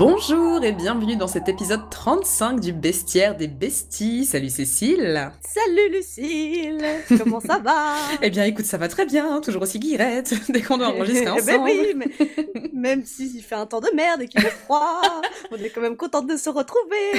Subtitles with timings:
[0.00, 4.24] Bonjour et bienvenue dans cet épisode 35 du Bestiaire des Besties.
[4.24, 5.30] Salut Cécile.
[5.46, 6.82] Salut Lucille.
[7.18, 10.78] Comment ça va Eh bien écoute, ça va très bien, toujours aussi guirette, dès qu'on
[10.78, 11.44] doit enregistrer Eh ensemble.
[11.44, 12.06] ben oui, mais
[12.72, 15.02] même s'il fait un temps de merde et qu'il fait froid,
[15.50, 17.12] on est quand même contente de se retrouver.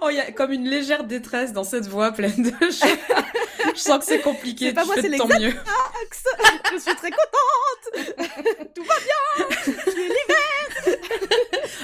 [0.00, 2.84] Oh, il y a comme une légère détresse dans cette voix pleine de choses.
[3.74, 5.56] Je sens que c'est compliqué, pas moi, c'est l'exact-
[6.72, 8.06] Je suis très contente.
[8.76, 9.46] Tout va bien.
[9.64, 10.33] Tu es libre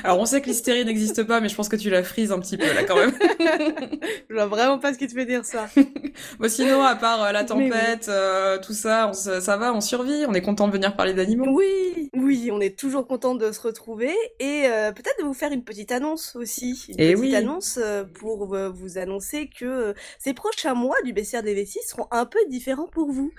[0.05, 2.39] Alors on sait que l'hystérie n'existe pas, mais je pense que tu la frises un
[2.41, 3.13] petit peu là quand même.
[4.29, 5.69] Je vois vraiment pas ce qui te fait dire ça.
[6.39, 7.47] Bon sinon, à part euh, la oui.
[7.47, 11.15] tempête, euh, tout ça, on ça va, on survit, on est content de venir parler
[11.15, 11.47] d'animaux.
[11.49, 15.53] Oui, oui, on est toujours content de se retrouver et euh, peut-être de vous faire
[15.53, 16.85] une petite annonce aussi.
[16.89, 17.37] Une Eh petite oui.
[17.37, 17.79] annonce
[18.15, 23.11] pour vous annoncer que ces prochains mois du bestiaire des seront un peu différents pour
[23.11, 23.33] vous.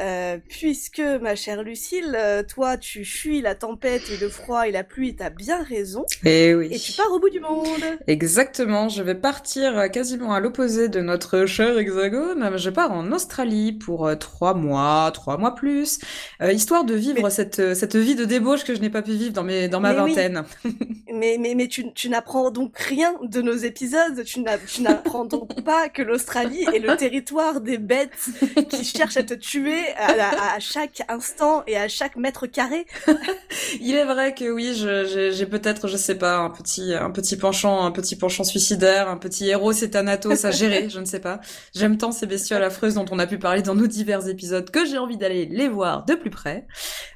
[0.00, 4.70] Euh, puisque, ma chère Lucille, euh, toi, tu fuis la tempête et le froid et
[4.70, 6.68] la pluie, t'as bien raison, Et oui.
[6.70, 7.66] et tu pars au bout du monde.
[8.06, 12.56] Exactement, je vais partir euh, quasiment à l'opposé de notre cher hexagone.
[12.58, 15.98] Je pars en Australie pour trois mois, trois mois plus,
[16.42, 19.12] euh, histoire de vivre Mais- cette, cette vie de débauche que je n'ai pas pu
[19.12, 20.10] vivre dans, mes, dans ma Mais oui.
[20.14, 20.44] vingtaine.
[21.12, 24.40] Mais, mais, mais tu, tu n'apprends donc rien de nos épisodes, tu
[24.82, 28.28] n'apprends donc pas que l'Australie est le territoire des bêtes
[28.70, 32.86] qui cherchent à te tuer à, la- à chaque instant et à chaque mètre carré.
[33.80, 37.84] Il est vrai que oui, j'ai peut-être, je sais pas, un petit, un petit penchant,
[37.84, 41.40] un petit penchant suicidaire, un petit héros thanatos à gérer, je ne sais pas.
[41.74, 44.84] J'aime tant ces bestioles affreuses dont on a pu parler dans nos divers épisodes que
[44.86, 46.66] j'ai envie d'aller les voir de plus près.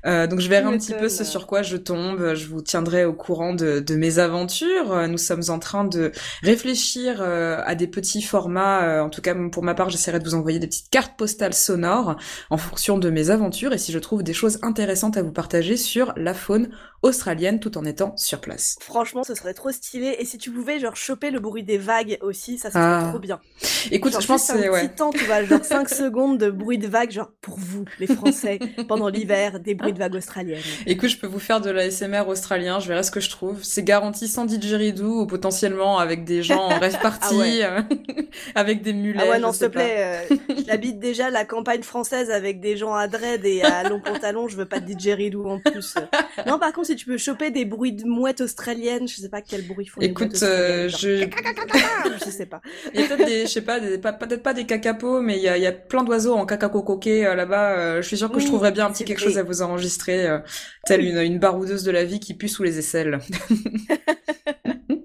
[0.06, 2.34] Euh, donc je verrai un petit peu ce sur quoi je tombe.
[2.34, 5.09] Je vous tiendrai au courant de, de mes aventures.
[5.09, 6.12] Nous sommes en train de
[6.43, 8.83] réfléchir euh, à des petits formats.
[8.83, 11.55] Euh, en tout cas, pour ma part, j'essaierai de vous envoyer des petites cartes postales
[11.55, 12.17] sonores
[12.50, 15.77] en fonction de mes aventures et si je trouve des choses intéressantes à vous partager
[15.77, 16.71] sur la faune
[17.03, 18.77] australienne tout en étant sur place.
[18.81, 20.17] Franchement, ce serait trop stylé.
[20.21, 23.06] Et si tu pouvais, genre, choper le bruit des vagues aussi, ça serait Ah.
[23.11, 23.41] trop bien.
[23.91, 24.87] Écoute, Genre, je pense que c'est un ouais.
[24.89, 28.06] petit temps, tu vois, genre 5 secondes de bruit de vagues, genre, pour vous, les
[28.06, 30.61] Français, pendant l'hiver, des bruits de vagues australiennes.
[30.87, 33.65] Écoute, je peux vous faire de l'ASMR australien, je verrai ce que je trouve.
[33.65, 37.65] C'est garanti sans didgeridoo ou potentiellement avec des gens en rêve party, Ah ouais.
[37.65, 37.83] euh,
[38.55, 39.25] avec des mulets.
[39.27, 40.37] Ah ouais, non, s'il te plaît, euh,
[40.69, 44.57] j'habite déjà la campagne française avec des gens à dread et à long pantalon, je
[44.57, 45.95] veux pas de didgeridoo en plus.
[46.47, 49.43] Non, par contre, si tu peux choper des bruits de mouettes australiennes, je sais pas
[49.43, 51.29] quel bruit font les Écoute, mouettes euh, je...
[52.25, 52.61] je sais pas.
[52.95, 55.37] il y a peut-être des, je sais pas, des, pas- peut-être pas des cacapos, mais
[55.37, 57.79] il y a, il y a plein d'oiseaux en cacacocoqué euh, là-bas.
[57.79, 59.29] euh, je suis sûre que je trouverais bien un petit quelque vrai.
[59.29, 60.39] chose à vous enregistrer, euh,
[60.87, 63.19] telle une, une baroudeuse de la vie qui pue sous les aisselles.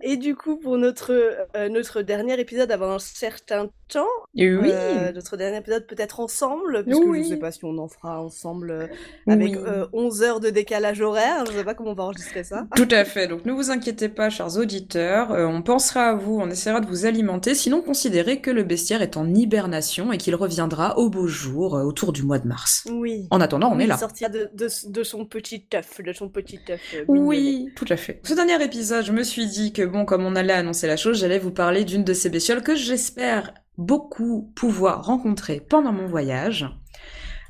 [0.10, 1.12] Et du coup, pour notre,
[1.56, 4.46] euh, notre dernier épisode avant un certain temps, oui.
[4.46, 7.24] euh, notre dernier épisode peut-être ensemble, puisque Oui.
[7.24, 8.88] je sais pas si on en fera ensemble euh,
[9.28, 9.58] avec Oui.
[9.66, 12.68] euh, 11 heures de décalage horaire, je sais pas comment on va enregistrer ça.
[12.76, 13.28] Tout à fait.
[13.28, 15.32] Donc ne vous inquiétez pas, chers auditeurs.
[15.32, 17.54] on pensera à vous, on essaiera de vous alimenter.
[17.54, 22.14] Sinon, considérez que le bestiaire est en hibernation et qu'il reviendra au beau jour autour
[22.14, 22.86] du mois de mars.
[22.90, 23.28] Oui.
[23.32, 23.96] En attendant, on est là.
[23.96, 27.06] Il sortira de, de, de son petit œuf, de son petit mignonnet.
[27.08, 28.22] Oui, tout à fait.
[28.24, 31.20] Ce dernier épisode, je me suis dit que bon, comme on allait annoncer la chose,
[31.20, 36.68] j'allais vous parler d'une de ces bestioles que j'espère beaucoup pouvoir rencontrer pendant mon voyage.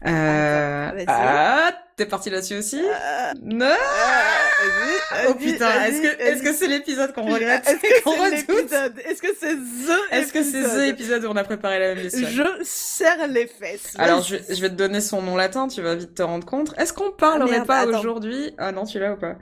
[0.05, 0.91] Euh...
[0.93, 1.05] Vas-y.
[1.07, 6.53] Ah, t'es parti là-dessus aussi Euh, Non vas-y, Oh putain, est-ce que est-ce que vas-y.
[6.55, 8.93] c'est l'épisode qu'on regrette Est-ce que c'est l'épisode?
[9.05, 11.25] Est-ce que c'est THE Est-ce que c'est the épisode?
[11.25, 13.93] où on a préparé la même Je serre les fesses.
[13.97, 16.75] Alors, je, je vais te donner son nom latin, tu vas vite te rendre compte.
[16.77, 18.53] Est-ce qu'on parlerait merde, pas aujourd'hui?
[18.59, 19.35] Ah non, tu l'as ou pas?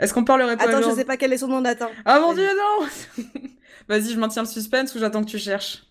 [0.00, 1.88] Est-ce qu'on parlerait pas Attends, je sais pas quel est son nom latin.
[2.04, 2.86] Ah mon dieu, non
[3.88, 5.84] Vas-y, je maintiens le suspense ou j'attends que tu cherches?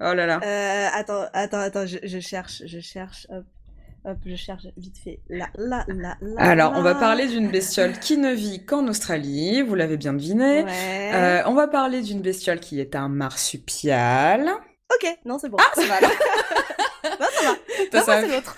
[0.00, 0.40] Oh là là.
[0.44, 3.44] Euh, attends, attends, attends, je, je cherche, je cherche, hop,
[4.04, 5.20] hop, je cherche vite fait.
[5.28, 6.34] Là, là, là, là.
[6.40, 10.62] Alors, on va parler d'une bestiole qui ne vit qu'en Australie, vous l'avez bien deviné.
[10.62, 11.10] Ouais.
[11.14, 14.48] Euh, on va parler d'une bestiole qui est un marsupial.
[14.94, 15.58] Ok, non, c'est bon.
[15.60, 16.00] Ah, ça va
[17.20, 17.50] non, ça va.
[17.98, 18.56] Non, ça- moi, c'est l'autre.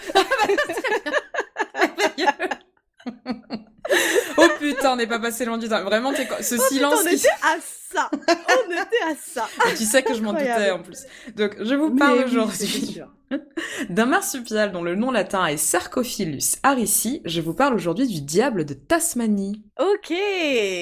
[4.37, 5.83] Oh putain, on n'est pas passé loin du temps.
[5.85, 6.23] Vraiment, ce
[6.57, 7.57] Oh, silence putain, on qui- était à
[7.93, 8.11] ça.
[8.13, 9.49] On était à ça.
[9.71, 11.05] Et tu sais que je m'en doutais en plus.
[11.37, 13.01] Donc, je vous parle aujourd'hui
[13.91, 17.21] d'un marsupial dont le nom latin est Sarcophilus harisi.
[17.25, 19.63] Je vous parle aujourd'hui du diable de Tasmanie.
[19.79, 20.13] Ok.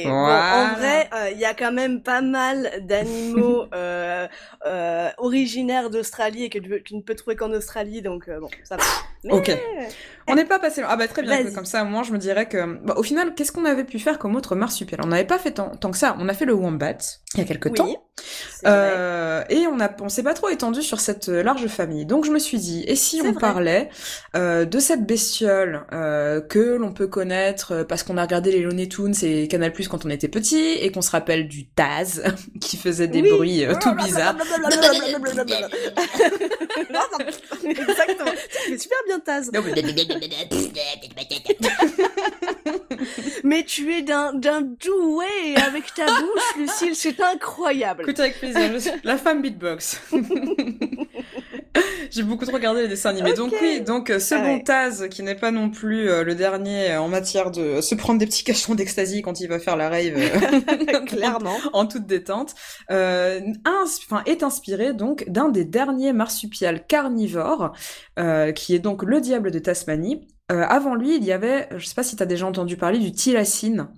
[0.05, 4.27] Bon, en vrai, euh, il y a quand même pas mal d'animaux euh,
[4.67, 8.83] euh, originaires d'Australie et que tu, ne peux trouver qu'en Australie, donc bon, ça va.
[9.25, 9.51] Mais- Ok.
[10.27, 10.91] On n'est pas passé loin.
[10.93, 12.79] Ah bah très bien, comme ça, moi, je me dirais que...
[12.89, 15.53] bah, au final, qu'est-ce qu'on avait pu faire comme autre marsupial On n'avait pas fait
[15.53, 16.17] tant, tant, que ça.
[16.19, 16.97] On a fait le wombat
[17.35, 18.05] il y a quelques Oui, temps.
[18.67, 22.07] Euh, et on a, on s'est pas trop étendu sur cette euh, large famille.
[22.07, 23.41] Donc je me suis dit, et si on vrai.
[23.41, 23.91] parlait
[24.35, 28.61] euh, de cette bestiole euh, que l'on peut connaître euh, parce qu'on a regardé les
[28.61, 32.23] Looney Tunes et Canal Plus quand on était petit et qu'on se rappelle du Taz
[32.63, 33.31] qui faisait des Oui.
[33.31, 34.37] bruits euh, tout bizarres.
[37.65, 38.31] Exactement.
[38.65, 39.51] Tu fais super bien Taz.
[43.45, 48.03] Mais tu es d'un d'un doué avec ta bouche, Lucille, c'est incroyable.
[48.03, 50.01] Écoute avec plaisir, je suis la femme beatbox.
[52.11, 53.35] J'ai beaucoup trop regardé les dessins animés.
[53.35, 54.63] Donc oui, donc euh, ce Ah ouais.
[54.65, 58.19] Taz qui n'est pas non plus euh, le dernier euh, en matière de se prendre
[58.19, 60.15] des petits cachons d'ecstasy quand il va faire la rave.
[60.17, 61.57] euh, Clairement.
[61.73, 62.55] en toute détente,
[62.89, 63.45] ins-
[64.27, 67.73] est inspiré donc d'un des derniers marsupiales carnivores,
[68.55, 70.27] qui est donc le diable de Tasmanie.
[70.51, 72.99] Euh, avant lui, il y avait, je sais pas si tu as déjà entendu parler
[72.99, 73.89] du thylacine,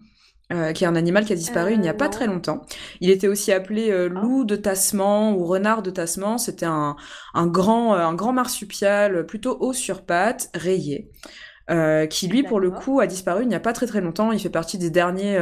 [0.52, 2.10] euh, qui est un animal qui a disparu Euh, il n'y a pas non.
[2.10, 2.62] très longtemps.
[3.00, 6.38] Il était aussi appelé euh, loup de Tasman ou renard de Tasman.
[6.38, 6.96] C'était un,
[7.34, 11.10] un grand, euh, un grand marsupial plutôt haut sur pattes, rayé,
[11.70, 14.32] euh, qui lui, pour le coup, a disparu il n'y a pas très très longtemps.
[14.32, 15.38] Il fait partie des derniers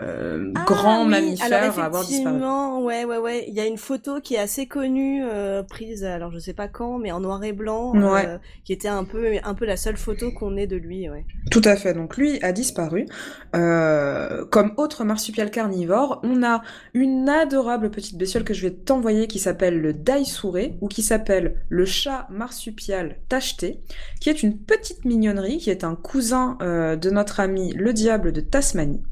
[0.00, 2.20] euh, Ah grands oui, mammifères alors à avoir disparu.
[2.36, 3.44] effectivement, ouais, ouais, ouais.
[3.48, 6.68] Il y a une photo qui est assez connue, euh, prise, alors je sais pas
[6.68, 8.26] quand, mais en noir et blanc, Ouais.
[8.26, 11.24] euh, qui était un peu, un peu la seule photo qu'on ait de lui, ouais.
[11.50, 11.94] Tout à fait.
[11.94, 13.06] Donc lui a disparu.
[13.52, 16.62] Comme autre marsupial carnivore, on a
[16.94, 21.56] une adorable petite bestiole que je vais t'envoyer qui s'appelle le daïsouré ou qui s'appelle
[21.68, 23.80] le chat marsupial tacheté,
[24.20, 28.40] qui est une petite mignonnerie, qui est un cousin de notre ami le diable de
[28.40, 29.02] Tasmanie,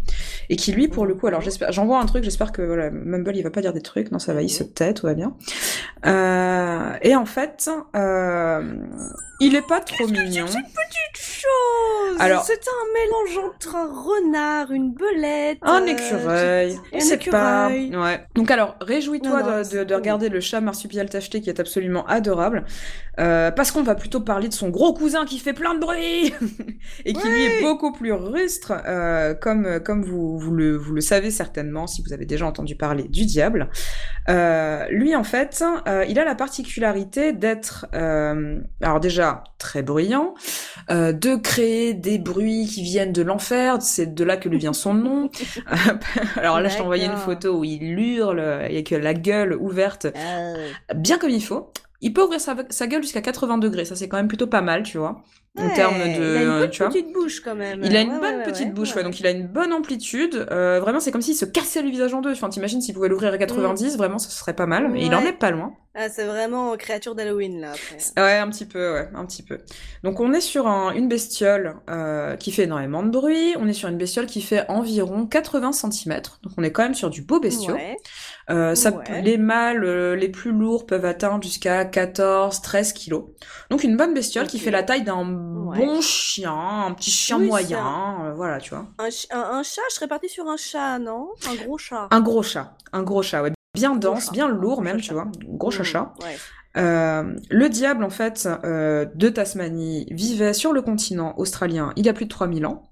[0.48, 3.34] et qui lui, pour le coup, alors j'espère, j'envoie un truc, j'espère que voilà, Mumble
[3.36, 5.34] il va pas dire des trucs, non ça va, il se tait, tout va bien.
[6.04, 8.76] Euh, et en fait, euh,
[9.40, 10.46] il est pas trop mignon.
[10.46, 10.62] Petite
[11.16, 12.16] chose?
[12.20, 15.58] Alors- C'est un mélange entre un renard, une belette...
[15.62, 17.68] Un euh, écureuil, on sait pas.
[17.68, 18.20] Ouais.
[18.34, 22.64] Donc alors, réjouis-toi de, c'est de- regarder le chat marsupial tacheté qui est absolument adorable,
[23.18, 26.34] euh, parce qu'on va plutôt parler de son gros cousin qui fait plein de bruit
[27.04, 31.00] et qui lui est beaucoup plus rustre, euh, comme comme vous vous le vous le
[31.00, 33.70] savez certainement si vous avez déjà entendu parler du diable.
[34.28, 40.34] Euh, lui en fait, euh, il a la particularité d'être euh, alors déjà très bruyant,
[40.90, 44.72] euh, de créer des bruits qui viennent de l'enfer, c'est de là que lui vient
[44.72, 45.30] son nom.
[46.36, 50.06] Alors là, je t'ai envoyé une photo où il hurle avec la gueule ouverte,
[50.94, 51.72] bien comme il faut.
[52.00, 52.54] Il peut ouvrir sa,
[52.86, 55.22] gueule jusqu'à 80 degrés, ça c'est quand même plutôt pas mal, tu vois.
[55.58, 56.92] En termes de, Il a une bonne tu vois.
[56.92, 57.80] petite bouche quand même.
[57.82, 60.46] Il a une Ouais, bonne ouais, petite bouche, ouais, donc il a une bonne amplitude.
[60.50, 62.32] Euh, vraiment, c'est comme s'il se cassait le visage en deux.
[62.32, 64.90] Enfin, t'imagines s'il pouvait l'ouvrir à 90, vraiment, ce serait pas mal.
[64.90, 65.26] Mais il en Mm.
[65.26, 65.72] Est pas loin.
[65.98, 67.70] Ah, c'est vraiment créature d'Halloween là.
[67.70, 68.22] Après.
[68.22, 69.56] Ouais, un petit peu, ouais, un petit peu.
[70.04, 73.72] Donc on est sur un- une bestiole euh, qui fait énormément de bruit, on est
[73.72, 77.22] sur une bestiole qui fait environ 80 cm, donc on est quand même sur du
[77.22, 77.74] beau bestiau.
[78.50, 78.92] Euh, ça.
[79.22, 83.24] Les mâles les plus lourds peuvent atteindre jusqu'à 14-13 kilos.
[83.70, 85.78] Donc une bonne bestiole qui fait la taille d'un Ouais.
[85.78, 86.54] bon chien,
[86.86, 88.86] un petit chien Oui, moyen, euh, voilà, tu vois.
[88.98, 91.28] Un, un, un chat, je serais partie sur un chat, non?
[91.50, 92.08] Un gros chat.
[92.10, 93.52] Un gros chat, un gros chat, ouais.
[93.74, 95.26] Bien dense, bien lourd même, tu vois.
[95.46, 96.14] Gros Mmh, chacha.
[96.22, 96.36] Ouais.
[96.78, 102.08] Euh, le diable, en fait, euh, de Tasmanie, vivait sur le continent australien il y
[102.08, 102.82] a plus de 3000 ans,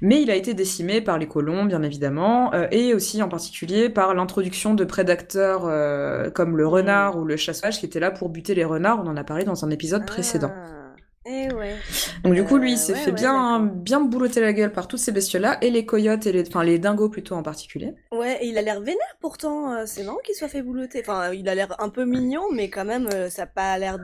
[0.00, 3.90] mais il a été décimé par les colons, bien évidemment, euh, et aussi en particulier
[3.90, 8.28] par l'introduction de prédateurs euh, comme le renard ou le chat-sauvage qui étaient là pour
[8.28, 10.52] buter les renards, on en a parlé dans un épisode précédent.
[11.30, 11.76] Eh ouais.
[12.24, 14.72] Donc du coup, lui, Euh, il s'est ouais, fait ouais, bien, bien boulotter la gueule
[14.72, 17.92] par toutes ces bestioles-là, et les coyotes, et les, enfin les dingos plutôt en particulier.
[18.12, 21.00] Ouais, et il a l'air vénère pourtant, euh, c'est marrant qu'il soit fait boulotter.
[21.00, 23.98] Enfin, il a l'air un peu mignon, mais quand même, euh, ça n'a pas l'air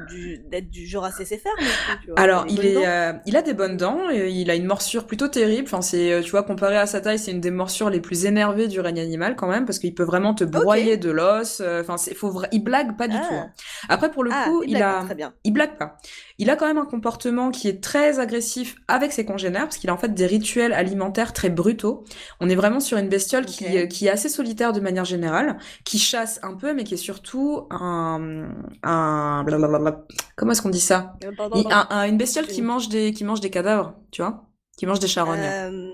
[0.50, 2.20] d'être du genre à cesser faire non plus, tu vois.
[2.20, 5.28] Alors, il, est, euh, il a des bonnes dents, et il a une morsure plutôt
[5.28, 5.64] terrible.
[5.66, 8.26] Enfin, c'est, euh, tu vois, comparé à sa taille, c'est une des morsures les plus
[8.26, 11.60] énervées du règne animal quand même, parce qu'il peut vraiment te broyer de l'os.
[11.60, 13.26] euh, Enfin, c'est, faut il blague pas du Ah.
[13.28, 13.34] tout.
[13.34, 13.50] hein.
[13.88, 15.32] Après, pour le Ah, coup, il il, a, pas, très bien.
[15.44, 15.96] il blague pas.
[16.38, 19.88] Il a quand même un comportement qui est très agressif avec ses congénères, parce qu'il
[19.88, 22.02] a en fait des rituels alimentaires très brutaux.
[22.40, 25.58] On est vraiment sur une bestiole qui, euh, qui est assez solitaire de manière générale,
[25.84, 28.48] qui chasse un peu, mais qui est surtout un,
[28.82, 30.04] un, blablabla.
[30.34, 31.14] comment est-ce qu'on dit ça?
[31.24, 31.94] Euh, pardon, il- pardon.
[31.94, 34.44] un- un- une bestiole qui mange des qui mange des cadavres, tu vois,
[34.76, 35.38] qui mange des charognes.
[35.40, 35.88] Euh,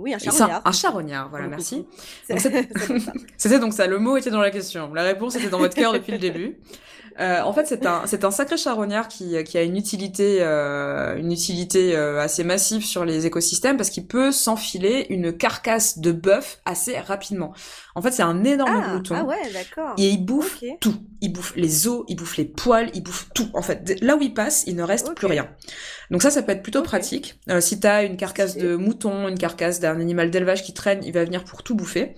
[0.00, 0.62] oui, un charognard.
[0.64, 1.86] un charognard, voilà, merci.
[2.28, 2.40] Donc.
[3.36, 4.92] C'était donc ça, le mot était dans la question.
[4.94, 6.58] La réponse était dans votre cœur depuis le début.
[7.20, 11.16] Euh, en fait, c'est un, c'est un sacré charognard qui, qui a une utilité, euh,
[11.16, 16.12] une utilité euh, assez massive sur les écosystèmes parce qu'il peut s'enfiler une carcasse de
[16.12, 17.52] bœuf assez rapidement.
[17.96, 19.16] En fait, c'est un énorme Ah, glouton.
[19.18, 19.94] ah ouais, d'accord.
[19.98, 20.94] Et il bouffe tout.
[21.20, 23.48] Il bouffe les os, il bouffe les poils, il bouffe tout.
[23.52, 25.48] En fait, là où il passe, il ne reste plus rien.
[26.12, 27.40] Donc ça, ça peut être plutôt pratique.
[27.50, 31.12] Euh, si t'as une carcasse de mouton, une carcasse d'un animal d'élevage qui traîne, il
[31.12, 32.14] va venir pour tout bouffer.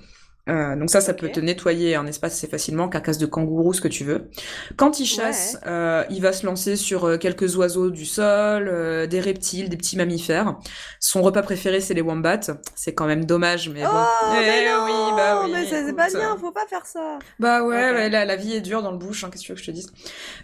[0.50, 3.80] Euh, donc ça, ça peut te nettoyer un espace assez facilement, carcasse de kangourou, ce
[3.80, 4.28] que tu veux.
[4.76, 9.06] Quand il chasse, euh, il va se lancer sur euh, quelques oiseaux du sol, euh,
[9.06, 10.56] des reptiles, des petits mammifères.
[10.98, 12.40] Son repas préféré, c'est les wombats.
[12.74, 13.88] C'est quand même dommage, mais bon.
[13.92, 15.50] Oh, mais Eh non, oui, bah oui.
[15.52, 17.18] mais c'est pas bien, faut pas faire ça.
[17.38, 17.94] bah ouais, Ok.
[17.96, 19.62] ouais, la, la vie est dure dans le bush, hein, qu'est-ce que tu veux que
[19.62, 19.92] je te dise?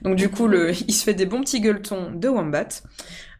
[0.02, 2.68] Donc du coup, le, il se fait des bons petits gueuletons de wombat.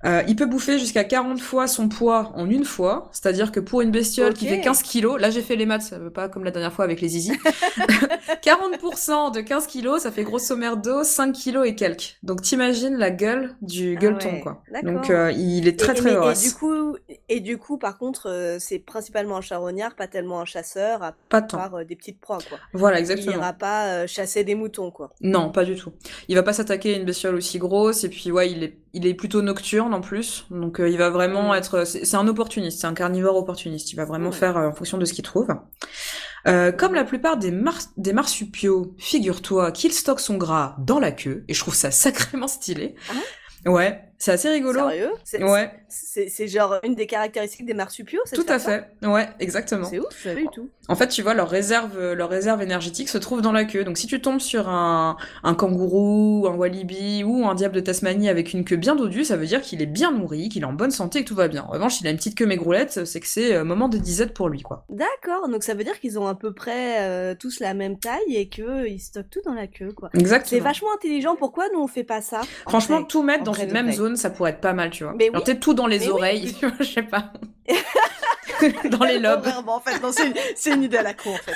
[0.05, 3.81] Euh, il peut bouffer jusqu'à 40 fois son poids en une fois, c'est-à-dire que pour
[3.81, 6.45] une bestiole qui fait 15 kilos, là j'ai fait les maths, ça veut pas comme
[6.45, 7.33] la dernière fois avec les zizi,
[8.45, 12.19] 40% de 15 kilos, ça fait grosso merdo 5 kilos et quelques.
[12.23, 14.63] Donc t'imagines la gueule du Ah gueuleton, ouais, quoi.
[14.83, 16.43] Donc euh, il est très et, très et vorace.
[16.43, 16.97] du coup,
[17.29, 21.13] et du coup, par contre, euh, c'est principalement un charognard, pas tellement un chasseur, à
[21.29, 22.59] Pas part euh, des petites proies, quoi.
[22.73, 23.37] Voilà, Il exactement.
[23.37, 25.11] ira pas euh, chasser des moutons, quoi.
[25.21, 25.93] Non, pas du tout.
[26.29, 29.07] Il va pas s'attaquer à une bestiole aussi grosse et puis ouais, il est il
[29.07, 30.47] est plutôt nocturne en plus.
[30.51, 31.57] Donc euh, il va vraiment Mm.
[31.57, 33.93] être c'est un opportuniste, c'est un carnivore opportuniste.
[33.93, 34.33] Il va vraiment Mm.
[34.35, 35.49] faire euh, en fonction de ce qu'il trouve.
[36.47, 41.11] Euh, comme la plupart des, mars- des marsupiaux, figure-toi qu'il stocke son gras dans la
[41.11, 42.95] queue, et je trouve ça sacrément stylé.
[43.65, 44.81] Ouais, c'est assez rigolo.
[44.89, 45.11] Sérieux?
[45.25, 48.89] C'est Ouais, c'est- c'est genre une des caractéristiques des marsupiaux, c'est tout à fait.
[49.03, 49.85] Ouais, exactement.
[49.89, 50.69] C'est ouf, je savais du tout.
[50.89, 53.83] En fait, tu vois, leur réserve, euh, leur réserve énergétique se trouve dans la queue.
[53.85, 58.29] Donc, si tu tombes sur un, un kangourou, un walibi ou un diable de Tasmanie
[58.29, 60.73] avec une queue bien dodue, ça veut dire qu'il est bien nourri, qu'il est en
[60.73, 61.65] bonne santé et que tout va bien.
[61.65, 64.33] En revanche, il a une petite queue maigroulette, c'est que c'est euh, moment de disette
[64.35, 64.85] pour lui, quoi.
[64.89, 68.37] D'accord, donc ça veut dire qu'ils ont à peu près euh, tous la même taille
[68.37, 70.11] et qu'ils stockent tout dans la queue, quoi.
[70.15, 70.63] C'est Exactement.
[70.65, 72.41] vachement intelligent, pourquoi nous on fait pas ça?
[72.65, 73.95] En Franchement, tout mettre dans une même vrai.
[74.09, 75.15] Zone, ça pourrait être pas mal, tu vois.
[75.17, 75.45] Mais Alors, oui.
[75.45, 77.33] peut-être tout dans les Mais oreilles, je sais pas.
[78.91, 79.43] dans les lobes.
[79.45, 81.53] Vraiment, en fait, non, c'est une, idée à la con, en fait.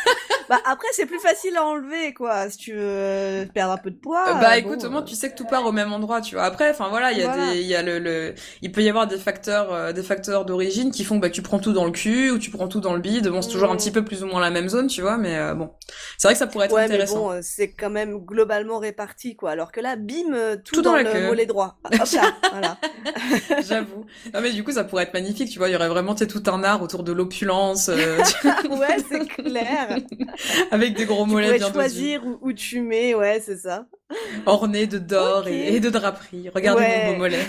[0.51, 3.91] bah, après, c'est plus facile à enlever, quoi, si tu veux euh, perdre un peu
[3.91, 4.25] de poids.
[4.29, 5.93] Euh, bah euh, écoute, bon, au moins euh, tu sais que tout part au même
[5.93, 6.45] endroit, tu vois.
[6.45, 7.53] Après, enfin voilà, il y a Voilà.
[7.53, 10.45] des, il y a le, le, il peut y avoir des facteurs, euh, des facteurs
[10.45, 12.81] d'origine qui font que bah, tu prends tout dans le cul ou tu prends tout
[12.81, 13.29] dans le bide.
[13.29, 13.79] Bon, c'est toujours un Mm.
[13.79, 15.71] petit peu plus ou moins la même zone, tu vois, mais euh, bon,
[16.19, 17.19] c'est vrai que ça pourrait être Ouais, mais intéressant.
[17.21, 19.53] bon, euh, c'est quand même globalement réparti, quoi.
[19.53, 21.79] Alors que là, bim, euh, tout, Tout dans dans, le mollet droit.
[21.85, 22.79] Hop là, voilà.
[23.69, 24.05] J'avoue.
[24.35, 25.69] Non mais du coup, ça pourrait être magnifique, tu vois.
[25.69, 28.19] Il y aurait vraiment tu tout un art autour de l'opulence, euh,
[28.71, 29.99] ouais, c'est clair.
[30.71, 33.57] avec des gros Tu mollets pourrais bien dodus, choisir où, où tu mets, ouais, c'est
[33.59, 33.87] ça.
[34.47, 36.49] ornés de d'or et, et de draperies.
[36.55, 37.07] Regardez Ouais.
[37.07, 37.45] mon beau mollet.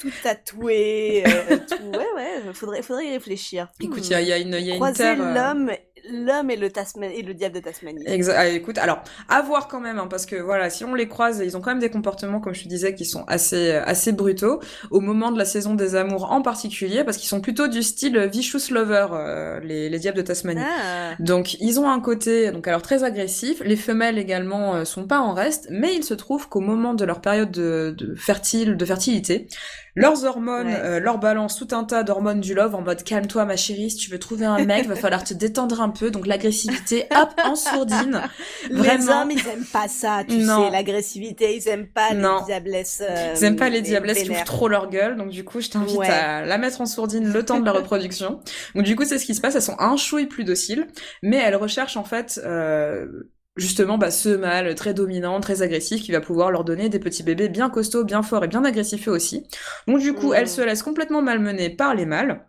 [0.00, 1.96] Tout tatoué, euh, tout.
[1.96, 3.68] Ouais, ouais, faudrait, faudrait y réfléchir.
[3.80, 5.16] Écoute, il y a, y a une, y a une terre.
[5.20, 5.70] euh, l'homme,
[6.10, 8.04] l'homme et le Tasman et le diable de Tasmanie.
[8.06, 11.08] Exa- ah, écoute, alors, à voir quand même, hein, parce que voilà, si on les
[11.08, 13.82] croise, ils ont quand même des comportements, comme je te disais, qui sont assez, euh,
[13.84, 17.68] assez brutaux, au moment de la saison des amours en particulier, parce qu'ils sont plutôt
[17.68, 20.60] du style vicious lover, euh, les, les diables de Tasmanie.
[20.62, 23.60] Ah, Donc, ils ont un côté, donc alors très agressif.
[23.64, 27.04] Les femelles également euh, sont pas en reste, mais il se trouve qu'au moment de
[27.04, 29.46] leur période de, de fertile, de fertilité,
[29.94, 30.80] leurs hormones, Ouais.
[30.82, 33.96] euh, leur balance tout un tas d'hormones du love en mode calme-toi ma chérie, si
[33.98, 36.10] tu veux trouver un mec, va falloir te détendre un peu.
[36.10, 38.20] Donc l'agressivité, hop, en sourdine.
[38.70, 39.22] les Vraiment.
[39.22, 40.64] hommes, ils aiment pas ça, tu Non.
[40.66, 42.38] sais, l'agressivité, ils aiment pas Non.
[42.40, 43.02] les diablesses.
[43.08, 45.60] euh, Ils aiment pas les les diablesses qui ouvrent trop leur gueule, donc du coup
[45.60, 46.08] je t'invite Ouais.
[46.08, 48.40] à la mettre en sourdine le temps de la reproduction.
[48.74, 50.86] Donc du coup c'est ce qui se passe, elles sont un chouille plus dociles,
[51.22, 53.06] mais elles recherchent en fait euh,
[53.56, 57.22] justement bah, ce mâle très dominant, très agressif, qui va pouvoir leur donner des petits
[57.22, 59.46] bébés bien costauds, bien forts et bien agressifs eux aussi.
[59.86, 60.34] Donc du coup Mm.
[60.36, 62.44] elles se laissent complètement malmener par les mâles.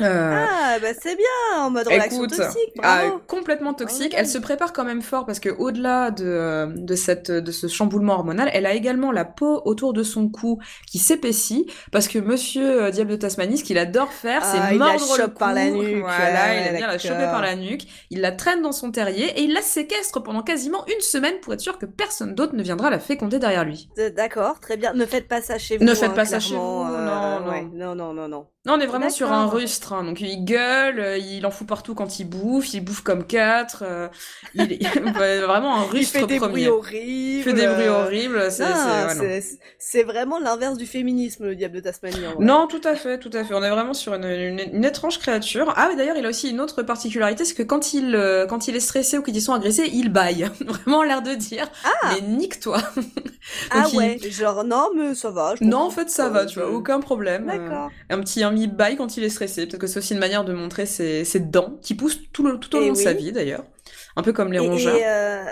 [0.00, 3.20] Euh, Ah, bah c'est bien, en mode relation Écoute, toxique, ah, bravo.
[3.26, 4.12] complètement toxique.
[4.12, 4.20] Ah ouais.
[4.20, 7.66] Elle se prépare quand même fort parce que au-delà de, euh, de cette de ce
[7.66, 12.18] chamboulement hormonal, elle a également la peau autour de son cou qui s'épaissit parce que
[12.18, 15.26] Monsieur euh, Diable de Tasmanie, ce qu'il adore faire, Ah, c'est il la mordre le
[15.26, 15.30] cou.
[15.38, 17.82] par la nuque, Voilà, ouais, il aime bien la choper par la nuque.
[18.10, 21.52] Il la traîne dans son terrier et il la séquestre pendant quasiment une semaine pour
[21.54, 23.88] être sûr que personne d'autre ne viendra la féconder derrière lui.
[24.16, 24.92] D'accord, très bien.
[24.94, 25.84] Ne faites pas ça chez vous.
[25.84, 27.50] Ne faites hein, pas ça chez vous, euh, non, non.
[27.50, 28.46] ouais, non, non, non, non.
[28.66, 29.92] Non, on est vraiment sur un rustre.
[29.94, 30.04] hein.
[30.04, 33.82] Donc il gueule, euh, il en fout partout quand il bouffe, il bouffe comme quatre.
[33.86, 34.08] euh,
[34.52, 34.98] il est
[35.46, 36.52] vraiment un Il rustre fait des premier.
[36.52, 37.38] bruits horribles.
[37.38, 38.48] Il fait des bruits euh, horribles.
[38.50, 42.26] C'est ouais, vraiment l'inverse du féminisme, le diable de Tasmanie.
[42.26, 42.44] en vrai.
[42.44, 43.54] Non, tout à fait, tout à fait.
[43.54, 45.72] On est vraiment sur une, une, une étrange créature.
[45.76, 48.68] Ah, mais d'ailleurs, il a aussi une autre particularité, c'est que quand il, euh, quand
[48.68, 50.50] il est stressé ou qu'il sont agressés, il baille.
[50.66, 52.10] Vraiment l'air de dire, Ah.
[52.12, 52.78] mais nique-toi.
[53.70, 55.54] Ah il- ouais, genre non, mais ça va.
[55.58, 57.48] je Non, en fait, ça va, tu vois, aucun problème.
[57.48, 57.88] Euh, D'accord.
[58.10, 59.66] un petit mi baille quand il est stressé.
[59.66, 62.58] Peut-être que c'est aussi une manière de montrer ses, ses dents, qui poussent tout, le,
[62.58, 63.64] tout au Eh long de sa vie, d'ailleurs.
[64.16, 64.96] Un peu comme les Et, rongeurs.
[64.96, 65.44] et, euh,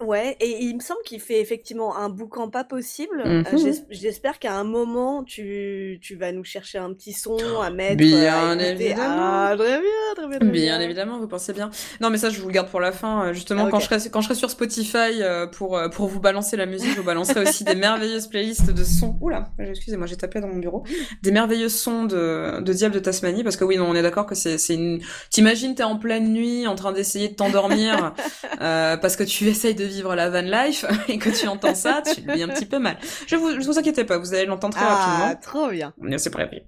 [0.00, 3.22] Ouais, et il me semble qu'il fait effectivement un boucan pas possible.
[3.22, 3.44] Mhm.
[3.52, 7.96] Euh, j'espère qu'à un moment, tu, tu vas nous chercher un petit son à mettre.
[7.96, 9.02] Bien évidemment.
[9.06, 10.38] Ah, très bien, très bien.
[10.38, 11.70] Très bien, évidemment, vous pensez bien.
[12.00, 13.26] Non, mais ça, je vous le garde pour la fin.
[13.26, 16.20] Euh, justement, ah, quand, je serai, quand je serai sur Spotify euh, pour, pour vous
[16.20, 19.18] balancer la musique, je vous balancerai aussi des merveilleuses playlists de sons.
[19.20, 20.82] Oula, excusez-moi, j'ai tapé dans mon bureau.
[21.22, 24.24] Des merveilleux sons de, de Diable de Tasmanie, parce que oui, non, on est d'accord
[24.24, 25.02] que c'est une.
[25.28, 28.14] T'imagines, t'es en pleine nuit en train d'essayer de t'endormir
[28.58, 32.22] parce que tu essayes de vivre la van life et que tu entends ça, tu
[32.22, 32.96] le vis un petit peu mal.
[33.26, 35.40] Je vous, je vous inquiétez pas, vous allez l'entendre très ah, rapidement.
[35.42, 35.92] trop bien.
[36.18, 36.60] C'est prévu.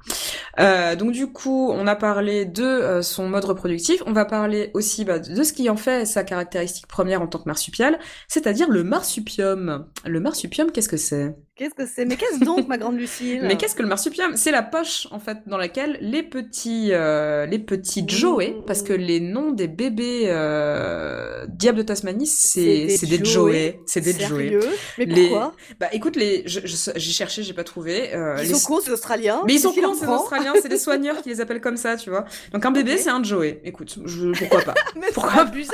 [0.58, 4.02] Euh, donc du coup, on a parlé de euh, son mode reproductif.
[4.06, 7.38] On va parler aussi bah, de ce qui en fait sa caractéristique première en tant
[7.38, 7.98] que marsupial,
[8.28, 9.86] c'est-à-dire le marsupium.
[10.04, 11.34] Le marsupium, qu'est-ce que c'est?
[11.54, 12.06] Qu'est-ce que c'est?
[12.06, 13.42] Mais qu'est-ce donc, ma grande Lucille?
[13.42, 14.36] Mais qu'est-ce que le marsupium?
[14.36, 18.94] C'est la poche, en fait, dans laquelle les petits, euh, les petits Joey, parce que
[18.94, 23.80] les noms des bébés euh, diables de Tasmanie, c'est des Joey.
[23.84, 24.60] C'est des Joey.
[24.96, 25.52] Mais pourquoi?
[25.78, 28.14] Bah écoute, les, j'ai cherché, j'ai pas trouvé.
[28.14, 29.42] Euh, ils sont cons, c'est australiens.
[29.46, 30.54] Mais ils sont cons, c'est australiens.
[30.62, 32.24] C'est des soigneurs qui les appellent comme ça, tu vois.
[32.54, 33.60] Donc un bébé, c'est un Joey.
[33.64, 35.70] Écoute, je, pourquoi pas Mais pourquoi abuser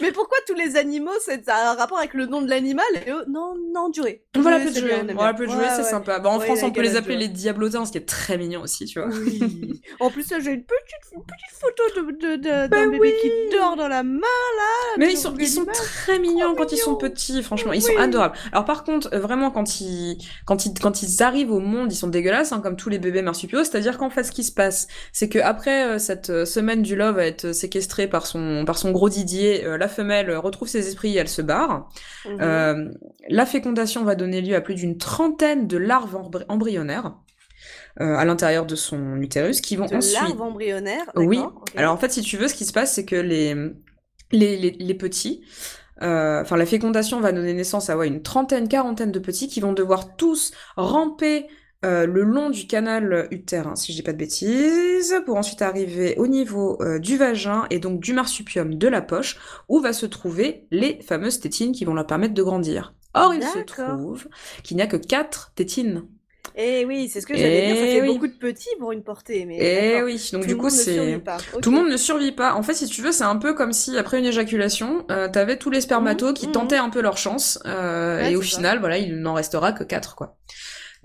[0.00, 3.24] mais, pourquoi tous les animaux, c'est un rapport avec le nom de l'animal et eux,
[3.28, 4.22] non, non, Joey.
[4.34, 4.92] Voilà, peut jouer.
[5.18, 6.18] On peut jouer, c'est sympa.
[6.18, 8.86] Bah, en France, on peut les appeler les diablotins, ce qui est très mignon aussi,
[8.86, 9.08] tu vois.
[9.10, 9.80] Oui.
[10.00, 13.76] en plus, j'ai une petite, une petite photo de, de, de, d'un bébé qui dort
[13.76, 14.94] dans la main, là.
[14.98, 17.72] Mais ils sont, ils sont très mignons quand ils sont petits, franchement.
[17.72, 18.36] Ils sont adorables.
[18.52, 21.96] Alors, par contre, euh, vraiment, quand ils, quand ils, quand ils arrivent au monde, ils
[21.96, 23.64] sont dégueulasses, hein, comme tous les bébés marsupiaux.
[23.64, 26.96] C'est-à-dire qu'en fait, ce qui se passe, c'est que après euh, cette euh, semaine du
[26.96, 31.14] love va être séquestrée par son, par son gros Didier, la femelle retrouve ses esprits
[31.14, 31.88] et elle se barre.
[32.26, 32.92] Mhm.
[33.28, 37.16] la fécondation va donner lieu à plus d'une trentaine de larves embryonnaires.
[38.00, 40.14] Euh, à l'intérieur de son utérus qui vont de ensuite.
[40.20, 41.40] larves embryonnaires Oui.
[41.76, 43.54] Alors en fait, si tu veux, ce qui se passe, c'est que les,
[44.32, 45.42] les, les, petits,
[46.02, 49.60] euh, enfin la fécondation va donner naissance à ouais, une trentaine, quarantaine de petits qui
[49.60, 51.46] vont devoir tous ramper
[51.86, 56.16] euh, le long du canal utérin, si je dis pas de bêtises, pour ensuite arriver
[56.18, 59.38] au niveau du vagin et donc du marsupium de la poche,
[59.70, 62.92] où va se trouver les fameuses tétines qui vont leur permettre de grandir.
[63.16, 64.28] Or, il se trouve
[64.62, 66.06] qu'il n'y a que quatre tétines.
[66.58, 67.76] Eh oui, c'est ce que j'allais dire.
[67.76, 69.44] Ça fait beaucoup de petits pour une portée.
[69.44, 71.20] Mais eh oui, donc du coup, c'est.
[71.60, 72.54] Tout le monde ne survit pas.
[72.54, 75.58] En fait, si tu veux, c'est un peu comme si après une éjaculation, euh, t'avais
[75.58, 76.52] tous les spermatos qui mmh, mmh.
[76.52, 77.58] tentaient un peu leur chance.
[77.66, 80.38] Euh, et au final, voilà, il n'en restera que quatre, quoi.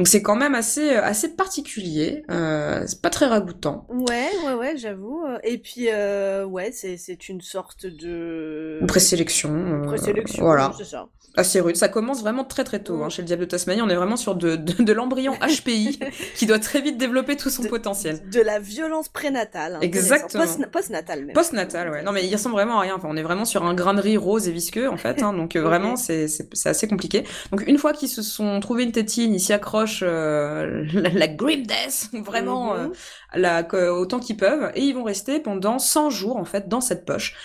[0.01, 3.85] Donc c'est quand même assez euh, assez particulier, euh, c'est pas très ragoûtant.
[3.87, 5.23] Ouais, ouais, ouais, j'avoue.
[5.43, 9.83] Et puis euh, ouais, c'est c'est une sorte de présélection.
[9.85, 10.73] présélection, voilà.
[10.75, 11.07] c'est ça.
[11.37, 11.77] Assez rude.
[11.77, 13.03] Ça commence vraiment très très tôt.
[13.03, 15.33] Hein, chez le diable de Tasmanie, on est vraiment sur de, de, l'embryon
[15.63, 15.99] HPI
[16.35, 18.19] qui doit très vite développer tout son potentiel.
[18.29, 19.75] De la violence prénatale.
[19.75, 20.43] Hein, Exactement.
[20.69, 21.33] Post-natale même.
[21.33, 22.03] Post-natale, ouais.
[22.03, 22.95] Non mais il ressemble vraiment à rien.
[22.95, 25.21] Enfin, on est vraiment sur un grain de riz rose et visqueux en fait.
[25.21, 26.27] Hein, donc vraiment, c'est
[26.65, 27.23] assez compliqué.
[27.51, 31.63] Donc une fois qu'ils se sont trouvés une tétine, ils s'y accrochent euh, la, Grim
[31.63, 32.91] Death, vraiment mhm.
[33.35, 36.81] euh, la, autant qu'ils peuvent, et ils vont rester pendant 100 jours en fait dans
[36.81, 37.35] cette poche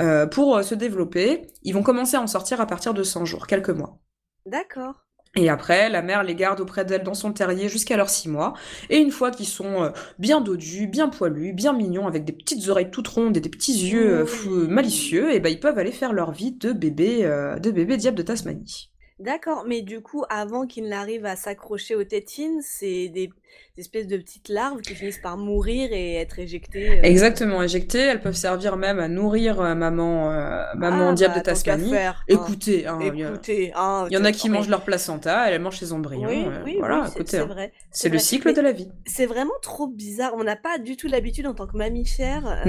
[0.00, 1.42] euh, pour se développer.
[1.62, 3.98] Ils vont commencer à en sortir à partir de 100 jours, quelques mois.
[4.46, 4.94] D'accord.
[5.38, 8.54] Et après, la mère les garde auprès d'elle dans son terrier jusqu'à leurs six mois.
[8.88, 12.90] Et une fois qu'ils sont bien dodus, bien poilus, bien mignons, avec des petites oreilles
[12.90, 14.24] toutes rondes et des petits yeux
[14.66, 17.24] malicieux, et ben ils peuvent aller faire leur vie de bébé,
[17.60, 18.90] de bébé diable de Tasmanie.
[19.18, 23.30] D'accord, mais du coup, avant qu'il n'arrive à s'accrocher aux tétines, c'est des
[23.78, 26.98] espèces de petites larves qui finissent par mourir et être éjectées.
[26.98, 27.02] Euh.
[27.02, 28.00] Exactement, éjectées.
[28.00, 31.96] Elles peuvent servir même à nourrir euh, maman, euh, maman ah, diable bah, de Tasmanie.
[31.96, 32.14] Hein.
[32.28, 33.72] Écoutez, hein, écoutez,
[34.08, 36.28] il y, en a qui mangent leur placenta, elles mangent ses embryons.
[36.28, 37.48] Oui, oui, voilà, écoutez, hein.
[37.56, 38.88] c'est C'est le cycle de la vie.
[39.06, 40.32] C'est vraiment trop bizarre.
[40.36, 42.62] On n'a pas du tout l'habitude en tant que mammifère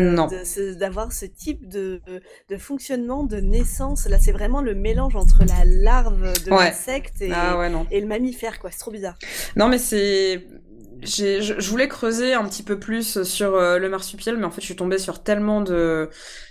[0.77, 2.01] d'avoir ce type de,
[2.49, 4.07] de fonctionnement de naissance.
[4.07, 8.59] Là, c'est vraiment le mélange entre la larve de l'insecte et, ah et le mammifère,
[8.59, 8.71] quoi.
[8.71, 9.17] C'est trop bizarre.
[9.55, 10.43] Non, mais c'est
[11.03, 14.61] je, je, voulais creuser un petit peu plus sur euh, le marsupial, mais en fait,
[14.61, 16.09] je suis tombée sur tellement de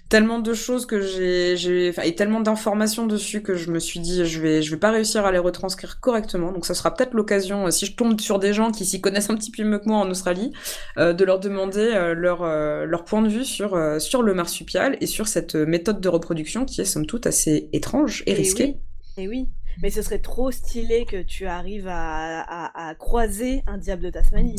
[0.09, 4.41] tellement de choses que j'ai et tellement d'informations dessus que je me suis dit je
[4.41, 6.53] vais je vais pas réussir à les retranscrire correctement.
[6.53, 9.31] Donc ça sera peut-être l'occasion euh, si je tombe sur des gens qui s'y connaissent
[9.31, 10.53] un petit peu mieux que moi en Australie,
[10.99, 15.27] euh, de leur demander leur leur point de vue sur sur le marsupial et sur
[15.29, 18.77] cette méthode de reproduction qui est somme toute assez étrange et, risquée.
[19.19, 19.49] Et oui
[19.83, 24.57] mais ce serait trop stylé que tu arrives à, croiser un diable de Tasmanie.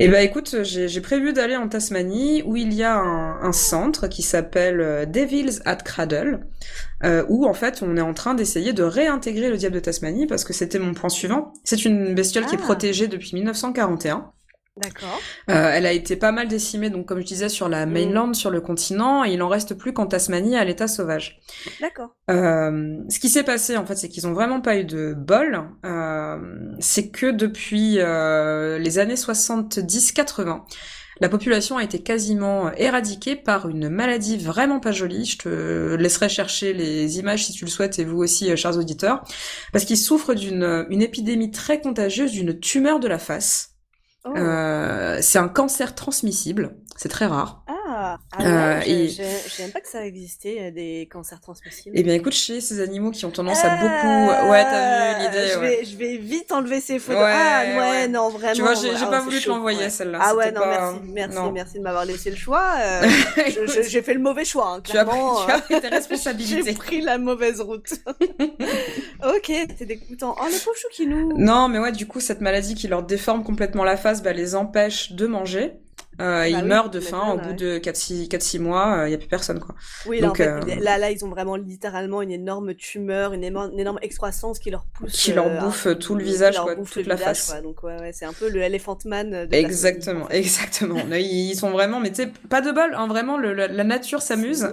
[0.00, 4.22] Eh ben écoute, j'ai prévu d'aller en Tasmanie où il y a un, centre qui
[4.22, 6.46] s'appelle euh, Devils at Cradle,
[7.02, 10.26] euh, où en fait on est en train d'essayer de réintégrer le diable de Tasmanie
[10.26, 11.52] parce que c'était mon point suivant.
[11.64, 12.64] C'est une bestiole qui est ah.
[12.64, 14.32] protégée depuis 1941.
[14.80, 15.20] D'accord.
[15.50, 17.92] Euh, elle a été pas mal décimée, donc comme je disais, sur la Mm.
[17.92, 21.40] mainland, sur le continent, et il en reste plus qu'en Tasmanie à l'état sauvage.
[21.80, 22.14] D'accord.
[22.30, 25.62] Euh, ce qui s'est passé, en fait, c'est qu'ils ont vraiment pas eu de bol.
[25.84, 26.36] Euh,
[26.78, 30.62] c'est que depuis euh, les années 70-80,
[31.20, 35.24] la population a été quasiment éradiquée par une maladie vraiment pas jolie.
[35.24, 38.76] Je te laisserai chercher les images si tu le souhaites, et vous aussi, euh, chers
[38.78, 39.24] auditeurs,
[39.72, 43.74] parce qu'ils souffrent d'une une épidémie très contagieuse d'une tumeur de la face.
[44.24, 44.32] Oh.
[44.36, 47.62] Euh, c'est un cancer transmissible, c'est très rare.
[47.66, 47.77] Ah,
[48.32, 49.16] ah Euh, ouais, et-
[49.60, 51.94] même pas que ça existait, euh, des cancers transmissibles.
[51.98, 54.50] Eh bien, écoute, chez ces animaux qui ont tendance à beaucoup...
[54.50, 55.68] Ouais, t'as vu l'idée, je ouais.
[55.78, 57.20] vais, je vais vite enlever ces photos.
[57.22, 58.54] Ouais, ah, ouais, non, vraiment.
[58.54, 59.90] Tu vois, j'ai j'ai ah, pas voulu te chaud, l'envoyer, ouais.
[59.90, 60.18] celle-là.
[60.22, 61.52] Ah ouais, non, pas- merci, merci, non.
[61.52, 62.64] merci de m'avoir laissé le choix.
[62.80, 63.02] euh,
[63.88, 65.44] j'ai fait le mauvais choix, hein, Tu as, pris, clairement.
[65.46, 66.72] tu as pris tes J'ai responsabilités.
[66.74, 67.90] pris la mauvaise route.
[69.24, 70.34] ok, c'est dégoûtant.
[70.40, 71.32] Oh, le pauvre chouquinou.
[71.38, 74.54] Non, mais ouais, du coup, cette maladie qui leur déforme complètement la face, bah, les
[74.54, 75.72] empêche de manger.
[76.20, 79.18] Euh, Bah ils oui, meurent de faim au bout de 4-6 mois, il y a
[79.18, 79.74] plus personne, quoi.
[80.06, 83.32] Oui, là, Donc, en fait, euh, là, là, ils ont vraiment littéralement une énorme tumeur,
[83.32, 85.12] une énorme, une énorme excroissance qui leur pousse.
[85.12, 87.50] Qui leur euh, bouffe un- tout le visage, quoi, toute le la visage, face.
[87.52, 87.60] quoi.
[87.60, 90.98] Donc, ouais, ouais, c'est un peu le Elephant Man de Exactement, exactement.
[91.08, 93.84] Là, ils sont vraiment, mais tu sais, pas de bol, hein, vraiment, le- la, la
[93.84, 94.68] nature s'amuse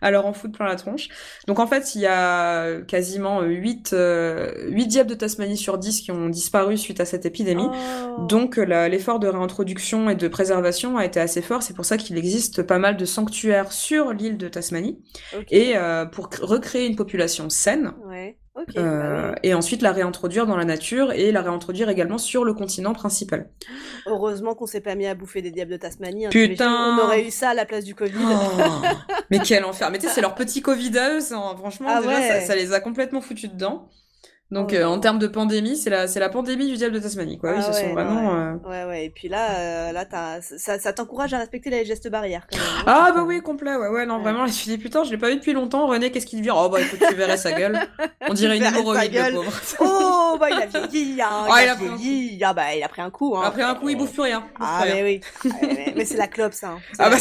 [0.00, 1.08] à leur en foutre plein la tronche.
[1.46, 6.00] Donc en fait, il y a quasiment 8, euh, 8 diables de Tasmanie sur 10
[6.00, 7.68] qui ont disparu suite à cette épidémie.
[7.70, 8.22] Oh.
[8.26, 10.63] Donc euh, l'effort de réintroduction et de préservation
[10.98, 11.62] a été assez fort.
[11.62, 15.02] C'est pour ça qu'il existe pas mal de sanctuaires sur l'île de Tasmanie
[15.50, 17.92] et euh, pour cr- recréer une population saine.
[18.06, 18.36] Ouais.
[18.76, 19.38] Euh, bah oui.
[19.42, 23.50] et ensuite la réintroduire dans la nature et la réintroduire également sur le continent principal.
[24.06, 26.26] Heureusement qu'on s'est pas mis à bouffer des diables de Tasmanie.
[26.26, 26.30] hein.
[26.30, 26.96] Putain.
[27.00, 28.14] On aurait eu ça à la place du Covid.
[28.16, 28.86] Oh,
[29.30, 31.54] mais quel enfer Mais tu sais, c'est leur petit Covid à eux, hein.
[31.58, 32.28] franchement, Ah déjà, ouais.
[32.28, 33.88] ça, ça les a complètement foutus dedans.
[34.50, 37.00] Donc Oh euh, en termes de pandémie, c'est la, c'est la pandémie du diable de
[37.00, 37.50] Tasmanie, quoi.
[37.52, 38.34] Ah Ils se ouais, sont non, vraiment...
[38.36, 39.04] euh, Ouais, ouais.
[39.06, 42.46] Et puis là, euh, là, t'as, ça, ça t'encourage à respecter les gestes barrières.
[42.50, 42.84] Quand même, hein.
[42.86, 44.22] Ah bah oui, complet, ouais, ouais, non, Ouais.
[44.22, 46.38] vraiment, je me suis dit, putain, je l'ai pas vu depuis longtemps, René, qu'est-ce qu'il
[46.40, 47.80] devient Oh bah écoute, tu verrais sa gueule.
[48.28, 49.52] On dirait une hémorroïde, le pauvre.
[49.80, 51.28] Oh, bah il a vieilli, hein.
[51.50, 52.44] Ah, il, il a a pris un vieilli.
[52.44, 53.36] Ah bah il a pris un coup.
[53.36, 53.42] Hein.
[53.46, 54.44] Après un coup, il bouffe plus rien.
[54.54, 54.94] il bouffe Ah rien.
[54.94, 55.20] mais oui.
[55.44, 56.68] Ah, mais, mais c'est la clope ça.
[56.70, 56.78] hein.
[56.98, 57.16] Ah bah.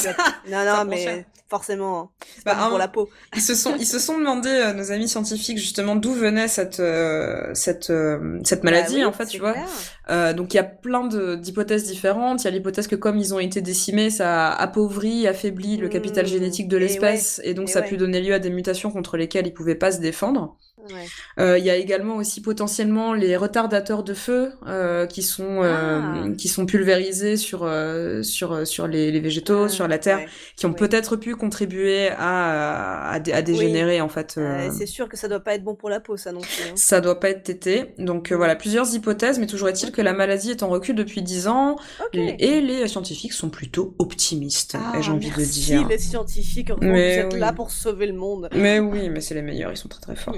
[0.49, 1.25] Non non mais.
[1.53, 1.99] Forcément.
[2.01, 2.09] hein.
[2.45, 3.09] Bah, pour un- la peau.
[3.35, 6.79] Ils se sont, ils se sont demandé, euh, nos amis scientifiques, justement, d'où venait cette,
[6.79, 9.53] euh, cette, euh, cette maladie, Bah oui, en fait, tu vois.
[9.53, 9.67] clair.
[10.09, 12.41] Euh, donc il y a plein de- d'hypothèses différentes.
[12.43, 15.89] Il y a l'hypothèse que comme ils ont été décimés, ça a appauvri, affaibli le
[15.89, 16.27] capital Mmh.
[16.27, 17.87] génétique de Et l'espèce, et, donc et ça a ouais.
[17.87, 20.57] pu donner lieu à des mutations contre lesquelles ils pouvaient pas se défendre.
[20.83, 21.05] Ouais.
[21.39, 25.99] Euh, Il y a également aussi potentiellement les retardateurs de feu euh, qui sont euh,
[26.03, 26.25] Ah.
[26.37, 30.27] qui sont pulvérisés sur euh, sur sur les, les végétaux, Ah, sur la terre, ouais.
[30.55, 30.75] qui ont oui.
[30.75, 34.39] peut-être pu contribuer à à, dé- à dégénérer en fait.
[34.77, 36.63] C'est sûr que ça doit pas être bon pour la peau ça non plus.
[36.69, 36.73] hein.
[36.75, 37.93] ça doit pas être tété.
[37.97, 41.47] Donc voilà, plusieurs hypothèses, mais toujours est-il que la maladie est en recul depuis 10
[41.47, 41.75] ans
[42.13, 45.87] et les scientifiques sont plutôt optimistes, Ah, ai-je envie de merci dire.
[45.87, 47.39] les scientifiques, vous êtes oui.
[47.39, 48.49] là pour sauver le monde.
[48.55, 50.35] Mais oui, mais c'est les meilleurs, ils sont très très forts.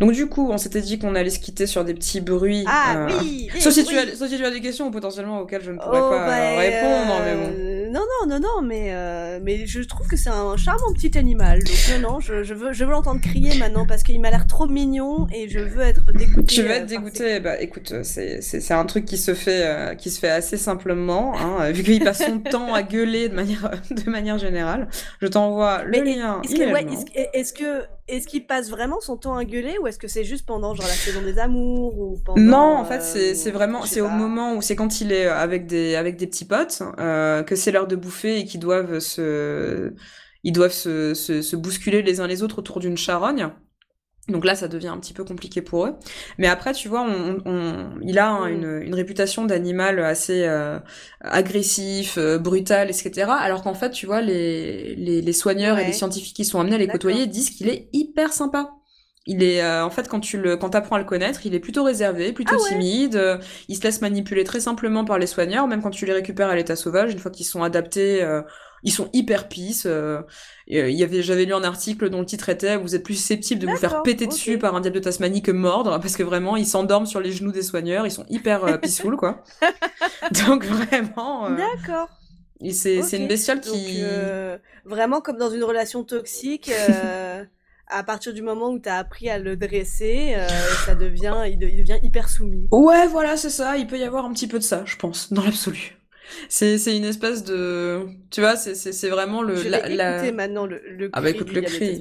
[0.00, 2.64] Donc du coup, on s'était dit qu'on allait se quitter sur des petits bruits.
[2.66, 3.48] Ah euh, oui.
[3.58, 6.00] Sauf si, tu as, sauf si tu as des questions potentiellement auxquelles je ne pourrais
[6.02, 7.52] Oh, pas bah, euh, répondre, mais bon.
[7.58, 11.16] euh, Non, non, non, non, mais, euh, mais je trouve que c'est un charmant petit
[11.18, 11.62] animal.
[11.64, 14.46] Donc, non, non, je, je veux, je veux l'entendre crier maintenant parce qu'il m'a l'air
[14.46, 16.46] trop mignon et je veux être dégoûtée.
[16.46, 19.34] Tu vas euh, être par dégoûté, bah écoute, euh, c'est c'est un truc qui se
[19.34, 22.82] fait euh, qui se fait assez simplement, hein, euh, vu qu'il passe son temps à
[22.82, 24.88] gueuler de manière de manière générale.
[25.20, 29.00] Je t'envoie le Mais lien Est-ce que, ouais, que, est-ce que, est-ce qu'il passe vraiment
[29.00, 31.98] son temps à gueuler ou est-ce que c'est juste pendant genre la saison des amours
[31.98, 35.00] ou pendant Non, en fait, euh, c'est c'est vraiment c'est au moment où c'est quand
[35.00, 38.44] il est avec des avec des petits potes euh, que c'est l'heure de bouffer et
[38.44, 39.92] qu'ils doivent se
[40.44, 43.50] ils doivent se, se se bousculer les uns les autres autour d'une charogne.
[44.28, 45.94] Donc là, ça devient un petit peu compliqué pour eux.
[46.38, 50.80] Mais après, tu vois, on, on- il a hein, une, une réputation d'animal assez euh,
[51.20, 53.36] agressif, euh, brutal, etc.
[53.36, 56.74] Alors qu'en fait, tu vois, les, les, les soigneurs et les scientifiques qui sont amenés
[56.76, 58.72] à les côtoyer disent qu'il est hyper sympa.
[59.28, 61.58] Il est, euh, en fait, quand tu le, quand apprends à le connaître, il est
[61.60, 63.16] plutôt réservé, plutôt Ah ouais timide.
[63.16, 66.48] euh, il se laisse manipuler très simplement par les soigneurs, même quand tu les récupères
[66.48, 68.42] à l'état sauvage, une fois qu'ils sont adaptés, euh,
[68.82, 69.84] ils sont hyper pisse.
[69.86, 70.20] euh,
[70.70, 73.60] euh, y avait, j'avais lu un article dont le titre était "Vous êtes plus susceptible
[73.60, 76.56] de vous faire péter dessus par un diable de Tasmanie que mordre", parce que vraiment,
[76.56, 79.42] ils s'endorment sur les genoux des soigneurs, ils sont hyper euh, peaceful, quoi.
[80.46, 82.08] Donc vraiment, euh, D'accord.
[82.60, 84.00] et c'est, une bestiole Donc qui.
[84.02, 86.70] euh, vraiment comme dans une relation toxique.
[87.88, 90.48] À partir du moment où t'as appris à le dresser, euh,
[90.84, 92.66] ça devient, il, de- il devient hyper soumis.
[92.72, 93.76] Ouais, voilà, c'est ça.
[93.76, 95.96] Il peut y avoir un petit peu de ça, je pense, dans l'absolu.
[96.48, 100.32] C'est, c'est une espèce de, tu vois, c'est, c'est, c'est vraiment le, Je la, la-
[100.32, 102.00] maintenant le, le ah bah cri écoute le cri.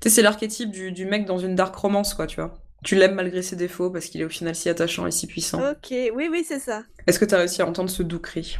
[0.00, 2.54] Tu sais, c'est l'archétype du, du mec dans une dark romance, quoi, tu vois.
[2.84, 5.60] Tu l'aimes malgré ses défauts parce qu'il est au final si attachant et si puissant.
[5.70, 6.84] Ok, oui, oui, c'est ça.
[7.06, 8.58] Est-ce que tu as réussi à entendre ce doux cri?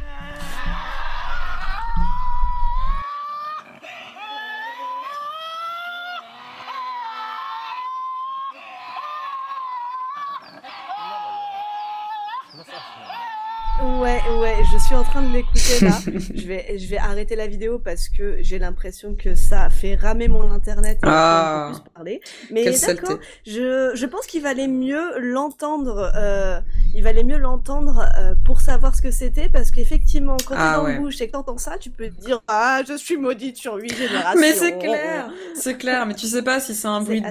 [14.57, 15.99] Ouais, je suis en train de l'écouter là.
[16.35, 20.27] je, vais, je vais arrêter la vidéo parce que j'ai l'impression que ça fait ramer
[20.27, 22.21] mon internet et ah, plus parler.
[22.51, 26.11] Mais d'accord, je, je pense qu'il valait mieux l'entendre.
[26.15, 26.59] Euh,
[26.95, 30.91] il valait mieux l'entendre euh, pour savoir ce que c'était parce qu'effectivement, quand ah, tu
[30.91, 33.57] es dans bouche et que t'entends ça, tu peux te dire ah je suis maudite
[33.57, 34.41] sur huit générations.
[34.41, 36.05] Mais c'est clair, c'est clair.
[36.07, 37.23] Mais tu sais pas si c'est un bruit,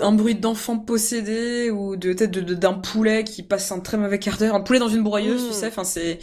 [0.00, 4.38] un bruit d'enfant possédé ou de tête d'un poulet qui passe un très mauvais quart
[4.38, 5.60] d'heure, un poulet dans une broyeuse, tu hmm.
[5.60, 5.68] sais.
[5.68, 6.20] Enfin c'est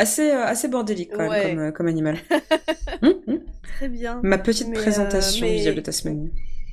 [0.00, 2.18] assez euh, assez bordélique quand même comme, euh, comme animal.
[3.02, 3.40] Hum, hum.
[3.76, 4.20] Très bien.
[4.22, 6.30] Ma petite présentation euh, de Tasmanie.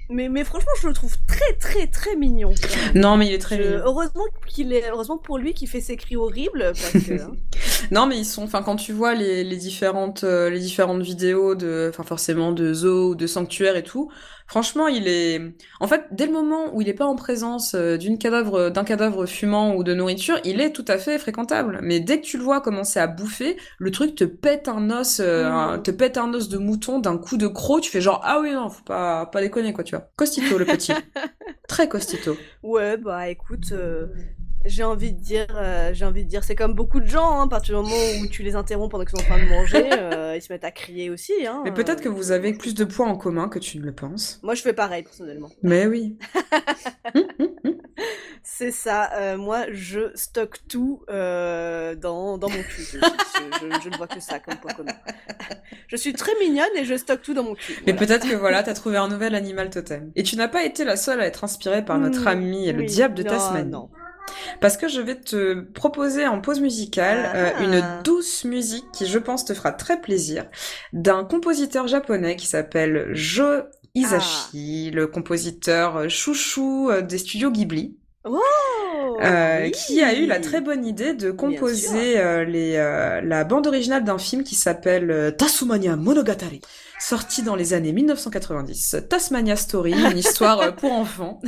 [0.10, 2.54] Mais, mais franchement, je le trouve très très très mignon.
[2.96, 3.82] Non, mais il est très mignon.
[3.86, 6.74] Heureusement qu'il est, heureusement pour lui qui fait ses cris horribles.
[6.74, 7.32] Parce que, hein.
[7.92, 11.88] non, mais ils sont, enfin, quand tu vois les, les différentes les différentes vidéos de,
[11.90, 14.12] enfin forcément de zoo ou de sanctuaire et tout,
[14.48, 15.42] Franchement, il est.
[15.82, 18.86] En fait, dès le moment où il n'est pas en présence euh, d'une cadavre, d'un
[18.86, 21.80] cadavre fumant ou de nourriture, il est tout à fait fréquentable.
[21.84, 25.20] Mais dès que tu le vois commencer à bouffer, le truc te pète un os,
[25.20, 27.82] euh, te pète un os de mouton d'un coup de croc.
[27.82, 30.10] Tu fais genre ah oui non, faut pas pas déconner quoi, tu vois.
[30.16, 30.94] Costito le petit,
[31.68, 32.38] très costito.
[32.64, 34.08] Ouais bah écoute, euh,
[34.68, 37.46] j'ai envie de dire, euh, j'ai envie de dire, c'est comme beaucoup de gens, hein,
[37.46, 39.90] à partir du moment où tu les interromps pendant qu'ils sont en train de manger,
[39.94, 41.34] euh, ils se mettent à crier aussi.
[41.46, 43.94] Hein, Mais peut-être que vous avez plus de points en commun que tu ne le
[43.94, 44.40] penses.
[44.44, 45.50] Moi, je fais pareil personnellement.
[45.64, 46.18] Mais oui.
[48.44, 49.12] c'est ça.
[49.14, 52.84] Euh, moi, je stocke tout dans, dans mon cul.
[52.84, 53.00] Je,
[53.82, 54.94] je, ne vois que ça comme point commun.
[55.88, 57.82] je suis très mignonne et je stocke tout dans mon cul.
[57.86, 60.12] Mais peut-être que voilà, t'as trouvé un nouvel animal totem.
[60.16, 62.84] Et tu n'as pas été la seule à être inspirée par notre mmh, ami le
[62.84, 63.70] diable de Tasmanie.
[63.70, 63.90] Non.
[64.60, 67.64] Parce que je vais te proposer en pause musicale euh, ah.
[67.64, 70.46] une douce musique qui, je pense, te fera très plaisir,
[70.94, 73.64] d'un compositeur japonais qui s'appelle Jo
[73.96, 74.96] Isashi, ah.
[74.96, 77.98] le compositeur chouchou euh, des studios Ghibli.
[78.24, 78.42] Oh,
[79.22, 83.66] euh, qui a eu la très bonne idée de composer euh, les, euh, la bande
[83.66, 86.62] originale d'un film qui s'appelle Tasumania Monogatari
[87.00, 88.98] sorti dans les années 1990.
[89.10, 91.42] Tasmania Story, une histoire euh, pour enfants,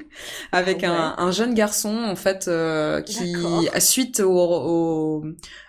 [0.52, 3.34] avec un, un, jeune garçon en fait euh, qui,
[3.78, 5.24] suite au, au,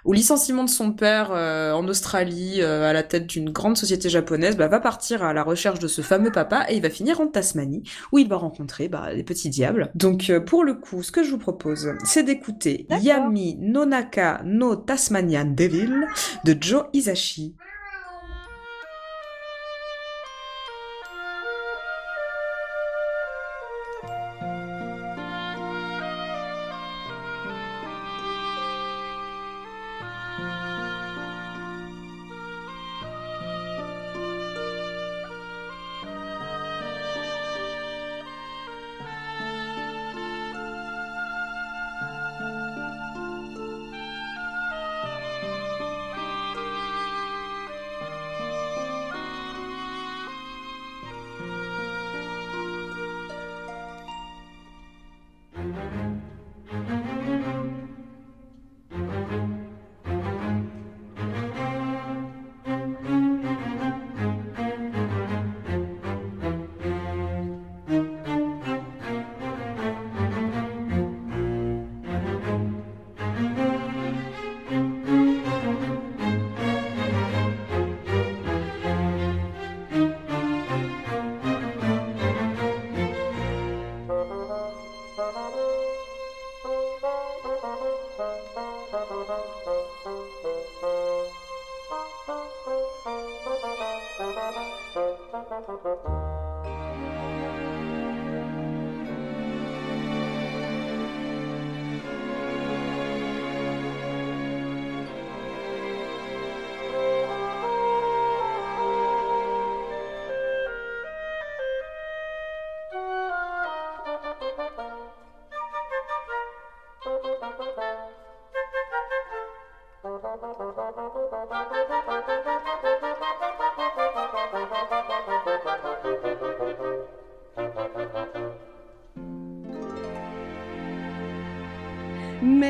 [0.05, 4.57] au, licenciement de son père euh, en Australie à la tête d'une grande société japonaise,
[4.57, 7.27] bah, va partir à la recherche de ce fameux papa et il va finir en
[7.27, 9.91] Tasmanie où il va rencontrer bah, les petits diables.
[9.95, 15.45] Donc pour le coup, ce que je vous propose, c'est d'écouter Yami Nonaka no Tasmanian
[15.45, 16.07] Devil
[16.45, 17.55] de Joe Isashi.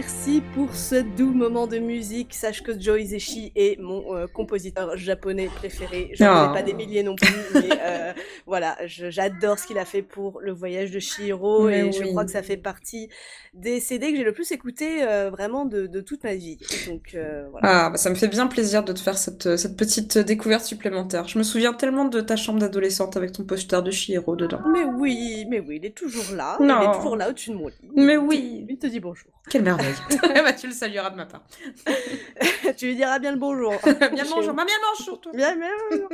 [0.03, 2.33] Merci pour ce doux moment de musique.
[2.33, 6.11] Sache que Joe Hisaishi est mon euh, compositeur japonais préféré.
[6.13, 8.11] Je n'en ai pas des milliers non plus, mais euh,
[8.53, 12.29] voilà, j'adore ce qu'il a fait pour le voyage de Shihiro et je crois que
[12.29, 13.09] ça fait partie
[13.55, 16.59] des CD que j'ai le plus écouté euh, vraiment de, de, toute ma vie.
[16.87, 17.17] Donc
[17.49, 17.85] voilà.
[17.85, 21.27] Ah, bah, ça me fait bien plaisir de te faire cette, cette petite découverte supplémentaire.
[21.27, 24.61] Je me souviens tellement de ta chambre d'adolescente avec ton poster de Shihiro dedans.
[24.71, 26.55] Mais oui, mais oui, il est toujours là.
[26.59, 27.73] Il est toujours là au-dessus de mon lit.
[27.95, 28.67] Mais oui.
[28.69, 29.31] Il te dit bonjour.
[29.49, 29.93] Quelle merveille.
[30.35, 31.43] bah, tu le salueras de ma part.
[32.77, 33.73] tu lui diras bien le bonjour.
[33.83, 34.53] bien le bonjour.
[34.53, 35.19] Bien le bonjour.
[35.33, 36.09] Bien, bien bonjour.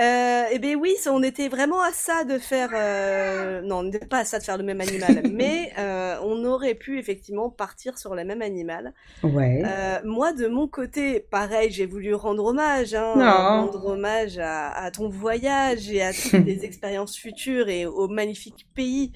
[0.00, 2.70] euh, eh bien oui, on était vraiment à ça de faire...
[2.74, 3.60] Euh...
[3.62, 5.22] Non, on n'était pas à ça de faire le même animal.
[5.32, 8.94] mais euh, on aurait pu effectivement partir sur le même animal.
[9.22, 9.62] Ouais.
[9.64, 12.94] Euh, moi, de mon côté, pareil, j'ai voulu rendre hommage.
[12.94, 18.08] Hein, rendre hommage à, à, ton voyage et à toutes les expériences futures et au
[18.08, 19.12] magnifique pays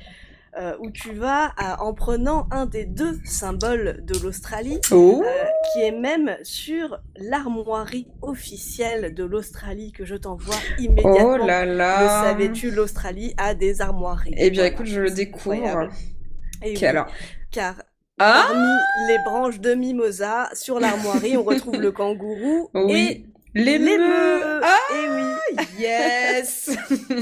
[0.58, 5.22] euh, où tu vas en prenant un des deux symboles de l'Australie, oh.
[5.24, 11.38] euh, qui est même sur l'armoirie officielle de l'Australie que je t'envoie immédiatement.
[11.40, 14.34] Oh là là Le savais-tu, l'Australie a des armoiries.
[14.36, 15.88] Eh bien, écoute, je le découvre.
[16.62, 17.08] Et alors
[17.56, 17.74] car
[18.18, 18.68] ah parmi
[19.08, 23.24] les branches de mimosa sur l'armoirie, on retrouve le kangourou et
[23.56, 23.96] les, les
[24.62, 26.76] Ah Et oui Yes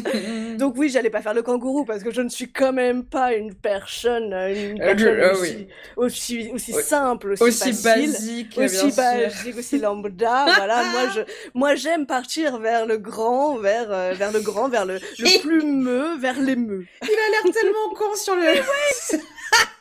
[0.58, 3.34] Donc oui, j'allais pas faire le kangourou parce que je ne suis quand même pas
[3.34, 5.68] une personne, une euh, personne euh, aussi, oui.
[5.96, 10.46] aussi, aussi, simple, aussi, aussi facile, basique, aussi basique, aussi lambda.
[10.56, 11.20] voilà, moi je,
[11.54, 16.18] moi j'aime partir vers le grand, vers, euh, vers le grand, vers le, le plumeux,
[16.18, 16.84] vers l'émeu.
[17.02, 18.42] Il a l'air tellement con sur le.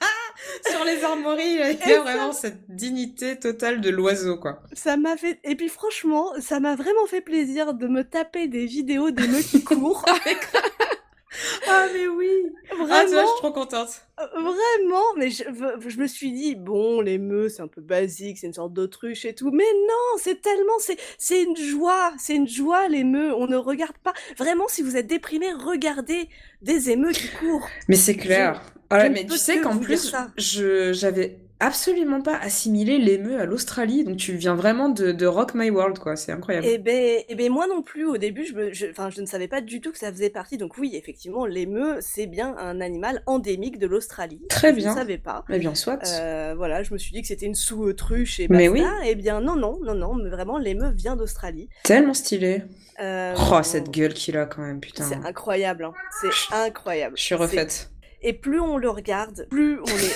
[0.76, 4.62] sur les armoiries, il y a vraiment cette dignité totale de l'oiseau, quoi.
[4.74, 8.66] Ça m'a fait, et puis franchement, ça m'a vraiment fait plaisir de me taper des
[8.66, 10.06] vidéos d'émeutes qui courent.
[11.68, 12.28] ah mais oui.
[12.70, 14.02] Vraiment Ah tu vois, je suis trop contente.
[14.36, 15.44] Vraiment Mais je,
[15.88, 19.26] je me suis dit, bon, les meufs, c'est un peu basique, c'est une sorte d'autruche
[19.26, 23.34] et tout, mais non, c'est tellement, c'est, c'est une joie, c'est une joie, les meufs,
[23.38, 24.14] on ne regarde pas.
[24.38, 26.30] Vraiment, si vous êtes déprimé, regardez
[26.62, 27.68] des émeux qui courent.
[27.88, 28.62] Mais c'est clair.
[28.92, 33.46] Je, ouais, je mais tu sais qu'en plus, je, j'avais absolument pas assimilé l'émeu à
[33.46, 36.68] l'Australie, donc tu viens vraiment de, de Rock My World, quoi, c'est incroyable.
[36.70, 39.48] Eh ben, eh ben moi non plus, au début, je, me, je, je ne savais
[39.48, 43.24] pas du tout que ça faisait partie, donc oui, effectivement, l'émeu, c'est bien un animal
[43.26, 44.42] endémique de l'Australie.
[44.50, 44.90] Très bien.
[44.90, 45.46] Je ne savais pas.
[45.50, 46.04] Eh bien, soit.
[46.06, 48.62] Euh, voilà, je me suis dit que c'était une sous-autruche et basta.
[48.62, 48.84] Mais oui.
[49.06, 51.70] Eh bien, non, non, non, non, mais vraiment, l'émeu vient d'Australie.
[51.84, 52.64] Tellement stylé.
[53.00, 55.04] Euh, oh, cette gueule qu'il a quand même, putain.
[55.04, 55.94] C'est incroyable, hein.
[56.22, 57.16] c'est incroyable.
[57.18, 57.90] Je suis refaite.
[58.24, 60.16] Et plus on le regarde, plus on est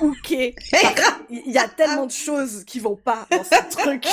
[0.00, 0.54] hooké.
[1.30, 4.06] Il y a tellement de choses qui vont pas dans ce truc.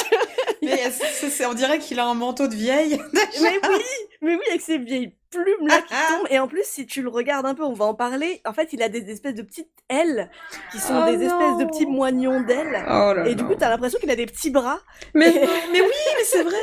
[0.61, 3.01] mais c'est, on dirait qu'il a un manteau de vieille.
[3.13, 3.83] mais oui,
[4.21, 6.27] mais oui, avec ses vieilles plumes là qui tombent.
[6.29, 8.41] Et en plus, si tu le regardes un peu, on va en parler.
[8.45, 10.29] En fait, il a des espèces de petites ailes
[10.71, 11.23] qui sont oh des non.
[11.23, 12.85] espèces de petits moignons d'ailes.
[12.89, 14.79] Oh et du coup, t'as l'impression qu'il a des petits bras.
[15.15, 15.31] Mais,
[15.71, 16.57] mais oui, mais c'est vrai.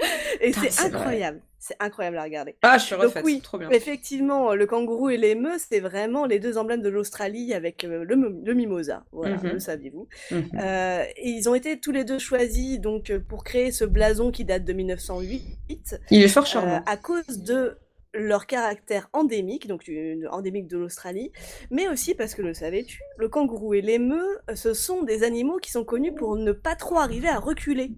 [0.40, 1.40] Et c'est incroyable.
[1.58, 2.56] C'est incroyable à regarder.
[2.60, 3.14] Ah, je suis refaite.
[3.16, 3.70] Donc oui, trop bien.
[3.70, 8.14] effectivement, le kangourou et l'émeu, c'est vraiment les deux emblèmes de l'Australie avec euh, le,
[8.44, 9.04] le, mimosa.
[9.12, 9.52] Voilà, Mhm.
[9.52, 10.06] le saviez-vous.
[10.30, 10.50] Mhm.
[10.60, 14.30] Euh, et ils ont été tous les deux choisis donc euh, pour créer ce blason
[14.30, 16.82] qui date de 1908 Il est fort euh, charmant.
[16.84, 17.78] à cause de
[18.14, 21.32] leur caractère endémique, donc une- endémique de l'Australie,
[21.70, 25.58] mais aussi parce que le savais-tu, le kangourou et l'émeu, euh, ce sont des animaux
[25.58, 27.90] qui sont connus pour ne pas trop arriver à reculer.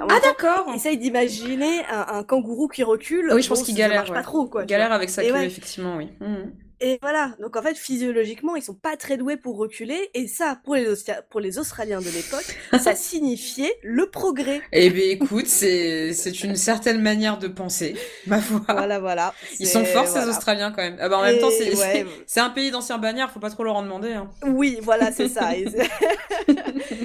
[0.00, 0.72] En Ah d'accord.
[0.74, 3.28] Essaye d'imaginer un, un kangourou qui recule.
[3.30, 3.98] Ah oui, je pense qu'il ça galère.
[3.98, 4.16] marche ouais.
[4.16, 4.64] pas trop, quoi.
[4.64, 5.46] galère avec sa queue, ouais.
[5.46, 6.08] effectivement, oui.
[6.20, 6.52] Mhm.
[6.80, 10.58] Et voilà, donc en fait, physiologiquement, ils sont pas très doués pour reculer, et ça,
[10.62, 12.44] pour les, Austra- pour les Australiens de l'époque,
[12.78, 14.60] ça signifiait le progrès.
[14.72, 16.10] Eh bien, écoute, c'est
[16.42, 18.60] une certaine manière de penser, ma foi.
[18.68, 19.34] Voilà, voilà.
[19.58, 20.28] Ils sont forts, ces.
[20.28, 20.96] Australiens, quand même.
[21.00, 22.06] Ah bah, en même temps, c'est ouais.
[22.36, 24.12] un pays d'anciens bagnards, faut pas trop leur en demander.
[24.12, 24.28] Hein.
[24.46, 25.54] Oui, voilà, c'est ça.
[25.56, 25.74] Ils...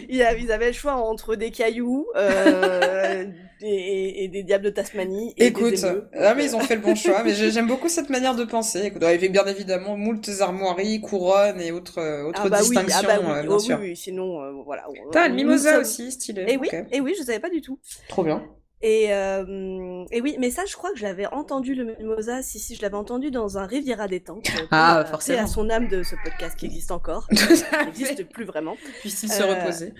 [0.09, 3.25] ils avaient ils avaient le choix entre des cailloux euh,
[3.61, 5.33] et, et des diables de Tasmanie.
[5.37, 5.85] Et Écoute, des
[6.19, 8.43] ah, mais ils ont fait le bon choix, mais j'ai- j'aime beaucoup cette manière de
[8.43, 8.81] penser.
[8.85, 12.99] Écoute, avec bien évidemment moult armoiries, couronnes et autres, euh, autres Ah bah oui, distinctions,
[13.03, 13.77] ah bah oui, euh, bien oh sûr.
[13.79, 14.85] oui, oui, sinon, euh, voilà.
[15.11, 16.45] T'as le mimosa sommes- aussi, stylé.
[16.47, 16.85] Et oui, Ok.
[16.91, 17.79] et oui, je savais pas du tout.
[18.09, 18.43] Trop bien.
[18.83, 22.41] Et, euh, et oui, mais ça, je crois que je l'avais entendu le mimosa.
[22.41, 24.47] Si, si, je l'avais entendu dans un Riviera détente.
[24.59, 25.37] euh, Ah, forcément.
[25.37, 27.27] paix à son âme de ce podcast qui existe encore.
[27.29, 28.75] Qui n'existe plus vraiment.
[29.01, 29.93] Puisse-t-il se reposer.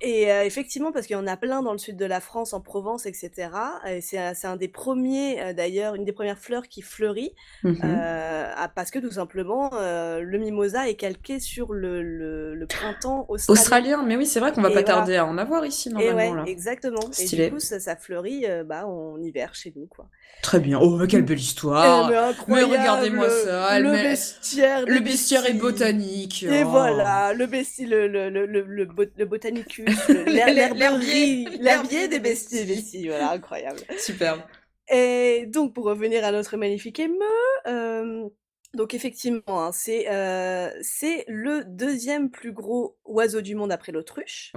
[0.00, 2.52] Et euh, effectivement, parce qu'il y en a plein dans le sud de la France,
[2.52, 3.80] en Provence, etc.
[3.86, 7.76] Et c'est un, des premiers, euh, d'ailleurs, une des premières fleurs qui fleurit, Mhm.
[7.82, 13.62] euh, parce que tout simplement, le mimosa est calqué sur le, le, le printemps australien.
[13.62, 14.84] Australien, mais oui, c'est vrai qu'on va Et pas voilà.
[14.84, 16.44] tarder à en avoir ici Et normalement ouais, là.
[16.44, 17.14] exactement.
[17.18, 17.28] Et Stylé.
[17.28, 20.10] du coup, ça, ça fleurit bah, en hiver chez nous, quoi.
[20.42, 20.78] Très bien.
[20.80, 22.08] Oh, mais quelle belle Eh, histoire.
[22.08, 26.44] mais incroyable, regardez-moi ça, Le met- bestiaire, Le bestiaire est botanique.
[26.44, 26.68] Et oh.
[26.68, 29.86] voilà, le besti, le, le, le, le, le, bot- le botanicus,
[30.26, 31.48] L'herbier.
[31.60, 32.64] l'herbier des besties.
[32.64, 33.80] besties, voilà, incroyable.
[33.98, 34.40] Superbe.
[34.88, 37.16] Et donc, pour revenir à notre magnifique émeu,
[37.66, 38.28] euh,
[38.76, 44.52] donc effectivement, hein, c'est euh, c'est le deuxième plus gros oiseau du monde après l'autruche.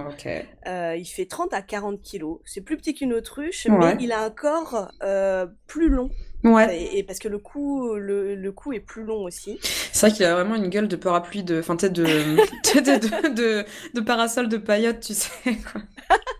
[0.66, 2.38] Euh, il fait 30 à 40 kilos.
[2.44, 3.94] C'est plus petit qu'une autruche, Ouais.
[3.96, 6.10] mais il a un corps euh, plus long.
[6.44, 6.78] Ouais.
[6.78, 9.58] Et, et parce que le cou, le, le cou est plus long aussi.
[9.92, 13.64] C'est vrai qu'il a vraiment une gueule de parapluie de, enfin de, de, de, de,
[13.94, 15.30] de parasol de paillotte, tu sais
[15.72, 15.82] quoi.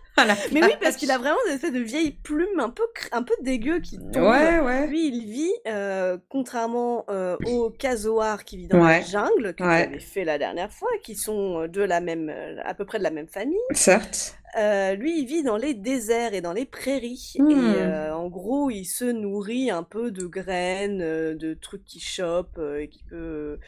[0.51, 3.33] Mais oui, parce qu'il a vraiment des espèces de vieilles plumes un peu, un peu
[3.41, 4.23] dégueu qui tombent.
[4.23, 4.87] Ouais, ouais.
[4.87, 9.83] Lui, il vit, euh, contrairement euh, au casoar qui vit dans la jungle, que Ouais.
[9.87, 12.97] tu avais fait la dernière fois, qui sont de la même, euh, à peu près
[12.97, 13.57] de la même famille.
[13.71, 14.35] Certes.
[14.59, 17.35] Euh, lui, il vit dans les déserts et dans les prairies.
[17.39, 17.51] Hmm.
[17.51, 22.01] Et euh, en gros, il se nourrit un peu de graines, euh, de trucs qu'il
[22.01, 23.59] chope, euh, et qui peut...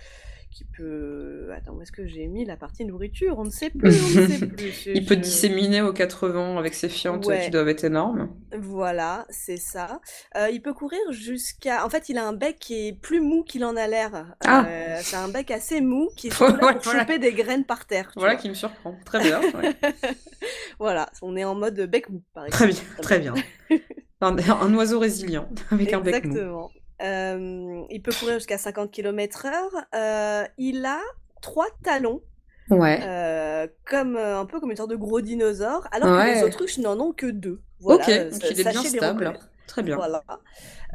[0.53, 1.49] Qui peut...
[1.55, 3.39] Attends, où est-ce que j'ai mis la partie nourriture?
[3.39, 4.85] On ne sait plus, on ne sait plus.
[4.93, 7.43] Il peut disséminer aux quatre vents avec ses fientes Ouais.
[7.45, 8.29] qui doivent être énormes.
[8.55, 9.99] Voilà, c'est ça.
[10.37, 11.83] Euh, il peut courir jusqu'à...
[11.83, 14.35] En fait, il a un bec qui est plus mou qu'il en a l'air.
[14.45, 14.63] Ah.
[14.67, 16.99] Euh, c'est un bec assez mou qui est Ouais, surtout là pour voilà.
[16.99, 18.11] choper des graines par terre.
[18.15, 18.41] Voilà vois.
[18.41, 18.95] qui me surprend.
[19.05, 19.41] Très bien.
[19.41, 19.73] ouais.
[20.79, 22.87] Voilà, on est en mode bec mou, par Très exemple.
[22.93, 23.01] bien.
[23.01, 23.33] Très bien.
[24.21, 26.31] Un, un oiseau résilient avec un bec mou.
[26.31, 26.71] Exactement.
[27.03, 29.85] Euh, il peut courir jusqu'à 50 km heure.
[29.93, 30.99] Euh, il a
[31.41, 32.21] trois talons,
[32.69, 32.99] Ouais.
[33.03, 36.99] euh, comme, un peu comme une sorte de gros dinosaure, alors que les autruches n'en
[36.99, 37.61] ont que deux.
[37.79, 38.29] Voilà, ok.
[38.31, 39.33] Donc il est bien stable.
[39.67, 39.95] Très bien.
[39.95, 40.23] Voilà.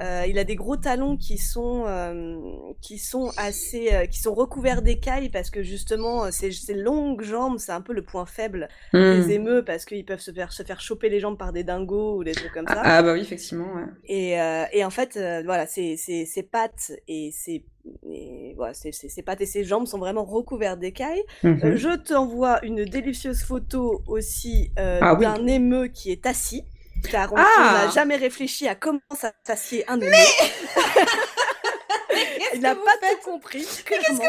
[0.00, 2.36] Euh, il a des gros talons qui sont euh,
[2.80, 7.58] qui sont assez euh, qui sont recouverts d'écailles parce que justement ces, ces longues jambes
[7.58, 8.98] c'est un peu le point faible Hmm.
[9.22, 12.16] des émeux parce qu'ils peuvent se faire se faire choper les jambes par des dingos
[12.18, 12.74] ou des trucs comme ça.
[12.84, 13.72] Ah, ah bah oui, effectivement.
[13.74, 13.84] Ouais.
[14.06, 14.32] Et,
[14.78, 17.64] et en fait, voilà, ses, ses, ses pattes et ses,
[18.08, 21.22] et, voilà, ses, pattes et ses jambes sont vraiment recouvertes d'écailles.
[21.42, 21.60] Mhm.
[21.64, 25.24] Euh, je t'envoie une délicieuse photo aussi euh, Ah oui.
[25.24, 26.64] d'un émeu qui est assis.
[27.10, 30.12] Car on on Ah n'a jamais réfléchi à comment ça s'assied un émeu.
[32.54, 33.66] Il n'a pas tout compris.
[33.86, 34.24] Qu'est-ce que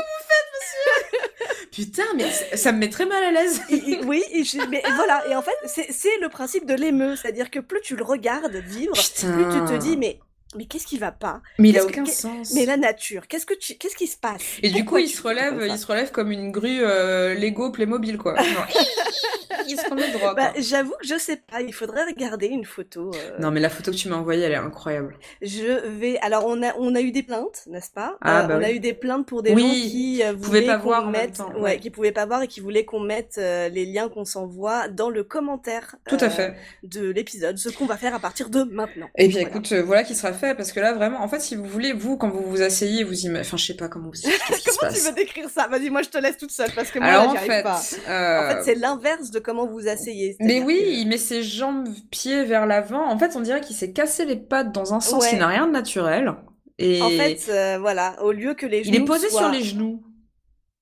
[1.72, 3.61] Putain, mais ça me met très mal à l'aise.
[4.03, 4.24] Oui,
[4.70, 5.28] mais voilà.
[5.28, 7.15] Et en fait, c'est c'est le principe de l'émeu.
[7.15, 9.34] C'est-à-dire que plus tu le regardes vivre, Putain.
[9.34, 10.20] plus tu te dis, mais,
[10.56, 11.41] mais qu'est-ce qui va pas?
[11.58, 12.54] Mais il a que- aucun sens.
[12.54, 14.43] Mais la nature, qu'est-ce que tu, qu'est-ce qui se passe?
[14.64, 18.18] Et du coup, il se relève, il se relève comme une grue euh, Lego Playmobil,
[18.18, 18.36] quoi.
[18.41, 18.68] Genre,
[19.68, 21.62] il se remet droit, Bah, j'avoue que je sais pas.
[21.62, 23.12] Il faudrait regarder une photo.
[23.14, 25.16] euh, Non, mais la photo que tu m'as envoyée, elle est incroyable.
[25.41, 26.18] Je vais.
[26.22, 28.18] Alors, on a, on a eu des plaintes, n'est-ce pas?
[28.22, 30.45] Ah, Euh, bah On a eu des plaintes pour des Oui, gens qui euh, pouvaient
[30.47, 31.80] voulaient pas qu'on voir en même mette, temps, ouais, ouais.
[31.80, 35.10] qui pouvaient pas voir et qui voulaient qu'on mette euh, les liens qu'on s'envoie dans
[35.10, 35.95] le commentaire.
[36.08, 36.56] Tout à euh, fait.
[36.84, 39.10] De l'épisode, ce qu'on va faire à partir de maintenant.
[39.18, 39.50] Et bien, Voilà.
[39.56, 42.17] écoute, voilà qui sera fait, parce que là, vraiment, en fait, si vous voulez, vous,
[42.17, 43.41] quand vous vous asseyez, vous imaginez...
[43.41, 44.21] Enfin, je sais pas comment vous
[44.79, 45.67] Comment tu veux décrire ça?
[45.67, 47.51] Vas-y, moi je te laisse toute seule parce que moi Alors, là, en j'y arrive
[47.51, 47.63] fait...
[47.63, 47.81] pas.
[48.09, 50.35] euh, En fait, c'est l'inverse de comment vous asseyez.
[50.39, 53.05] Mais oui, que- il met ses jambes, pieds vers l'avant.
[53.07, 55.29] En fait, on dirait qu'il s'est cassé les pattes dans un sens Ouais.
[55.29, 56.33] qui n'a rien de naturel.
[56.79, 59.49] Et En fait, euh, voilà, au lieu que les genoux il est posé soient- sur
[59.51, 60.01] les genoux.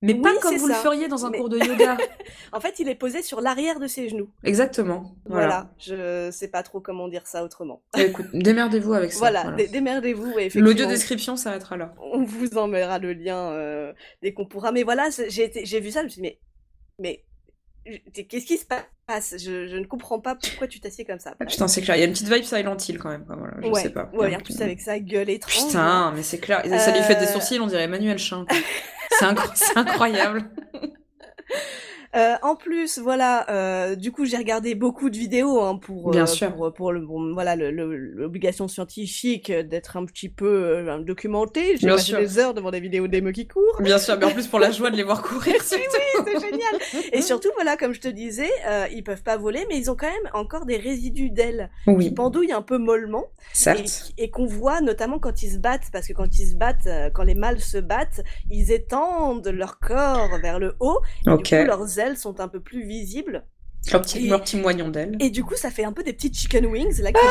[0.04, 1.98] Mais Oui, pas comme vous le feriez dans un Mais- cours de yoga.
[2.54, 4.30] En fait, il est posé sur l'arrière de ses genoux.
[4.44, 5.16] Exactement.
[5.26, 5.48] Voilà.
[5.48, 5.70] Voilà.
[5.80, 7.82] Je sais pas trop comment dire ça autrement.
[7.98, 9.20] Et écoute, démerdez-vous avec ça.
[9.20, 9.58] Voilà, voilà.
[9.58, 10.34] dé- démerdez-vous.
[10.56, 11.94] L'audio description s'arrêtera là.
[12.00, 13.92] On vous enverra le lien euh,
[14.22, 14.72] dès qu'on pourra.
[14.72, 16.40] Mais voilà, j'ai vu ça, je me suis dit, mais,
[17.00, 17.24] mais
[18.14, 19.36] qu'est-ce qui se passe?
[19.38, 21.34] Je, je ne comprends pas pourquoi tu t'assieds comme ça.
[21.40, 21.96] Ah, putain, c'est clair.
[21.96, 23.26] Il y a une petite vibe Silent Hill quand même.
[23.26, 24.10] quoi, Voilà, je ouais, sais pas.
[24.14, 25.68] ouais, en plus avec sa gueule étrange.
[25.68, 26.62] Putain, mais c'est clair.
[26.66, 28.46] Ça lui fait des Euh, sourcils, on dirait Emmanuel Chin.
[29.20, 30.50] c'est incroyable.
[32.16, 36.24] Euh, en plus, voilà, euh, du coup, j'ai regardé beaucoup de vidéos hein, pour, Bien
[36.24, 36.54] euh, sûr.
[36.54, 41.78] pour, pour le, bon, voilà, le- le- l'obligation scientifique d'être un petit peu euh, documenté.
[41.78, 42.20] J'ai passé sûr.
[42.20, 43.82] des heures devant des vidéos d'émeutes qui courent.
[43.82, 45.84] Bien sûr, mais en plus pour la joie de les voir courir, surtout.
[46.26, 47.08] c'est génial.
[47.14, 48.50] Et surtout, voilà, comme je te disais,
[48.94, 52.12] ils peuvent pas voler, mais ils ont quand même encore des résidus d'ailes qui Oui,
[52.12, 54.14] pendouillent un peu mollement et, certes.
[54.18, 57.24] et qu'on voit notamment quand ils se battent, parce que quand ils se battent, quand
[57.24, 61.44] les mâles se battent, ils étendent leur corps vers le haut, et Ok.
[61.44, 63.46] du coup leurs ailes sont un peu plus visibles.
[63.92, 65.16] Leur petit, leur petit moignon d'ailes.
[65.22, 67.22] Et du coup, ça fait un peu des petites chicken wings, là, qui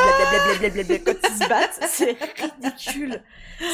[0.59, 1.81] blablabla quand ils se battent.
[1.89, 2.17] C'est
[2.63, 3.23] ridicule.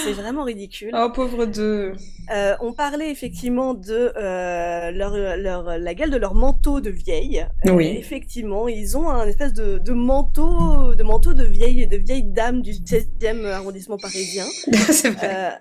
[0.04, 0.90] C'est vraiment ridicule.
[0.92, 1.92] Oh, pauvre deux.
[2.32, 7.46] Euh, on parlait effectivement de euh, leur, leur, la gueule de leur manteau de vieille.
[7.66, 7.88] Oui.
[7.88, 12.24] Euh, effectivement, ils ont un espèce de, de manteau, de manteau de vieille, de vieille
[12.24, 14.46] dame du 16e arrondissement parisien.
[14.90, 15.60] c'est vrai.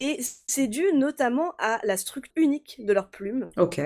[0.00, 3.50] Et c'est dû notamment à la structure unique de leurs plumes.
[3.56, 3.80] Ok.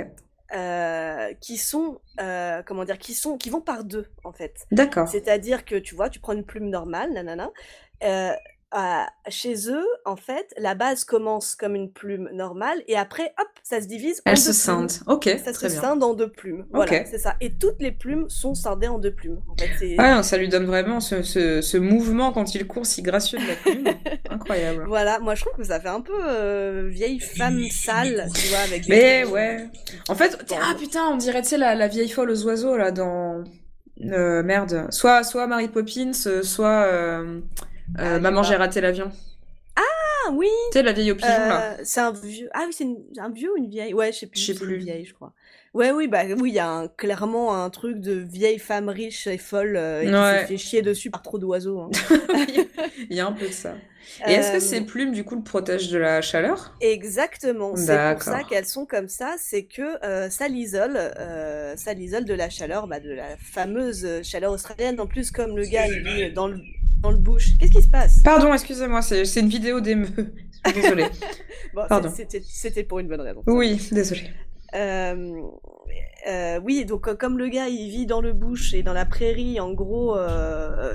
[0.55, 5.09] Euh, qui sont euh, comment dire qui sont qui vont par deux en fait D'accord.
[5.09, 7.51] c'est-à-dire que tu vois tu prends une plume normale nanana
[8.05, 8.30] euh,
[8.73, 13.49] à- chez eux en fait la base commence comme une plume normale et après hop
[13.62, 14.89] ça se divise en Elle deux se plumes.
[14.89, 14.91] scinde.
[15.07, 15.83] Ok, ça très se bien.
[15.83, 17.07] scinde en deux plumes voilà Ok.
[17.11, 20.37] c'est ça et toutes les plumes sont scindées en deux plumes en fait Ouais, ça
[20.37, 23.85] lui donne vraiment ce, ce, ce mouvement quand il court si gracieux de la plume.
[24.31, 24.85] Incroyable.
[24.89, 28.59] voilà moi je trouve que ça fait un peu euh, vieille femme sale tu vois
[28.59, 29.69] avec Mais ouais.
[30.09, 32.91] En fait, ah putain, on dirait, tu sais, la, la vieille folle aux oiseaux, là,
[32.91, 33.43] dans...
[34.05, 34.87] euh, merde.
[34.91, 36.85] Soit, soit Mary Poppins, euh, soit...
[36.87, 37.64] euh, Ah,
[38.01, 39.11] euh, j'ai Maman, j'ai raté l'avion.
[39.76, 41.70] ah oui Tu sais, la vieille au pigeon, là.
[41.70, 42.49] Euh, c'est un vieux.
[42.55, 43.95] Ah oui, c'est une- un vieux ou une vieille?
[43.95, 44.41] Ouais, je sais plus.
[44.41, 44.78] Je sais c'est une plus.
[44.78, 45.32] vieille, je crois.
[45.74, 49.26] Ouais, oui, bah oui, il y a un- clairement un truc de vieille femme riche
[49.26, 51.80] et folle euh, et qui s'est fait chier dessus par trop d'oiseaux.
[51.80, 51.91] hein.
[53.11, 53.82] Il y a un peu de ça.
[54.26, 56.74] Et est-ce que ces plumes, du coup, le protègent de la chaleur?
[56.80, 61.95] Exactement, c'est pour ça qu'elles sont comme ça, c'est que euh, ça l'isole, euh, ça
[61.95, 65.01] l'isole de la chaleur, bah, de la fameuse chaleur australienne.
[65.01, 66.61] En plus, comme le gars il vit dans le
[67.07, 68.20] dans le bush, qu'est-ce qui se passe?
[68.24, 70.09] Pardon, excusez-moi, c'est une vidéo d'émeu.
[70.74, 71.07] Désolée.
[71.74, 72.11] Bon, Pardon.
[72.48, 73.42] c'était pour une bonne raison.
[73.46, 74.30] Oui, désolée.
[74.74, 75.40] Euh,
[76.26, 79.04] euh, oui, donc euh, comme le gars il vit dans le bush et dans la
[79.04, 80.16] prairie, en gros,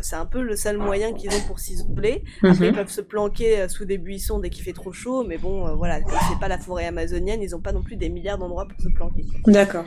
[0.01, 2.23] c'est un peu le seul moyen qu'ils ont pour s'isoler.
[2.43, 2.75] Après, ils Mhm.
[2.75, 5.99] peuvent se planquer sous des buissons dès qu'il fait trop chaud, mais bon, voilà,
[6.29, 8.89] c'est pas la forêt amazonienne, ils ont pas non plus des milliards d'endroits pour se
[8.89, 9.23] planquer.
[9.45, 9.85] D'accord.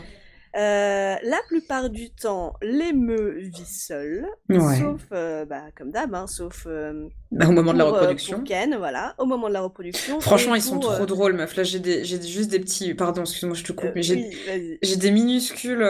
[0.57, 4.79] Euh, la plupart du temps, l'émeu vit seul, Ouais.
[4.79, 7.09] sauf, euh, bah, comme d'hab, hein, sauf euh,
[7.43, 8.39] au moment de la euh, reproduction.
[8.39, 10.21] pour Ken, voilà, au moment de la reproduction.
[10.21, 11.57] Franchement, ils sont trop euh, drôles, meuf.
[11.57, 12.95] Là, j'ai des, j'ai juste des petits.
[12.95, 14.79] Pardon, excuse-moi, je te coupe, euh, mais j'ai, oui, vas-y.
[14.83, 15.87] j'ai des minuscules,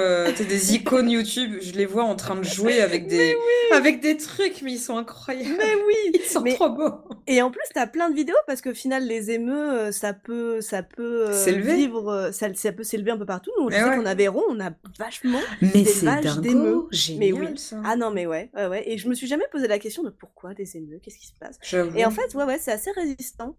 [0.49, 1.59] des icônes YouTube.
[1.61, 3.35] Je les vois en train de jouer avec des,
[3.73, 5.55] avec des trucs, mais ils sont incroyables.
[5.59, 6.93] Mais oui, Ils sont mais- trop beaux.
[7.27, 10.83] Et en plus, t'as plein de vidéos parce qu'au final, les émeux, ça peut, ça
[10.83, 11.75] peut S'élever.
[11.77, 13.51] vivre, ça, ça peut s'élever un peu partout.
[13.61, 13.97] Nous, je sais ouais.
[13.97, 15.41] qu'en Aveyron, on a vachement.
[15.63, 16.87] Mais Des c'est vaches d'émeux.
[17.19, 17.57] Mais oui.
[17.57, 17.77] ça.
[17.85, 18.83] Ah non, mais ouais, ouais, ouais.
[18.91, 21.33] Et je me suis jamais posé la question de pourquoi des émeux, qu'est-ce qui se
[21.39, 21.59] passe.
[21.95, 23.57] Et en fait, ouais, ouais, c'est assez résistant.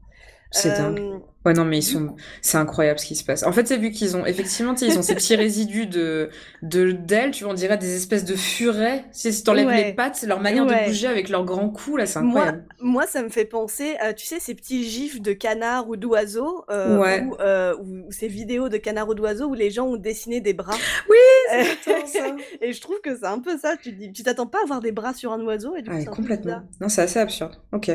[0.57, 1.21] C'est Euh, dingue.
[1.45, 3.43] Ouais, non, mais ils sont, c'est incroyable ce qui se passe.
[3.43, 6.29] En fait, c'est vu qu'ils ont, effectivement, ils ont ces petits résidus de,
[6.63, 9.05] de, d'ailes, tu vois, on dirait des espèces de furets.
[9.11, 9.83] Sais, si t'enlèves Ouais.
[9.89, 10.85] les pattes, leur manière Ouais.
[10.85, 12.63] de bouger avec leurs grands coups, là, c'est incroyable.
[12.81, 16.65] moi, ça me fait penser, euh, tu sais, ces petits gifs de canards ou d'oiseaux,
[16.71, 17.21] euh, Ouais.
[17.23, 20.53] ou, euh, ou- ces vidéos de canards ou d'oiseaux où les gens ont dessiné des
[20.53, 20.73] bras.
[21.09, 21.17] Oui,
[21.53, 21.63] Euh,
[22.07, 22.35] ça.
[22.59, 23.75] et je trouve que c'est un peu ça.
[23.77, 25.91] Tu te dis, tu t'attends pas à voir des bras sur un oiseau et du
[25.91, 26.61] coup, c'est complètement.
[26.81, 27.53] Non, c'est assez absurde.
[27.71, 27.91] Ok.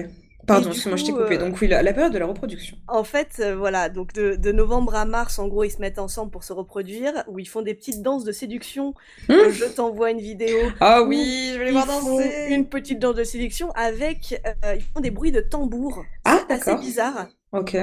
[0.54, 1.34] Pardon, excuse-moi, je t'ai coup, coupé.
[1.36, 2.76] euh, Donc oui, la, la période de la reproduction.
[2.88, 5.98] En fait, euh, voilà, donc de, de novembre à mars, en gros, ils se mettent
[5.98, 8.94] ensemble pour se reproduire, où ils font des petites danses de séduction.
[9.28, 9.32] Mmh.
[9.32, 10.58] Euh, Je t'envoie une vidéo.
[10.80, 12.46] Ah oui, je vais les voir danser.
[12.50, 14.40] une petite danse de séduction avec,
[14.74, 16.04] ils font des bruits de tambour.
[16.24, 16.80] Ah, C'est assez d'accord.
[16.80, 17.26] bizarre.
[17.52, 17.76] Ok.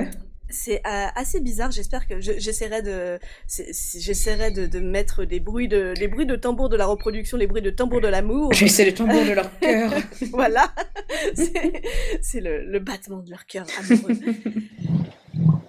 [0.50, 1.72] C'est euh, assez bizarre.
[1.72, 6.36] J'espère que je- j'essaierai de, j'essaierai de, de mettre des bruits de, les bruits de
[6.36, 8.54] tambour de la reproduction, les bruits de tambour de l'amour.
[8.54, 9.92] Je vais essayer les tambours de leur cœur.
[10.32, 10.74] voilà,
[11.36, 11.82] c'est
[12.22, 14.14] c'est le, le battement de leur cœur amoureux.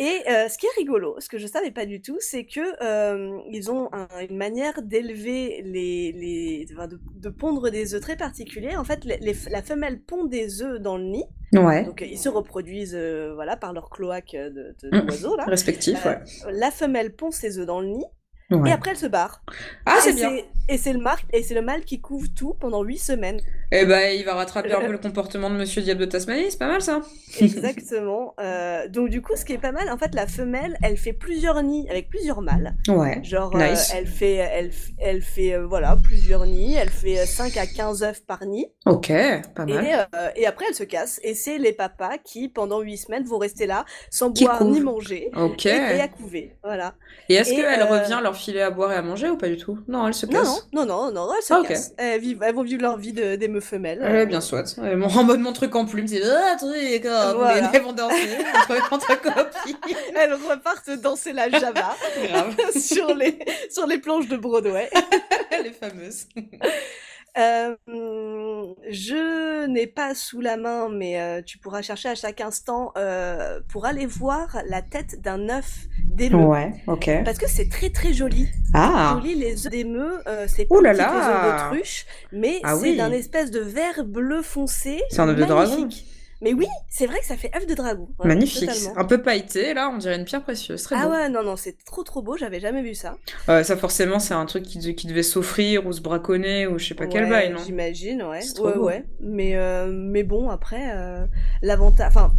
[0.00, 2.60] Et euh, ce qui est rigolo, ce que je savais pas du tout, c'est que
[2.84, 8.76] euh, ils ont un- une manière d'élever les, de, de pondre des œufs très particuliers.
[8.76, 11.84] En fait, les- les- la femelle pond des œufs dans le nid, Ouais.
[11.84, 15.00] donc ils se reproduisent euh, voilà par leur cloaque de, de- Mm.
[15.06, 15.44] d'oiseaux là.
[15.46, 16.18] Respectif, ouais.
[16.52, 18.04] La femelle pond ses œufs dans le nid
[18.50, 18.70] Ouais.
[18.70, 19.42] et après elle se barre.
[19.84, 20.30] Ah, c'est bien.
[20.68, 23.40] Et c'est le mar- et c'est le mâle qui couvre tout pendant huit semaines.
[23.72, 26.58] Eh ben, il va rattraper un peu le comportement de Monsieur Diable de Tasmanie, c'est
[26.58, 27.00] pas mal ça.
[27.40, 28.34] Exactement.
[28.40, 31.12] Euh, donc du coup, ce qui est pas mal, en fait, la femelle, elle fait
[31.12, 32.74] plusieurs nids avec plusieurs mâles.
[32.88, 33.20] Ouais.
[33.24, 34.34] Genre, euh, elle fait,
[34.98, 36.74] elle, fait, euh, voilà, plusieurs nids.
[36.76, 38.66] Elle fait euh, 5 à 15 œufs par nid.
[38.86, 39.08] Ok,
[39.54, 40.08] pas Et, mal.
[40.36, 41.20] et après, elle se casse.
[41.22, 44.80] Et c'est les papas qui, pendant 8 semaines, vont rester là, sans Qui boire ni
[44.80, 45.30] manger.
[45.36, 45.66] Ok.
[45.66, 46.56] Et, et à couver.
[46.62, 46.94] Voilà.
[47.28, 49.56] Et est-ce et, qu'elle revient leur filer à boire et à manger ou pas du
[49.56, 49.78] tout?
[49.88, 50.46] Non, elle se casse.
[50.46, 51.92] non, non, non, non, elles se Ah, cassent.
[51.96, 54.00] Elles, vivent, elles vont vivre leur vie de, d'émeux femelles.
[54.00, 54.76] Ouais, bien soit.
[54.78, 57.70] Mon- En mode mon truc en plume, c'est ah, truc, ah, Voilà.
[57.72, 58.28] elles vont danser
[58.90, 59.76] entre, copines.
[60.14, 61.94] Elles repartent danser la Java
[62.78, 63.38] sur les,
[63.70, 64.88] sur les planches de Broadway.
[65.62, 66.26] Les fameuses.
[67.38, 67.76] Euh,
[68.90, 73.60] je n'ai pas sous la main, mais euh, tu pourras chercher à chaque instant euh,
[73.68, 76.44] pour aller voir la tête d'un œuf d'émeu.
[76.44, 77.10] Ouais, ok.
[77.24, 78.48] Parce que c'est très très joli.
[78.74, 82.90] Ah Joli les œufs d'émeu, c'est pas là les œufs là d'autruche, mais Ah c'est
[82.90, 82.96] oui.
[82.96, 85.00] d'un espèce de vert bleu foncé.
[85.10, 85.88] C'est un œuf de dragon.
[86.40, 88.08] Mais oui, c'est vrai que ça fait œuf de dragon.
[88.20, 88.68] ouais, Magnifique.
[88.68, 88.96] totalement.
[88.96, 90.82] Un peu pailleté, là, on dirait une pierre précieuse.
[90.84, 91.12] Très Ah beau.
[91.12, 93.16] ouais, non, non, c'est trop trop beau, j'avais jamais vu ça.
[93.46, 96.86] Ça, forcément, c'est un truc qui, de- qui devait s'offrir ou se braconner ou je
[96.86, 97.58] sais pas quel bail, non?
[97.64, 98.40] J'imagine, ouais.
[98.42, 98.84] C'est trop Ouais, beau.
[98.86, 99.04] ouais.
[99.20, 101.26] Mais, euh, mais bon, après, euh,
[101.62, 102.08] l'avantage.
[102.08, 102.32] Enfin,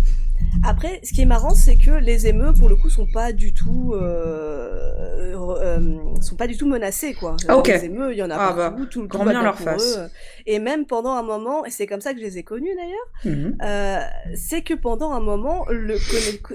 [0.64, 3.54] après, ce qui est marrant, c'est que les émeux, pour le coup, sont pas du
[3.54, 7.36] tout, euh, euh, sont pas du tout menacés, quoi.
[7.48, 7.68] Ah, ok.
[7.68, 9.98] Les émeux, il y en a Ah, partout, tout, grand va bien leur face.
[9.98, 10.10] eux.
[10.46, 13.38] Et même pendant un moment, et c'est comme ça que je les ai connus d'ailleurs,
[13.38, 13.58] Mhm.
[13.64, 14.00] euh,
[14.36, 15.98] c'est que pendant un moment, le,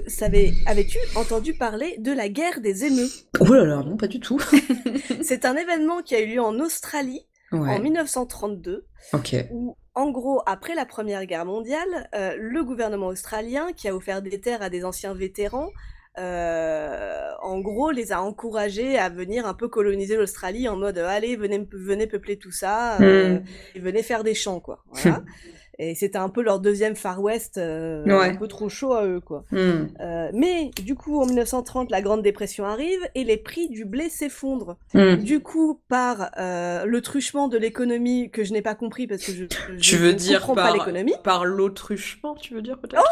[0.07, 3.07] savais- avais-tu entendu parler de la guerre des émeux
[3.39, 4.39] Oh là là, non, pas du tout.
[5.21, 9.35] C'est un événement qui a eu lieu en Australie en Ouais, 1932 ok.
[9.51, 14.21] où, en gros, après la Première Guerre mondiale, euh, le gouvernement australien, qui a offert
[14.21, 15.71] des terres à des anciens vétérans,
[16.17, 21.07] euh, en gros, les a encouragés à venir un peu coloniser l'Australie en mode euh,
[21.07, 23.43] allez, venez, venez peupler tout ça, euh, Hmm.
[23.75, 24.83] et venez faire des champs, quoi.
[24.91, 25.23] Voilà.
[25.79, 28.29] et c'était un peu leur deuxième Far West, euh, Ouais.
[28.29, 29.43] un peu trop chaud à eux, quoi.
[29.51, 29.87] Hmm.
[29.99, 34.09] Euh, mais du coup, en 1930, la Grande Dépression arrive et les prix du blé
[34.09, 34.77] s'effondrent.
[34.93, 35.15] Hmm.
[35.15, 39.31] Du coup, par euh, le truchement de l'économie que je n'ai pas compris parce que
[39.31, 41.13] je, je Tu veux ne dire comprends par, pas l'économie.
[41.23, 43.03] par l'autruchement, tu veux dire peut-être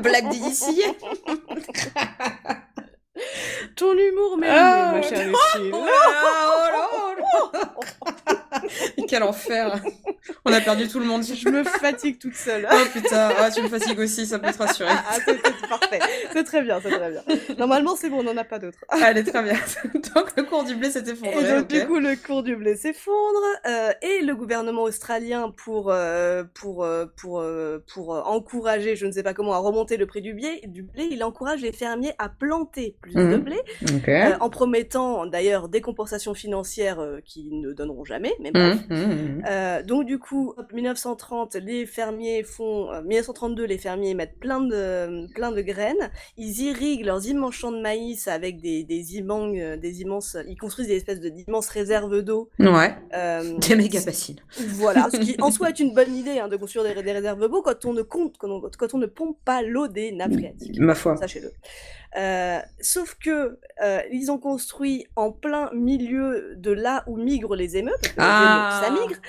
[0.00, 0.84] Blague d'initié
[3.76, 5.70] Ton humour m'émeut, Ah, ma chère oh Lucille.
[5.70, 8.39] là là, oh 怒ったの?
[9.08, 9.80] Quel enfer
[10.44, 11.22] On a perdu tout le monde.
[11.24, 12.66] Je me fatigue toute seule.
[12.70, 14.90] Oh putain, ah, tu me fatigues aussi, ça peut te rassurer.
[14.90, 15.98] Ah, c'est c'est parfait.
[16.32, 17.22] C'est très bien, c'est très bien.
[17.58, 18.78] Normalement, c'est bon, on n'en a pas d'autres.
[18.88, 19.54] Allez, très bien.
[20.14, 21.48] Donc le cours du blé s'est Et effondré.
[21.48, 21.68] donc, ok.
[21.68, 26.84] du coup, le cours du blé s'effondre euh, et le gouvernement australien, pour, euh, pour,
[26.84, 27.44] euh, pour,
[27.92, 31.08] pour encourager, je ne sais pas comment, à remonter le prix du blé, du blé
[31.10, 33.40] il encourage les fermiers à planter plus de Mhm.
[33.40, 33.56] blé,
[34.40, 38.78] en promettant d'ailleurs des compensations financières qui ne donneront jamais, mais bref.
[38.88, 39.42] Mmh, mmh, mmh.
[39.48, 44.60] Euh, donc du coup, hop, 1930, les fermiers font, euh, 1932, les fermiers mettent plein
[44.60, 46.10] de, plein de graines.
[46.36, 50.88] Ils irriguent leurs immenses champs de maïs avec des, des immenses, des immenses, ils construisent
[50.88, 52.48] des espèces de d'immenses réserves d'eau.
[52.58, 54.40] Ouais, Euh, des méga bassines.
[54.68, 57.40] voilà, ce qui en soi est une bonne idée hein, de construire des, des réserves
[57.48, 60.32] d'eau quand on ne compte, quand on, quand on ne pompe pas l'eau des nappes
[60.32, 60.78] phréatiques.
[60.78, 61.16] Ma foi.
[61.16, 61.52] Sachez-le.
[62.16, 67.76] Euh, sauf que euh, ils ont construit en plein milieu de là où migrent les
[67.76, 68.80] émeutes, Ah.
[68.82, 69.20] les émeutes, ça migre,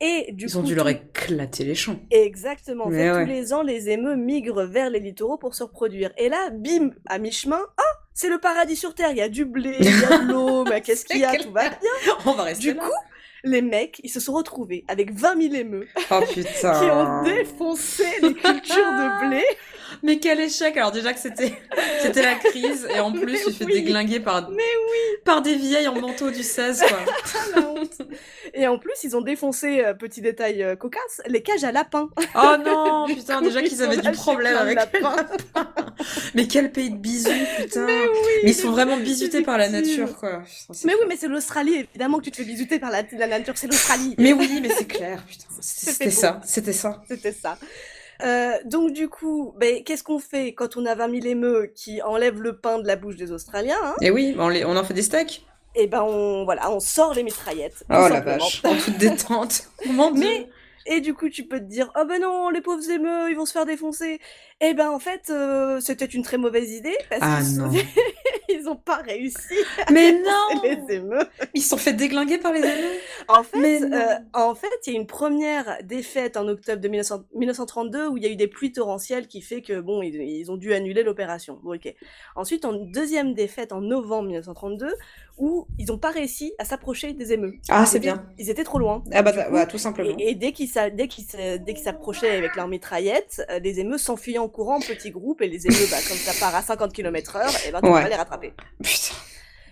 [0.00, 1.96] et du Ils coup ont dû leur éclater les champs.
[2.10, 2.86] Exactement.
[2.86, 3.24] En Mais fait, ouais.
[3.24, 6.10] tous les ans, les émeux migrent vers les littoraux pour se reproduire.
[6.18, 7.82] Et là, bim, à mi-chemin, ah,
[8.14, 9.12] c'est le paradis sur Terre.
[9.12, 11.36] Il y a du blé, il y a de l'eau, mais qu'est-ce qu'il y a
[11.36, 11.78] Tout va bien.
[12.26, 12.82] On va rester Du là.
[12.84, 12.92] coup,
[13.44, 16.40] les mecs, ils se sont retrouvés avec 20 000 émeux Oh qui
[16.90, 19.42] ont défoncé les cultures de blé.
[20.04, 21.54] Mais quel échec Alors déjà que c'était
[22.02, 23.72] c'était la crise et en plus tu fais oui.
[23.72, 24.62] déglinguer par Mais
[25.24, 26.98] par des vieilles en manteau du 16 quoi.
[27.34, 27.98] Ah, la honte.
[28.52, 32.08] Et en plus, ils ont défoncé, euh, petit détail euh, cocasse, les cages à lapins.
[32.36, 35.16] Oh non, putain, déjà Ils qu'ils avaient du problème avec les lapins.
[35.16, 35.74] lapins.
[36.34, 37.86] Mais quel pays de bisous, putain.
[37.86, 38.28] Mais oui.
[38.44, 40.42] Mais ils sont vraiment bisutés par la nature quoi.
[40.70, 43.26] Putain, Mais oui, mais c'est l'Australie, évidemment que tu te fais bisuter par la, la
[43.26, 44.14] nature, c'est l'Australie.
[44.18, 45.46] Mais oui, mais c'est clair, putain.
[45.60, 47.02] C'était ça, c'était ça.
[47.08, 47.58] C'était ça.
[48.22, 52.00] Euh, donc du coup, ben, qu'est-ce qu'on fait quand on a 20 000 émeux qui
[52.02, 53.94] enlèvent le pain de la bouche des Australiens hein?
[54.00, 55.44] Et oui, on, les- on en fait des steaks.
[55.76, 57.78] Et ben on voilà, on sort les mitraillettes.
[57.78, 59.64] tout Oh la vache, en toute détente.
[59.86, 60.24] Mon Dieu.
[60.24, 60.48] Mais
[60.86, 63.46] et du coup, tu peux te dire, oh ben non, les pauvres émeux, ils vont
[63.46, 64.20] se faire défoncer.
[64.60, 67.70] Et ben en fait, euh, c'était une très mauvaise idée parce Ah qu'ils non.
[68.48, 69.54] ils ont pas réussi
[69.92, 71.26] Mais non les émeux.
[71.54, 73.00] Ils sont fait déglinguer par les émeutes.
[73.28, 77.24] En fait, euh, en fait, il y a une première défaite en octobre de 1900
[77.34, 80.50] 1932 où il y a eu des pluies torrentielles qui fait que bon, ils, ils
[80.50, 81.58] ont dû annuler l'opération.
[81.62, 81.92] Bon, ok.
[82.36, 84.94] Ensuite, en deuxième défaite en novembre 1932
[85.36, 87.54] où ils n'ont pas réussi à s'approcher des émeux.
[87.68, 88.24] Ah, c'est bien.
[88.38, 89.02] Ils étaient trop loin.
[89.12, 90.14] Ah bah, bah, coup, bah, tout simplement.
[90.18, 94.80] Et, et dès qu'ils s'approchaient avec leurs mitraillettes, euh, les émeux s'enfuyaient en courant en
[94.80, 97.80] petits groupes et les émeux, bah, comme ça part à 50 km heure, et ben
[97.80, 98.02] tu Ouais.
[98.02, 98.52] pas les rattraper.
[98.82, 99.14] Putain.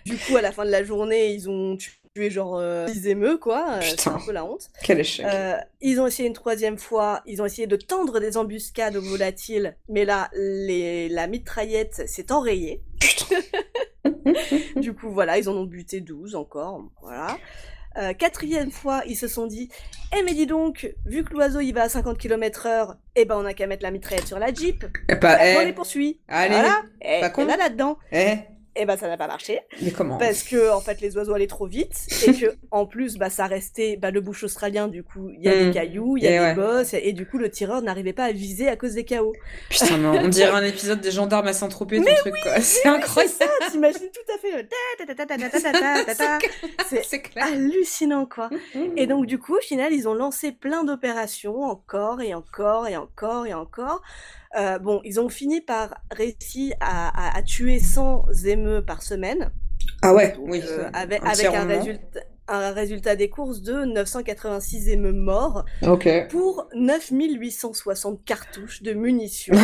[0.05, 3.37] Du coup, à la fin de la journée, ils ont tué genre euh, 10 émeux,
[3.37, 3.75] quoi.
[3.77, 4.69] Euh, c'est un peu la honte.
[4.83, 5.25] Quel échec.
[5.25, 9.01] Euh, ils ont essayé une troisième fois, ils ont essayé de tendre des embuscades aux
[9.01, 12.83] volatiles, mais là, les, la mitraillette s'est enrayée.
[12.99, 13.35] Putain.
[14.75, 17.37] Du coup, voilà, ils en ont buté 12 encore, voilà.
[17.97, 19.69] Euh, quatrième fois, ils se sont dit,
[20.17, 23.35] eh mais dis donc, vu que l'oiseau il va à 50 km heure, eh ben
[23.37, 26.19] on a qu'à mettre la mitraillette sur la Jeep, Eh bah, on eh, les poursuit.
[26.27, 27.45] allez, voilà, et pas con.
[27.45, 27.97] là là-dedans.
[28.11, 28.37] eh,
[28.75, 29.59] et bah ça n'a pas marché.
[29.81, 33.17] Mais comment Parce que en fait les oiseaux allaient trop vite et que en plus
[33.17, 35.65] bah ça restait bah, le bush australien du coup il y a mmh.
[35.65, 38.25] des cailloux, il y a et des bosses et, du coup le tireur n'arrivait pas
[38.25, 39.33] à viser à cause des chaos.
[39.69, 42.59] Putain non, on dirait un épisode des gendarmes à Saint-Tropez tout truc quoi.
[42.61, 43.33] C'est incroyable.
[43.71, 44.65] T'imagines tout à fait
[47.07, 48.49] C'est hallucinant quoi.
[48.95, 52.97] Et donc du coup au final ils ont lancé plein d'opérations encore et encore et
[52.97, 54.01] encore et encore
[54.57, 59.51] euh, bon, ils ont fini par réussir à, à- à tuer 100 émeux par semaine,
[60.01, 60.61] Ah ouais, donc, oui.
[60.69, 66.07] euh, avec, un avec résultat, un résultat des courses de 986 émeux morts Ok.
[66.29, 69.55] pour 9860 cartouches de munitions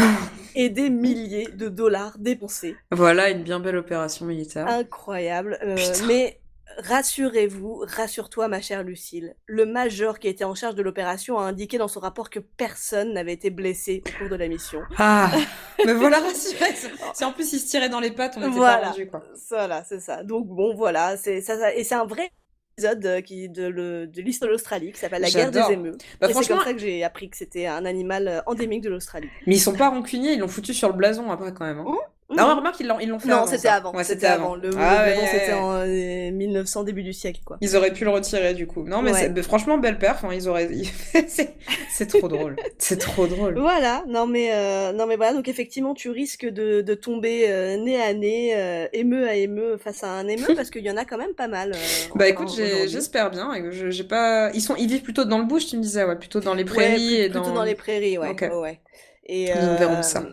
[0.56, 2.76] et des milliers de dollars dépensés.
[2.92, 4.68] Voilà une bien belle opération militaire.
[4.68, 5.60] Incroyable.
[5.64, 5.76] Euh,
[6.08, 6.39] mais
[6.78, 11.78] rassurez-vous, rassure-toi ma chère Lucille, le major qui était en charge de l'opération a indiqué
[11.78, 14.82] dans son rapport que personne n'avait été blessé au cours de la mission.
[14.98, 15.32] Ah,
[15.86, 16.74] me voilà rassurée.
[17.14, 18.78] Si en plus il se tirait dans les pattes, on était Voilà.
[18.80, 19.24] pas rendu quoi.
[19.50, 20.24] Voilà, c'est ça.
[20.24, 22.30] Donc bon, voilà, c'est ça, ça- et c'est un vrai
[22.78, 25.98] épisode euh, qui de le- de l'histoire de l'Australie qui s'appelle la guerre des émeux.
[26.22, 29.30] Bah c'est comme ça que j'ai appris que c'était un animal euh, endémique de l'Australie.
[29.46, 31.80] mais ils sont pas rancuniers, ils l'ont foutu sur le blason après quand même.
[31.80, 31.86] Hein.
[31.88, 31.98] Mhm.
[32.32, 33.92] Non, remarque, ils l'ont, ils l'ont fait non, avant, c'était avant.
[33.94, 34.56] Ouais, c'était avant.
[34.56, 35.54] Le, le Ah ouais, c'était ouais.
[35.54, 37.58] en euh, 1900 début du siècle, quoi.
[37.60, 38.84] Ils auraient pu le retirer du coup.
[38.84, 39.30] Non mais Ouais.
[39.30, 40.70] mais franchement belle perf, hein, ils auraient.
[41.28, 42.56] c'est, trop drôle.
[42.78, 43.58] C'est trop drôle.
[43.60, 47.78] Voilà, non mais euh, non mais voilà, donc effectivement tu risques de, de tomber euh,
[47.78, 50.98] nez à nez, euh, émeu à émeu face à un émeu parce qu'il y en
[50.98, 51.72] a quand même pas mal.
[51.74, 51.78] euh,
[52.14, 52.50] Bah écoute,
[52.88, 53.52] j'espère bien.
[53.90, 54.52] J'ai pas.
[54.54, 56.64] Ils sont, ils vivent plutôt dans le bush, tu me disais, ouais, plutôt dans les
[56.64, 57.56] Ouais, prairies plus- et plutôt dans.
[57.56, 58.30] dans les prairies, ouais.
[58.30, 58.42] Ok.
[58.42, 58.80] ouais, ouais.
[59.26, 60.24] Et, Nous verrons ça.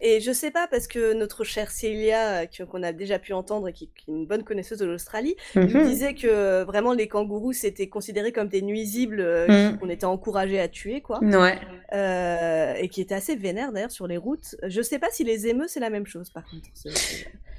[0.00, 3.72] Et je sais pas parce que notre chère Célia, qu'on a déjà pu entendre et
[3.72, 5.86] qui, qui est une bonne connaisseuse de l'Australie, nous Mhm.
[5.86, 9.78] disait que vraiment les kangourous c'était considéré comme des nuisibles euh, Mhm.
[9.78, 11.58] qu'on était encouragé à tuer quoi, Ouais.
[11.92, 14.56] Euh, et qui étaient assez vénères d'ailleurs sur les routes.
[14.66, 16.68] Je sais pas si les émeux c'est la même chose par contre.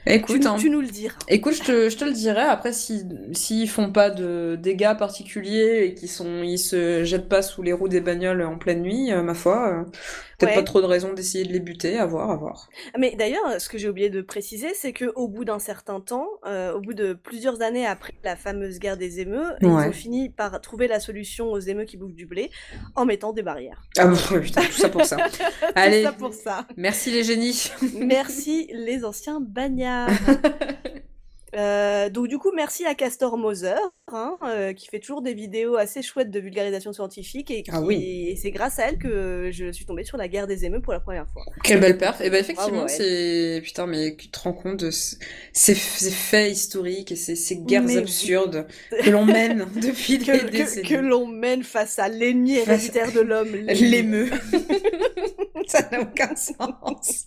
[0.07, 0.55] Écoute, tu, hein.
[0.57, 1.19] tu nous le diras.
[1.27, 2.41] Écoute, je te, je te le dirai.
[2.41, 7.43] Après, si s'ils font pas de dégâts particuliers et qu'ils sont, ils se jettent pas
[7.43, 9.85] sous les roues des bagnoles en pleine nuit, euh, ma foi,
[10.41, 10.55] peut-être Ouais.
[10.55, 11.97] pas trop de raison d'essayer de les buter.
[11.97, 12.69] À voir, à voir.
[12.97, 16.27] Mais d'ailleurs, ce que j'ai oublié de préciser, c'est que au bout d'un certain temps,
[16.45, 20.29] euh, au bout de plusieurs années après la fameuse guerre des émeux, ils ont fini
[20.29, 22.49] par trouver la solution aux émeux qui bouffent du blé
[22.95, 23.81] en mettant des barrières.
[23.97, 25.17] Ah bon, putain, tout ça pour ça.
[25.75, 26.67] Allez, Tout ça pour ça.
[26.77, 27.71] merci les génies.
[27.95, 30.09] Merci les anciens bagnards.
[31.55, 33.73] Euh, donc du coup, merci à Castor Moser,
[34.11, 37.63] hein, euh, qui fait toujours des vidéos assez chouettes de vulgarisation scientifique et.
[37.69, 38.27] Ah oui.
[38.29, 40.93] et c'est grâce à elle que je suis tombée sur la guerre des émeux pour
[40.93, 41.43] la première fois.
[41.63, 42.21] Quelle belle perf.
[42.21, 45.15] Et ben effectivement, c'est putain, mais tu te rends compte de ce-
[45.51, 48.67] ces, ces faits historiques et ces, ces guerres Mais absurdes
[49.03, 50.87] que l'on mène depuis des Que, que, décennies.
[50.87, 53.53] que l'on mène face à l'ennemi Face- héréditaire de l'homme.
[53.55, 54.29] L'émeu.
[55.67, 57.25] ça n'a aucun sens.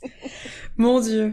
[0.78, 1.32] Mon dieu.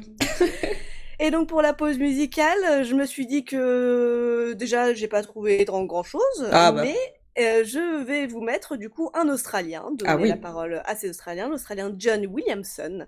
[1.24, 5.22] Et donc pour la pause musicale, euh, je me suis dit que déjà j'ai pas
[5.22, 6.82] trouvé grand grand chose, Ah bah.
[6.84, 6.96] mais
[7.40, 10.30] euh, je vais vous mettre du coup un Australien, donner Ah oui.
[10.30, 13.06] la parole à ces Australiens, l'Australien John Williamson,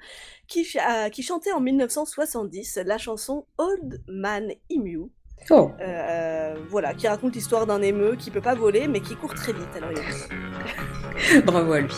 [0.48, 5.10] qui, a- qui chantait en 1970 la chanson Old Man Emu,
[5.50, 5.72] Oh.
[5.82, 9.54] euh, voilà, qui raconte l'histoire d'un émeu qui peut pas voler mais qui court très
[9.54, 9.68] vite.
[9.76, 11.94] Alors il y a- Bravo à lui.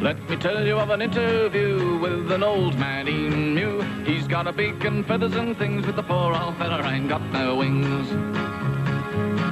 [0.00, 3.82] Let me tell you of an interview with an old man emu.
[4.02, 7.20] He's got a beak and feathers and things, but the poor old fella ain't got
[7.30, 8.10] no wings.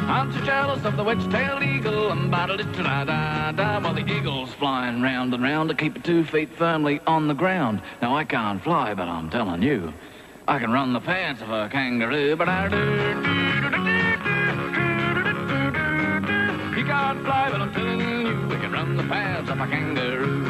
[0.09, 4.11] I'm so jealous of the wedge-tailed eagle and battle it da da da while the
[4.11, 7.83] eagle's flying round and round to keep her two feet firmly on the ground.
[8.01, 9.93] Now I can't fly, but I'm telling you,
[10.49, 12.37] I can run the pants of a kangaroo.
[12.37, 12.85] But I do.
[16.75, 18.18] He can't fly, but I'm telling you,
[18.69, 20.43] can run the paths of a kangaroo.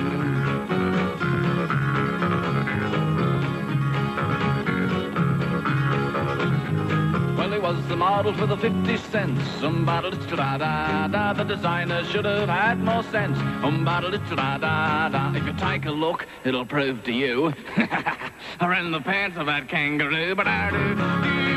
[7.36, 9.42] Well, he was the model for the 50 cents.
[9.60, 11.32] Somebody da da da.
[11.32, 13.38] The designer should have had more sense.
[13.60, 15.32] Somebody da da da.
[15.34, 17.54] If you take a look, it'll prove to you.
[17.76, 21.47] I ran the pants of that kangaroo, but I do.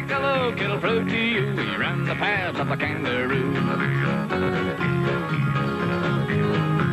[0.00, 1.52] Take a look, it'll prove to you.
[1.52, 3.52] He ran the paths of a kangaroo.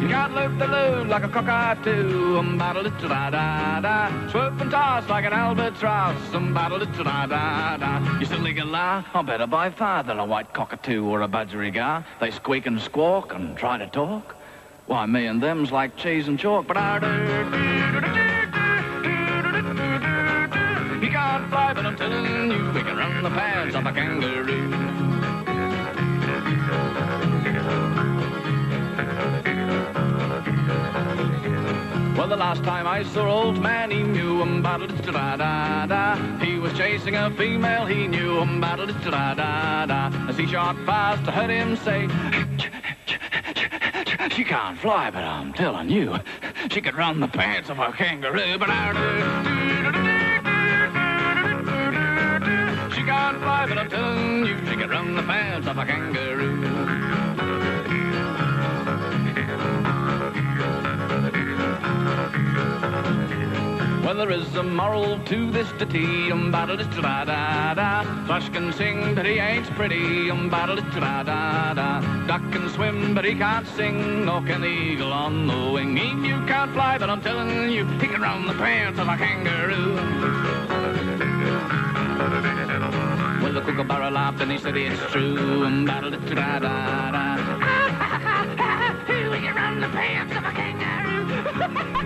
[0.02, 4.30] You got loop the loo like a cockatoo, um battle it da da da.
[4.30, 8.20] Swoop and toss like an albatross, um battle it da da da.
[8.20, 12.04] You silly galah, I'm better by far than a white cockatoo or a budgerigar.
[12.20, 14.36] They squeak and squawk and try to talk.
[14.88, 18.28] Why, me and them's like cheese and chalk, but I do.
[18.28, 18.37] He
[21.68, 24.70] fly, but I'm telling you, we can run the paths of a kangaroo.
[32.18, 36.16] Well, the last time I saw old man, he knew um battle da da da.
[36.40, 40.30] He was chasing a female, he knew um battle da da da.
[40.30, 42.08] As he shot past, I heard him say.
[44.36, 46.16] She can't fly, but I'm telling you,
[46.70, 48.58] she could run the pants of a kangaroo.
[48.60, 49.57] But I She
[53.28, 56.62] can't fly, but I'm you, she can run the pants of a kangaroo.
[64.02, 68.04] Well, there is a moral to this ditty, um, battle is da da da.
[68.28, 72.00] Thrush can sing, but he ain't pretty, um, battle is da da da.
[72.28, 75.98] Duck can swim, but he can't sing, nor can the eagle on the wing.
[75.98, 79.18] He you can't fly, but I'm telling you, he can run the pants of a
[79.18, 79.98] kangaroo.
[83.72, 85.36] Laughed and he said it's true,
[85.86, 87.38] da da da.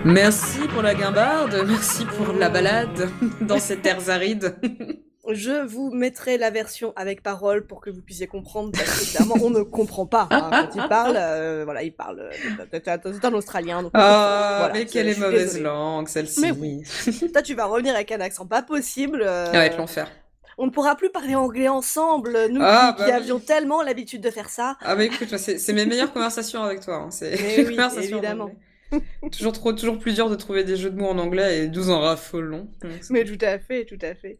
[0.04, 3.08] Merci pour la guimbarde, merci pour la balade
[3.40, 4.56] dans ces terres arides.
[5.30, 9.36] Je vous mettrai la version avec parole pour que vous puissiez comprendre, parce que clairement,
[9.40, 11.14] on ne comprend pas hein, quand il parle.
[11.16, 12.18] euh, voilà, il parle.
[12.18, 13.82] euh, C'est un Australien.
[13.84, 15.62] Donc, Ah, voilà, mais quelle est mauvaise désolée.
[15.62, 16.40] langue, celle-ci.
[16.40, 16.82] Mais oui.
[17.32, 19.22] Toi, tu vas revenir avec un accent pas possible.
[19.22, 20.08] euh, Ça va être l'enfer.
[20.58, 23.12] On ne pourra plus parler anglais ensemble, nous Ah, qui, bah oui.
[23.12, 24.76] avions tellement l'habitude de faire ça.
[24.80, 26.96] Ah bah écoute, c'est mes meilleures conversations avec toi.
[26.96, 27.10] hein.
[27.10, 28.50] C'est oui, conversations évidemment.
[29.32, 31.90] toujours trop, toujours plus dur de trouver des jeux de mots en anglais et 12
[31.90, 32.68] en raffolons.
[33.10, 34.38] Mais tout à fait, tout à fait.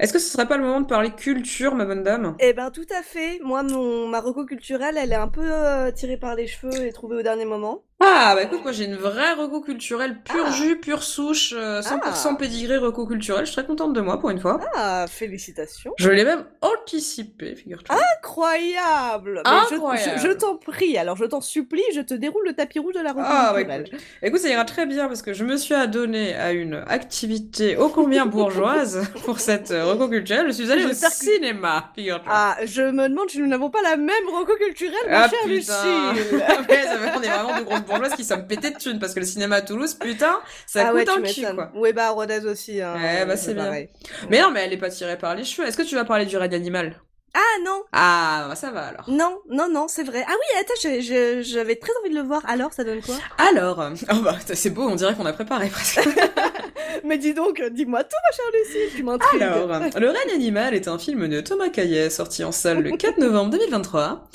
[0.00, 2.34] Est-ce que ce serait pas le moment de parler culture, ma bonne dame?
[2.40, 3.38] Eh ben tout à fait.
[3.44, 6.92] Moi, mon ma reco culturelle, elle est un peu euh, tirée par les cheveux et
[6.92, 7.84] trouvée au dernier moment.
[8.00, 10.52] Ah bah écoute, moi j'ai une vraie reco culturelle pur Ah.
[10.52, 12.36] jus, pure souche, euh, 100% Ah.
[12.38, 13.44] pédigré reco culturelle.
[13.44, 14.60] Je suis très contente de moi pour une fois.
[14.76, 15.92] Ah, félicitations.
[15.98, 17.96] Je l'ai même anticipé, figure-toi.
[18.18, 19.42] Incroyable.
[19.44, 20.20] Mais je- Incroyable.
[20.22, 23.00] Je, je t'en prie, alors je t'en supplie, je te déroule le tapis rouge de
[23.00, 23.84] la reco Ah, bah, culturelle.
[23.88, 24.00] écoute.
[24.22, 27.88] Écoute, ça ira très bien parce que je me suis adonnée à une activité ô
[27.88, 30.46] combien bourgeoise pour cette euh, reco culturelle.
[30.46, 32.32] Je suis allée au cinéma, figure-toi.
[32.32, 35.48] Ah, je me demande si nous n'avons pas la même reco culturelle, ma Ah, chère.
[35.48, 36.38] Lucille.
[36.68, 39.20] Ouais, ça on est vraiment de grosses bourgeoises qui sommes pétés de thunes parce que
[39.20, 41.70] le cinéma à Toulouse, putain, ça ah coûte un cul, quoi.
[41.74, 42.80] Ouais, bah, à Rodez aussi.
[42.80, 43.64] Hein, Ouais, bah, c'est bien.
[43.64, 43.88] pareil.
[44.30, 45.66] Mais non, mais elle est pas tirée par les cheveux.
[45.66, 46.94] Est-ce que tu vas parler du règne animal?
[47.34, 49.04] Ah non, Ah, bah, ça va alors.
[49.08, 50.24] non, non, non, c'est vrai.
[50.26, 52.42] Ah oui, attends, j'avais très envie de le voir.
[52.48, 53.14] Alors, ça donne quoi?
[53.38, 56.00] Alors, oh bah, c'est beau, on dirait qu'on a préparé presque.
[57.04, 59.42] Mais dis donc, dis-moi tout, ma chère Lucille, tu m'intrigues.
[59.42, 59.68] Alors,
[59.98, 63.50] Le règne animal est un film de Thomas Caillet sorti en salle le 4 novembre
[63.50, 64.28] 2023.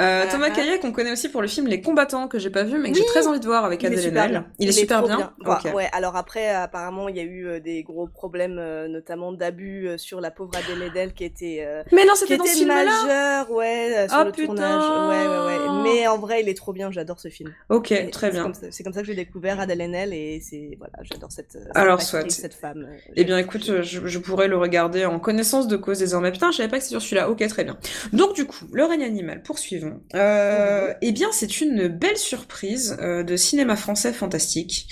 [0.00, 0.56] Euh, Thomas Ah ah.
[0.56, 2.94] Caillet qu'on connaît aussi pour le film Les Combattants que j'ai pas vu mais que
[2.96, 3.02] Oui.
[3.02, 4.30] j'ai très envie de voir avec Il Adèle Haenel.
[4.30, 4.46] bien.
[4.58, 5.32] Il est super bien.
[5.40, 5.60] Bah.
[5.74, 9.90] Ouais, alors après, apparemment, il y a eu euh, des gros problèmes, euh, notamment d'abus
[9.98, 13.96] sur la pauvre Adèle Haenel qui était, euh, Mais non, qui dans ce majeur, ouais,
[13.96, 14.46] euh, sur Oh, le putain.
[14.46, 15.08] tournage.
[15.10, 15.82] Ouais, ouais, ouais.
[15.82, 17.52] Mais en vrai, il est trop bien, j'adore ce film.
[17.68, 18.50] Ok, Et très bien.
[18.70, 22.00] C'est comme ça que j'ai découvert Adèle Haenel et c'est, voilà, j'adore cette, cette Alors,
[22.02, 22.28] soit.
[22.30, 22.86] cette femme.
[22.88, 26.32] euh, Eh bien, écoute, je, je pourrais le regarder en connaissance de cause désormais.
[26.32, 27.30] Putain, je savais pas que c'était sur celui-là.
[27.30, 27.76] Ok, très bien.
[28.12, 30.00] Donc, du coup, Le règne animal, poursuivons.
[30.14, 34.88] Euh, Eh bien, c'est une belle surprise euh, de cinéma français fantastique.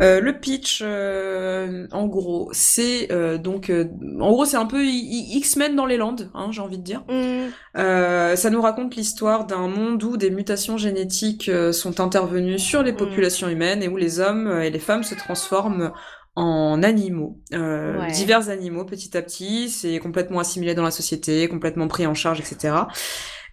[0.00, 5.96] Euh, le pitch, en gros, c'est donc, en gros, c'est un peu X-Men dans les
[5.96, 6.87] Landes, hein, j'ai envie de dire.
[7.08, 12.58] Hum, Euh, ça nous raconte l'histoire d'un monde où des mutations génétiques euh, sont intervenues
[12.58, 12.96] sur les Mm.
[12.96, 15.92] populations humaines et où les hommes euh, et les femmes se transforment
[16.34, 18.12] en animaux, euh, Ouais.
[18.12, 19.68] divers animaux petit à petit.
[19.70, 22.88] C'est complètement assimilé dans la société, complètement pris en charge, etc.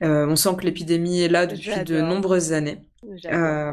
[0.04, 2.80] Euh, on sent que l'épidémie est là depuis de nombreuses années.
[3.32, 3.72] Euh,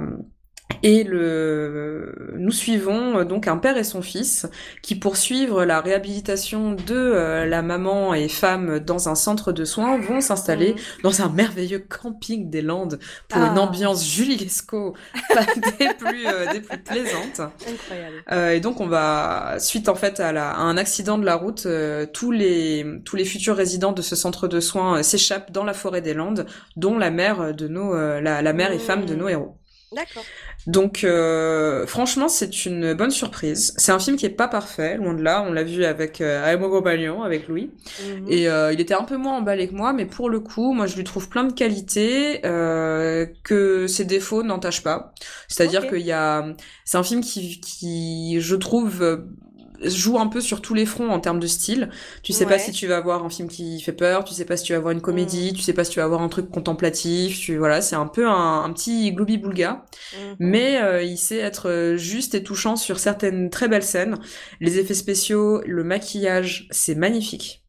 [0.83, 4.47] et le, nous suivons euh, donc un père et son fils
[4.83, 9.99] qui poursuivent la réhabilitation de euh, la maman et femme dans un centre de soins
[9.99, 10.77] vont s'installer Hum.
[11.05, 12.99] dans un merveilleux camping des Landes
[13.29, 13.61] pour une Ah.
[13.61, 14.95] ambiance Julie Lescaut
[15.79, 17.41] des plus euh, des plus plaisantes.
[17.69, 18.25] Incroyable.
[18.33, 21.35] Euh, et donc on va suite en fait à, la, à un accident de la
[21.37, 25.65] route, euh, tous les tous les futurs résidents de ce centre de soins s'échappent dans
[25.65, 26.47] la forêt des Landes,
[26.77, 29.57] dont la mère de nos la, la mère et femme de nos héros.
[29.95, 30.25] D'accord.
[30.67, 33.75] Donc euh, franchement c'est une bonne surprise.
[33.77, 35.45] C'est un film qui est pas parfait, loin de là.
[35.47, 37.71] On l'a vu avec euh, compagnon, avec Louis.
[38.01, 38.27] Mhm.
[38.29, 40.87] Et euh, il était un peu moins emballé que moi, mais pour le coup, moi
[40.87, 45.15] je lui trouve plein de qualités euh, que ses défauts n'entachent pas.
[45.49, 45.91] C'est-à-dire Ok.
[45.91, 46.45] qu'il y a,
[46.85, 49.17] c'est un film qui, qui, je trouve, euh,
[49.85, 51.91] joue un peu sur tous les fronts en termes de style.
[52.23, 54.57] Tu sais pas si tu vas avoir un film qui fait peur, tu sais pas
[54.57, 55.55] si tu vas avoir une comédie, Mm.
[55.55, 57.39] tu sais pas si tu vas avoir un truc contemplatif.
[57.41, 60.37] Tu voilà, c'est un peu un, un petit gloubi boulga Mhm.
[60.39, 64.19] mais euh, il sait être euh, juste et touchant sur certaines très belles scènes.
[64.61, 67.62] Les effets spéciaux, le maquillage, c'est magnifique.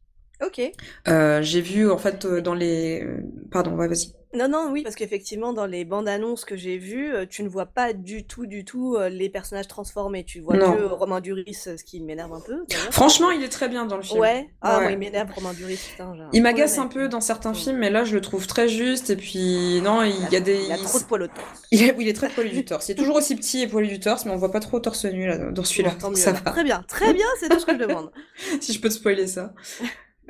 [0.44, 0.60] Ok.
[1.08, 3.06] Euh, j'ai vu en fait euh, dans les...
[3.50, 4.12] Pardon, ouais, vas-y.
[4.36, 7.48] Non, non, oui, parce qu'effectivement, dans les bandes annonces que j'ai vues, euh, tu ne
[7.48, 10.24] vois pas du tout, du tout euh, les personnages transformés.
[10.24, 10.74] Tu vois Non.
[10.74, 12.64] que Romain Duris, euh, ce qui m'énerve un peu.
[12.90, 14.18] Franchement, il est très bien dans le film.
[14.18, 14.48] Ouais.
[14.60, 14.82] Ah, Ouais.
[14.82, 16.16] moi, il m'énerve Romain Duris, putain.
[16.32, 19.08] Il m'agace un peu dans certains films, mais là, je le trouve très juste.
[19.10, 20.32] Et puis, non, il lui.
[20.32, 20.64] y a des...
[20.64, 21.62] Il a trop de poils au torse.
[21.70, 22.88] Il est, il est très poilu du torse.
[22.88, 25.04] Il est toujours aussi petit et poilu du torse, mais on voit pas trop torse
[25.04, 25.92] nu là, dans celui-là.
[26.00, 26.50] Bon, ça va.
[26.50, 28.10] Très bien, très bien, c'est tout ce que je demande.
[28.60, 29.54] si je peux te spoiler ça.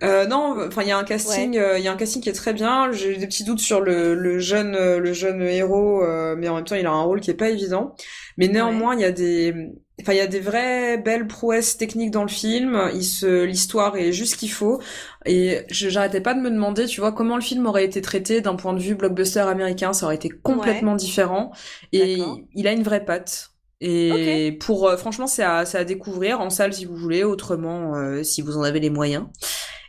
[0.03, 2.29] Euh, non, enfin il y a un casting, euh, il y a un casting qui
[2.29, 2.91] est très bien.
[2.91, 6.57] J'ai des petits doutes sur le, le jeune, euh, le jeune héros, euh, mais en
[6.57, 7.95] même temps il a un rôle qui est pas évident.
[8.37, 9.55] Mais néanmoins il y a des,
[10.01, 12.91] enfin il y a des vraies belles prouesses techniques dans le film.
[12.95, 14.81] Il se, l'histoire est juste ce qu'il faut.
[15.27, 18.57] Et j'arrêtais pas de me demander, tu vois, comment le film aurait été traité d'un
[18.57, 19.93] point de vue blockbuster américain.
[19.93, 21.53] Ça aurait été complètement différent.
[21.93, 22.19] Et
[22.55, 23.51] il a une vraie patte.
[23.81, 27.95] Et pour euh, franchement, c'est à, c'est à découvrir en salle si vous voulez, autrement
[27.97, 29.27] euh, si vous en avez les moyens.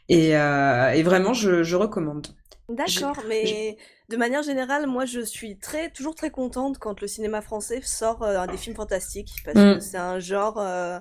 [0.10, 2.28] Et, euh, et vraiment, je, je recommande.
[2.68, 3.78] D'accord, mais
[4.10, 8.24] de manière générale, moi je suis très, toujours très contente quand le cinéma français sort
[8.24, 9.62] euh, des films fantastiques parce Mm.
[9.66, 11.00] que c'est un genre, euh,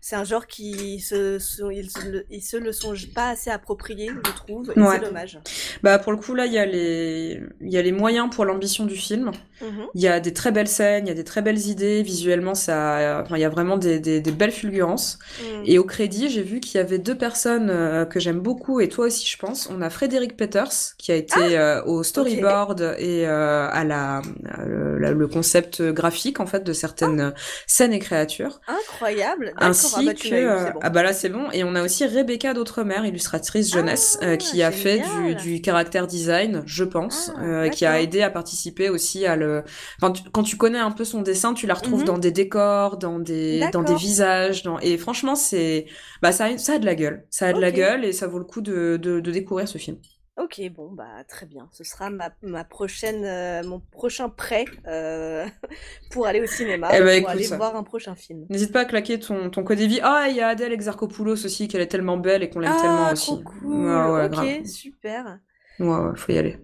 [0.00, 1.88] c'est un genre qui se, se- ils,
[2.30, 4.98] ils se le sont pas assez approprié, je trouve, et Ouais.
[5.00, 5.38] c'est dommage.
[5.82, 8.44] Bah pour le coup là, il y a les, il y a les moyens pour
[8.44, 9.30] l'ambition du film.
[9.62, 9.86] Mhm.
[9.94, 12.02] Il y a des très belles scènes, il y a des très belles idées.
[12.02, 15.18] Visuellement, ça, enfin, il y a vraiment des, des, des belles fulgurances.
[15.40, 15.62] Mm.
[15.64, 18.88] Et au crédit, j'ai vu qu'il y avait deux personnes euh, que j'aime beaucoup, et
[18.90, 19.68] toi aussi, je pense.
[19.72, 20.68] On a Frédéric Peters,
[20.98, 24.20] qui a été euh, au storyboard et euh, à la,
[24.58, 27.32] euh, la- le concept graphique, en fait, de certaines
[27.66, 28.60] scènes et créatures.
[28.68, 29.54] Incroyable,
[29.94, 30.28] Ah bah que...
[30.28, 30.80] eu, euh, bon.
[30.82, 31.50] Ah bah là, c'est bon.
[31.52, 35.60] Et on a aussi Rebecca d'Outremer, illustratrice jeunesse, Ah, euh, qui a fait du, du
[35.60, 39.64] caractère design, je pense, Ah, euh, qui a aidé à participer aussi à le...
[40.00, 42.06] Enfin, tu- quand tu connais un peu son dessin, tu la retrouves Mhm.
[42.06, 44.78] dans des décors, dans des, dans des visages, dans...
[44.80, 45.86] et franchement, c'est...
[46.22, 47.26] Bah, ça, a- ça a de la gueule.
[47.30, 49.78] Ça a de la gueule et ça vaut le coup de, de, de découvrir ce
[49.78, 49.98] film.
[50.36, 51.66] Ok, bon, bah très bien.
[51.72, 55.46] Ce sera ma, ma prochaine, euh, mon prochain prêt euh,
[56.10, 57.56] pour aller au cinéma, Eh bah, pour écoute, aller ça.
[57.56, 58.44] voir un prochain film.
[58.50, 60.00] N'hésite pas à claquer ton, ton code vie.
[60.02, 63.06] Ah, il y a Adèle Exarchopoulos aussi, qu'elle est tellement belle et qu'on l'aime tellement
[63.08, 63.26] Ah, aussi.
[63.26, 63.76] trop cool.
[63.76, 64.64] Ouais, ouais, ok, grave.
[64.66, 65.38] super.
[65.78, 66.58] Ouais, ouais, faut y aller.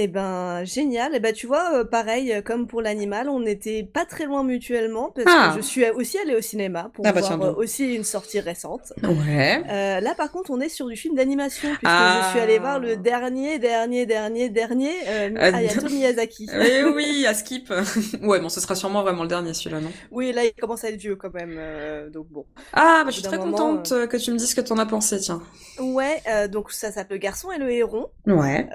[0.00, 1.10] Eh ben, génial.
[1.14, 4.44] Eh ben, tu vois, euh, pareil, euh, comme pour l'animal, on n'était pas très loin
[4.44, 5.50] mutuellement parce Ah.
[5.56, 8.38] que je suis aussi allée au cinéma pour Ah bah voir euh, aussi une sortie
[8.38, 8.92] récente.
[9.02, 9.60] Ouais.
[9.68, 12.20] Euh, là, par contre, on est sur du film d'animation puisque Ah.
[12.26, 16.46] je suis allée voir le dernier, dernier, dernier, dernier euh, Ah, Hayato Miyazaki.
[16.70, 17.70] Eh oui, à skip.
[18.22, 19.90] ouais, bon, ce sera sûrement vraiment le dernier celui-là, non?
[20.12, 21.58] Oui, là, il commence à être vieux quand même,
[22.12, 22.44] donc bon.
[22.72, 24.86] Ah, bah, je suis très moment, contente que tu me dises ce que t'en as
[24.86, 25.42] pensé, tiens.
[25.80, 26.22] Ouais,
[26.52, 28.06] donc ça s'appelle Le Garçon et le Héron.
[28.26, 28.68] Ouais.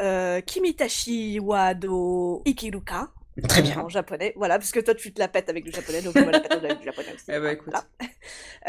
[0.45, 3.09] Kimitashi Wado Ikiruka.
[3.47, 3.79] Très bien.
[3.79, 6.23] En japonais, voilà, parce que toi tu te la pètes avec le japonais, donc je
[6.23, 7.25] me la pète avec le japonais aussi.
[7.29, 7.69] Eh bah, écoute.
[7.71, 7.85] Voilà.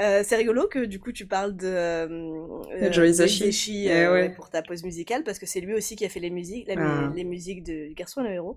[0.00, 3.44] Euh, c'est rigolo que du coup tu parles de euh, Joe de Hisaishi.
[3.44, 4.30] Hisaishi, Eh euh, ouais.
[4.30, 6.74] pour ta pause musicale, parce que c'est lui aussi qui a fait les musiques, la
[6.78, 7.12] Ah.
[7.14, 8.56] les musiques de du Garçon et le Héron.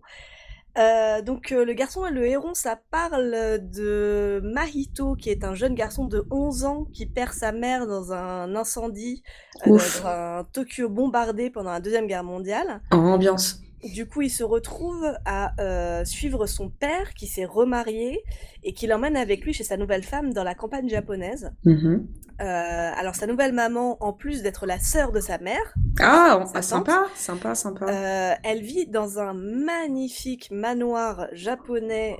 [0.79, 5.53] Euh, donc euh, le garçon et le héron, ça parle de Mahito, qui est un
[5.55, 9.21] jeune garçon de 11 ans qui perd sa mère dans un incendie
[9.67, 12.81] euh, dans un Tokyo bombardé pendant la Deuxième Guerre mondiale.
[12.91, 13.61] En ambiance.
[13.83, 18.23] Du coup, il se retrouve à euh, suivre son père qui s'est remarié
[18.63, 21.51] et qui l'emmène avec lui chez sa nouvelle femme dans la campagne japonaise.
[21.63, 22.07] Mhm.
[22.39, 26.61] Euh, alors sa nouvelle maman, en plus d'être la sœur de sa mère, Ah, ah,
[26.61, 27.85] sympa, sympa, sympa.
[27.89, 32.17] euh, elle vit dans un magnifique manoir japonais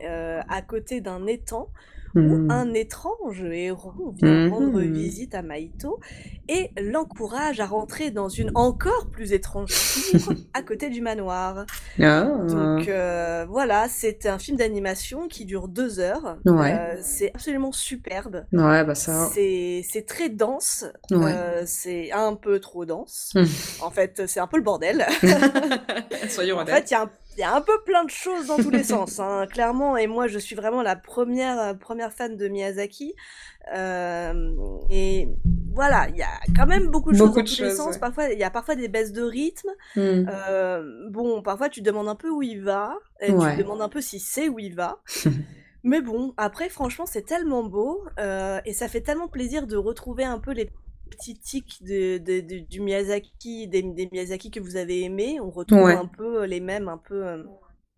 [0.50, 1.70] à côté d'un étang
[2.16, 2.52] où Mhm.
[2.52, 4.54] un étrange héron vient Mhm.
[4.54, 6.00] rendre visite à Maito
[6.50, 9.74] et l'encourage à rentrer dans une encore plus étrange cour
[10.54, 11.66] à côté du manoir.
[12.02, 12.24] Ah.
[12.48, 16.38] Donc euh, voilà, c'est un film d'animation qui dure deux heures.
[16.46, 16.74] Ouais.
[16.74, 18.46] Euh, c'est absolument superbe.
[18.54, 19.28] Ouais, bah ça.
[19.34, 20.86] C'est très dense.
[21.12, 21.32] Ouais.
[21.34, 23.32] Euh, c'est un peu trop dense.
[23.36, 23.44] Hmm.
[23.84, 25.06] En fait, c'est un peu le bordel.
[26.30, 26.76] Soyons en honnêtes.
[26.76, 28.70] fait, il y, a un- il y a un peu plein de choses dans tous
[28.70, 29.98] les sens, hein, clairement.
[29.98, 33.14] Et moi, je suis vraiment la première, euh, première fan de Miyazaki.
[33.76, 34.52] Euh,
[34.90, 35.28] et
[35.74, 37.94] voilà, il y a quand même beaucoup de Beaucoup choses dans de tous les sens.
[37.96, 38.00] ouais.
[38.00, 39.70] Parfois, il y a parfois des baisses de rythme.
[39.96, 40.28] Mhm.
[40.30, 43.52] Euh, bon, parfois tu demandes un peu où il va, et Ouais.
[43.56, 45.02] tu demandes un peu si c'est où il va.
[45.84, 50.24] Mais bon, après, franchement, c'est tellement beau, euh, et ça fait tellement plaisir de retrouver
[50.26, 50.70] un peu les
[51.08, 55.40] petits tics de, de- de- du Miyazaki, des, des Miyazaki que vous avez aimés.
[55.42, 55.94] On retrouve Ouais.
[55.96, 57.44] un peu les mêmes, un peu, euh,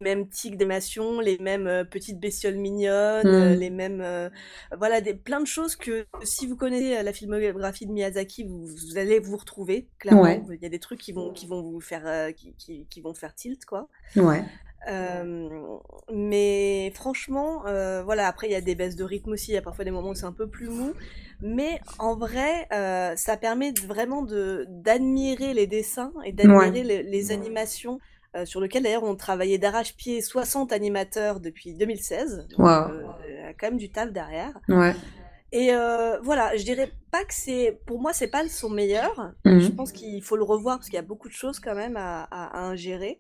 [0.01, 3.33] les mêmes tics d'animation, les mêmes euh, petites bestioles mignonnes, Mm.
[3.33, 4.29] euh, les mêmes, euh,
[4.77, 8.65] voilà, des, plein de choses que si vous connaissez euh, la filmographie de Miyazaki, vous,
[8.65, 10.21] vous allez vous retrouver, clairement.
[10.21, 10.41] Ouais.
[10.51, 13.01] Il y a des trucs qui vont, qui vont vous faire, euh, qui, qui, qui
[13.01, 13.89] vont faire tilt, quoi.
[14.15, 14.43] Ouais.
[14.87, 15.77] Euh,
[16.11, 19.57] mais franchement, euh, voilà, après il y a des baisses de rythme aussi, il y
[19.57, 20.95] a parfois des moments où c'est un peu plus mou,
[21.41, 27.31] mais en vrai, euh, ça permet vraiment de d'admirer les dessins et d'admirer les, les
[27.31, 27.99] animations
[28.45, 32.89] sur lesquelles d'ailleurs on travaillait d'arrache-pied 60 animateurs depuis 2016, donc Waouh.
[32.91, 34.53] euh, il y a quand même du taf derrière.
[34.69, 34.93] Ouais.
[35.51, 39.71] Et euh, voilà, je dirais pas que c'est, pour moi c'est pas son meilleur, je
[39.71, 39.75] Mhm.
[39.75, 42.23] pense qu'il faut le revoir parce qu'il y a beaucoup de choses quand même à,
[42.23, 43.17] à, à ingérer.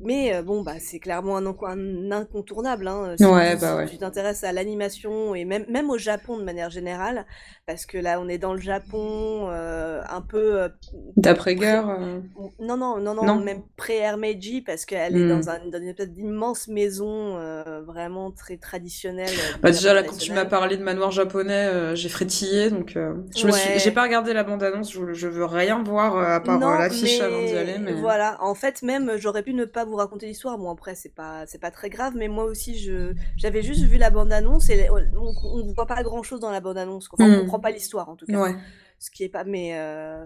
[0.00, 2.86] Mais euh, bon, bah, c'est clairement un, inco- un incontournable.
[2.88, 3.86] Hein, si, Ouais, si bah ouais.
[3.86, 7.26] tu t'intéresses à l'animation et même, même au Japon de manière générale,
[7.66, 10.62] parce que là, on est dans le Japon euh, un peu.
[10.62, 10.68] euh,
[11.16, 11.88] D'après-guerre.
[11.90, 12.20] euh,
[12.60, 13.36] non, non, non, non, Non.
[13.40, 15.28] même pré-Air Meiji, parce qu'elle est Hmm.
[15.28, 19.28] dans, un, dans une espèce d'immense maison euh, vraiment très traditionnelle.
[19.30, 22.96] euh, Bah déjà là quand tu m'as parlé de manoir japonais, euh, j'ai frétillé donc
[22.96, 23.78] euh, je me suis Ouais.
[23.78, 26.78] j'ai pas regardé la bande annonce, je, je veux rien voir euh, à part euh,
[26.78, 28.36] l'affiche mais avant d'y aller mais voilà.
[28.40, 30.56] En fait, même j'aurais pu ne pas vous raconter l'histoire.
[30.58, 32.14] Bon, après, c'est pas, c'est pas très grave.
[32.16, 36.02] Mais moi aussi, je, j'avais juste vu la bande annonce et on, on voit pas
[36.02, 37.08] grand chose dans la bande annonce.
[37.12, 37.40] Enfin, on Hmm.
[37.40, 38.40] comprend pas l'histoire en tout cas.
[38.40, 38.54] ouais.
[39.00, 40.24] Ce qui est pas, mais, euh,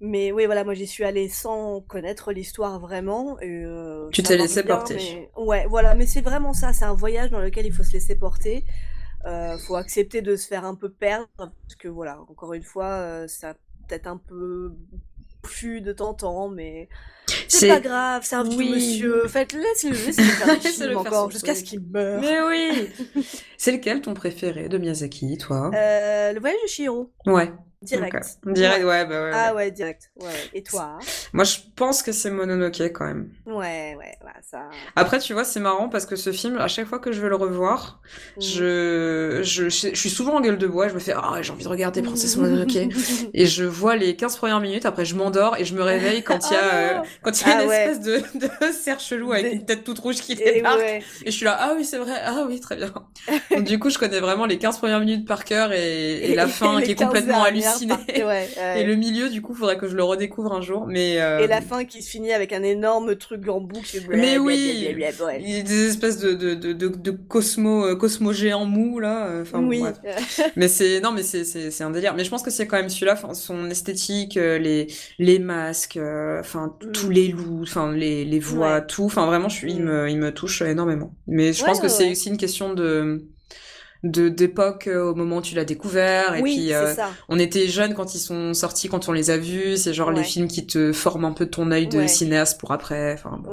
[0.00, 0.64] mais oui, voilà.
[0.64, 3.38] Moi, j'y suis allée sans connaître l'histoire vraiment.
[3.40, 4.94] Et, euh, Tu t'es laissé bien, porter.
[4.96, 5.94] mais- Ouais, voilà.
[5.94, 6.72] Mais c'est vraiment ça.
[6.72, 8.64] C'est un voyage dans lequel il faut se laisser porter.
[9.24, 12.86] Euh, faut accepter de se faire un peu perdre parce que voilà, encore une fois,
[12.86, 13.54] euh, ça
[13.86, 14.72] peut-être un peu
[15.42, 16.88] plus de temps en temps, mais
[17.58, 18.70] c'est pas grave, c'est un Oui.
[18.70, 19.28] monsieur.
[19.28, 22.20] Faites, laissez-le, films faire encore jusqu'à ce qu'il meure.
[22.20, 23.24] Mais oui.
[23.58, 25.70] C'est lequel ton préféré de Miyazaki, toi?
[25.74, 27.52] Euh, le voyage de Chihiro, Ouais.
[27.82, 28.38] Direct.
[28.46, 28.88] Direct, Ouais.
[28.90, 29.30] ouais, bah ouais.
[29.34, 29.70] Ah ouais.
[29.70, 30.10] direct.
[30.20, 30.28] Ouais.
[30.54, 30.98] Et toi?
[31.32, 33.30] Moi, je pense que c'est Mononoke quand même.
[33.46, 34.68] Ouais, ouais, voilà, ça.
[34.96, 37.28] Après, tu vois, c'est marrant parce que ce film, à chaque fois que je vais
[37.28, 38.00] le revoir,
[38.36, 38.40] Mm.
[38.40, 40.88] je, je, je suis souvent en gueule de bois.
[40.88, 42.76] Je me fais, ah, j'ai envie de regarder Princesse Mononoke.
[43.34, 46.50] Et je vois les 15 premières minutes, après je m'endors et je me réveille quand
[46.50, 47.76] il y a, Ah euh, quand il y a Ah une ouais.
[47.90, 50.78] espèce de, de cerf chelou avec une tête toute rouge qui Et débarque.
[50.78, 51.02] ouais.
[51.24, 52.92] Et je suis là, ah oui, c'est vrai, ah oui, très bien.
[53.50, 56.46] Donc, du coup, je connais vraiment les 15 premières minutes par cœur et, et la
[56.48, 58.80] fin qui est 15 complètement dernières ouais, ouais.
[58.80, 60.86] Et le milieu, du coup, faudrait que je le redécouvre un jour.
[60.86, 63.98] Mais, euh, Et la fin qui se finit avec un énorme truc en boucle.
[64.10, 64.86] Mais oui.
[65.40, 68.98] il y a des espèces de, de, de, de, de cosmo, euh, cosmo géants mous,
[69.00, 69.26] là.
[69.26, 69.82] euh, bon, oui.
[70.56, 72.14] Mais c'est non, mais c'est c'est c'est un délire.
[72.14, 74.86] Mais je pense que c'est quand même celui-là, son esthétique, euh, les
[75.18, 75.98] les masques,
[76.40, 76.92] enfin Mm.
[76.92, 79.04] tous les loups, enfin les les voix, tout.
[79.04, 79.84] Enfin vraiment, je suis, il Mm.
[79.84, 81.14] me il me touche énormément.
[81.26, 83.26] Mais je pense que c'est aussi une question de
[84.02, 87.10] de d'époque euh, au moment où tu l'as découvert et oui, puis euh, ça.
[87.28, 90.24] on était jeunes quand ils sont sortis quand on les a vus c'est genre les
[90.24, 92.08] films qui te forment un peu ton œil de Ouais.
[92.08, 93.52] cinéaste pour après enfin bon.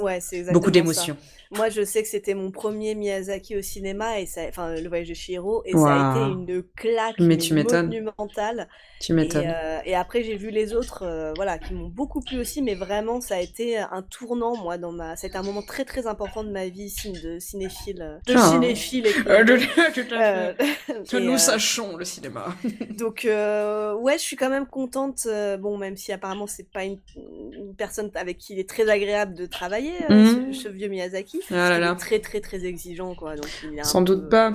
[0.52, 1.16] Beaucoup d'émotions
[1.52, 5.08] Moi, je sais que c'était mon premier Miyazaki au cinéma, et ça, enfin, le voyage
[5.08, 8.68] de Chihiro, et ça a été une claque Mais tu monumentale.
[9.00, 12.20] tu Et, m'étonnes euh, et après, j'ai vu les autres, euh, voilà, qui m'ont beaucoup
[12.20, 15.62] plu aussi, mais vraiment, ça a été un tournant, moi, dans ma, c'était un moment
[15.62, 16.92] très très important de ma vie,
[17.22, 18.50] de cinéphile, euh, de Ah.
[18.52, 19.06] cinéphile.
[19.26, 20.54] À Euh,
[21.10, 22.54] que et, nous sachons le cinéma
[22.98, 25.26] donc ouais, je suis quand même contente.
[25.58, 29.34] bon, même si apparemment c'est pas une, une personne avec qui il est très agréable
[29.34, 30.52] de travailler, Mhm.
[30.52, 31.39] ce, ce vieux Miyazaki.
[31.50, 33.36] Ah là est très très très exigeant quoi.
[33.36, 34.50] Donc il Sans peu, doute pas.
[34.50, 34.54] euh,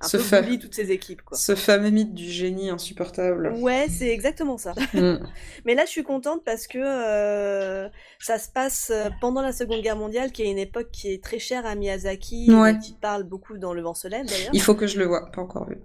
[0.00, 1.36] un Ce peu bully toutes ses équipes quoi.
[1.38, 4.74] ce fameux mythe du génie insupportable Ouais, c'est exactement ça.
[4.94, 5.18] Mm.
[5.64, 7.88] Mais là, je suis contente parce que euh,
[8.18, 11.22] ça se passe euh, pendant la Seconde Guerre mondiale, qui est une époque qui est
[11.22, 12.74] très chère à Miyazaki, Ouais.
[12.88, 14.50] il parle beaucoup dans Le Vent se lève d'ailleurs.
[14.52, 15.76] il faut que je le vois pas encore vu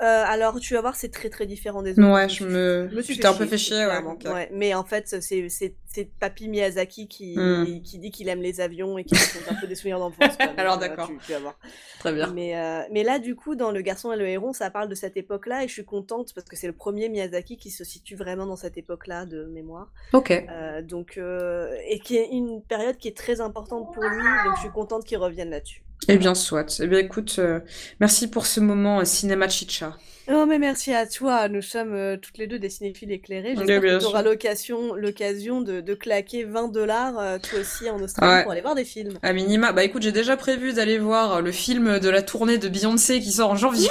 [0.00, 2.12] Euh, alors, tu vas voir, c'est très très différent des autres.
[2.12, 5.08] ouais je me me suis un peu fait chier ouais, donc, Ouais, mais en fait,
[5.20, 7.82] c'est c'est c'est Papy Miyazaki qui Hmm.
[7.82, 10.36] qui dit qu'il aime les avions et qui raconte un peu des souvenirs d'enfance.
[10.56, 11.08] Alors, euh, d'accord.
[11.08, 11.58] Tu, tu vas voir.
[11.98, 14.70] très bien Mais euh, mais là, du coup, dans Le Garçon et le Héron, ça
[14.70, 17.70] parle de cette époque-là et je suis contente parce que c'est le premier Miyazaki qui
[17.70, 19.92] se situe vraiment dans cette époque-là de mémoire.
[20.12, 24.22] ok Euh, donc euh, et qui est une période qui est très importante pour lui.
[24.44, 25.82] Donc je suis contente qu'il revienne là-dessus.
[26.06, 26.78] Eh bien, soit.
[26.80, 27.60] Eh bien, écoute, euh,
[28.00, 29.96] merci pour ce moment euh, cinéma chicha.
[30.30, 33.54] Oh mais merci à toi, nous sommes euh, toutes les deux des cinéphiles éclairés.
[33.56, 38.32] J'espère que tu auras l'occasion, l'occasion de, de claquer 20 dollars toi aussi en Australie
[38.34, 38.42] Ouais.
[38.42, 39.18] pour aller voir des films.
[39.22, 42.68] À minima, bah écoute, j'ai déjà prévu d'aller voir le film de la tournée de
[42.68, 43.88] Beyoncé qui sort en janvier.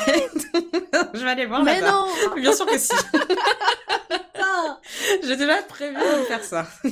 [1.15, 1.91] je vais aller voir mais là-bas.
[1.91, 2.93] non Bien sûr que si.
[4.47, 4.79] putain
[5.27, 6.67] J'ai déjà prévu de faire ça.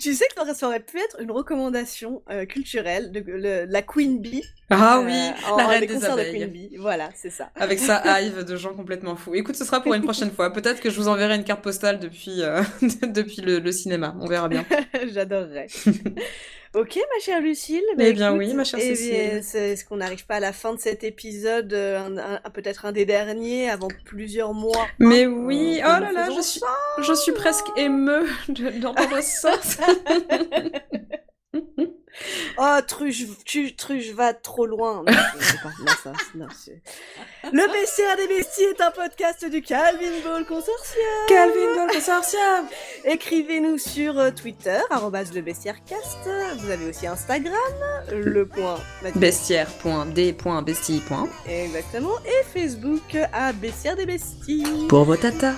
[0.00, 4.18] Tu sais que ça aurait- pu être une recommandation euh, culturelle de, le- la Queen
[4.18, 4.42] Bee.
[4.70, 5.12] Ah euh, oui,
[5.50, 6.38] en- la reine des des concerts de abeilles.
[6.40, 6.76] Queen Bee.
[6.78, 7.50] Voilà, c'est ça.
[7.54, 9.34] Avec sa hive de gens complètement fous.
[9.34, 10.52] Écoute, ce sera pour une prochaine fois.
[10.54, 12.62] Peut-être que je vous enverrai une carte postale depuis, euh,
[13.02, 14.16] depuis le, le cinéma.
[14.20, 14.64] On verra bien.
[15.12, 15.66] J'adorerais.
[16.74, 17.82] Ok, ma chère Lucille.
[17.98, 19.40] Eh bien oui, ma chère eh Cécile.
[19.42, 22.84] c'est- Est-ce qu'on n'arrive pas à la fin de cet épisode, euh, un- un- peut-être
[22.86, 26.60] un des derniers, avant plusieurs mois Mais hein, oui, euh, oh là là, je suis,
[27.02, 29.52] je suis presque émeu de- d'entendre ça.
[32.58, 35.02] Oh, Truche, tu, Truche va trop loin.
[35.06, 36.82] Non, c'est pas, non, ça, non, c'est-
[37.52, 41.04] le bestiaire des besties est un podcast du Calvin Ball Consortium.
[41.28, 42.66] Calvin Ball Consortium
[43.04, 46.18] Écrivez-nous sur euh, Twitter, arrobase le bestiairecast.
[46.58, 47.54] Vous avez aussi Instagram,
[48.12, 48.78] le point.
[49.14, 51.02] Bestiaire.d.bestie.
[51.48, 52.12] Exactement.
[52.24, 54.86] Et Facebook à Bestiaire des besties.
[54.88, 55.54] Pour vos tatas.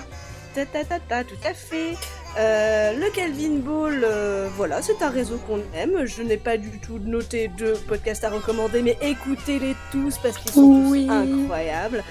[0.55, 1.95] Ta, ta, ta, ta, tout à fait.
[2.39, 6.05] Euh, le Calvin Ball, euh, voilà, c'est un réseau qu'on aime.
[6.05, 10.51] Je n'ai pas du tout noté de podcasts à recommander, mais écoutez-les tous parce qu'ils
[10.51, 11.05] sont Oui.
[11.07, 12.03] tous incroyables.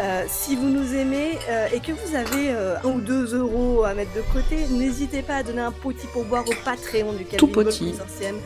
[0.00, 3.84] Euh, si vous nous aimez euh, et que vous avez euh, un ou deux euros
[3.84, 7.46] à mettre de côté, n'hésitez pas à donner un petit pourboire au Patreon du Tout
[7.46, 7.90] Calvin Ball petit.
[7.92, 8.36] Consortium.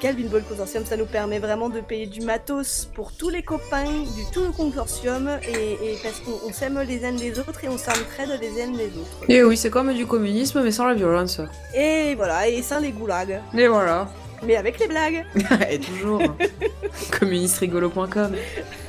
[0.00, 3.84] Calvin Ball Consortium, ça nous permet vraiment de payer du matos pour tous les copains
[3.84, 7.68] du tout le consortium et, et parce qu'on on s'aime les uns les autres et
[7.68, 9.28] on s'entraide les uns les autres.
[9.28, 11.40] Et oui, c'est comme du communisme, mais sans la violence.
[11.74, 13.40] Et voilà, et sans les goulags.
[13.56, 14.08] Et voilà.
[14.42, 15.24] Mais avec les blagues.
[15.70, 16.22] Et toujours.
[17.18, 18.32] Communistrigolo.com.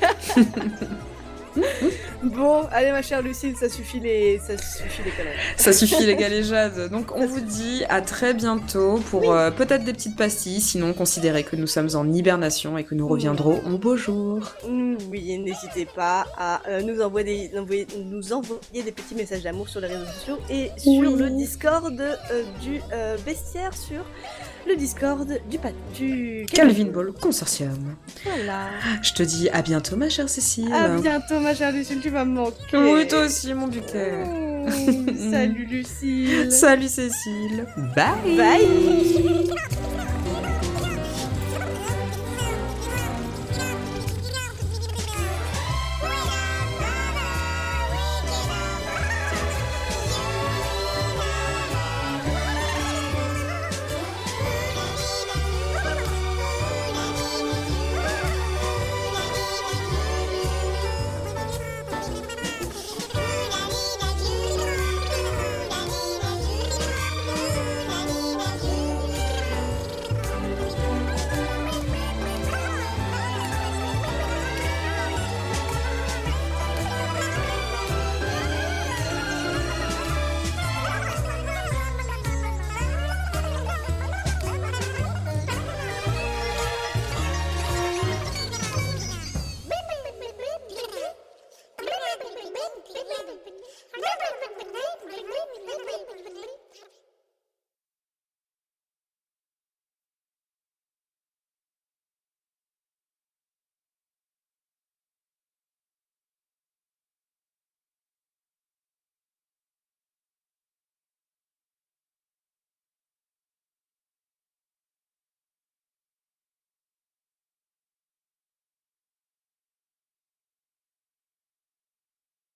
[2.23, 5.38] Bon, allez ma chère Lucille, ça suffit les, ça suffit les conneries.
[5.55, 6.89] Ça suffit les galéjades.
[6.89, 11.43] Donc on vous dit à très bientôt pour euh, peut-être des petites pastilles, sinon considérez
[11.43, 14.51] que nous sommes en hibernation et que nous reviendrons en beau jour.
[14.67, 19.69] Oui, n'hésitez pas à euh, nous, envoyer des, envoyer- nous envoyer des petits messages d'amour
[19.69, 21.15] sur les réseaux sociaux et sur Oui.
[21.19, 22.81] le Discord euh, du
[23.25, 24.03] bestiaire, sur
[24.68, 27.95] le Discord du, pat- du Calvin Ball Consortium.
[28.23, 28.68] Voilà.
[29.02, 30.72] Je te dis à bientôt ma chère Cécile.
[30.73, 32.56] À bientôt ma chère Lucille, tu vas me manquer.
[32.77, 34.23] Oui, toi aussi mon buquet.
[34.26, 34.69] Oh,
[35.31, 36.52] salut Lucille.
[36.52, 37.65] Salut Cécile.
[37.95, 38.38] Bye.
[38.38, 40.16] Bye.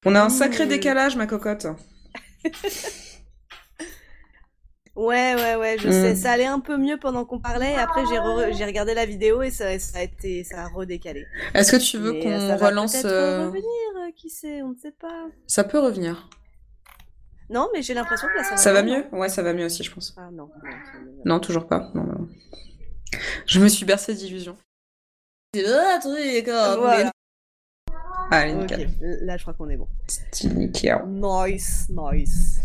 [0.05, 0.69] On a un sacré Mmh.
[0.69, 1.67] décalage ma cocotte.
[4.93, 5.91] Ouais, ouais, ouais, je Mm.
[5.91, 6.15] sais.
[6.15, 7.71] Ça allait un peu mieux pendant qu'on parlait.
[7.71, 10.67] et Après, j'ai re- j'ai regardé la vidéo et ça, ça a été, ça a
[10.67, 11.25] redécalé.
[11.53, 13.63] Est-ce que tu veux euh, qu'on ça relance peut-être euh, revenir,
[14.05, 15.27] euh, qui sait, on ne sait pas.
[15.47, 16.27] Ça peut revenir.
[17.49, 18.57] Non, mais j'ai l'impression que là, ça va.
[18.57, 19.05] Ça va mieux?
[19.13, 20.13] Ouais, ça va mieux aussi, je pense.
[20.17, 20.49] Ah non.
[21.25, 21.89] non, ça toujours pas.
[21.95, 22.27] Non, non.
[23.47, 24.57] Je me suis bercée d'illusions.
[25.53, 27.11] C'est le truc, Voilà.
[28.31, 28.89] Ok, nickel.
[29.23, 29.87] là, je crois qu'on est bon.
[30.55, 30.97] Nickel.
[31.07, 32.59] Nice, nice.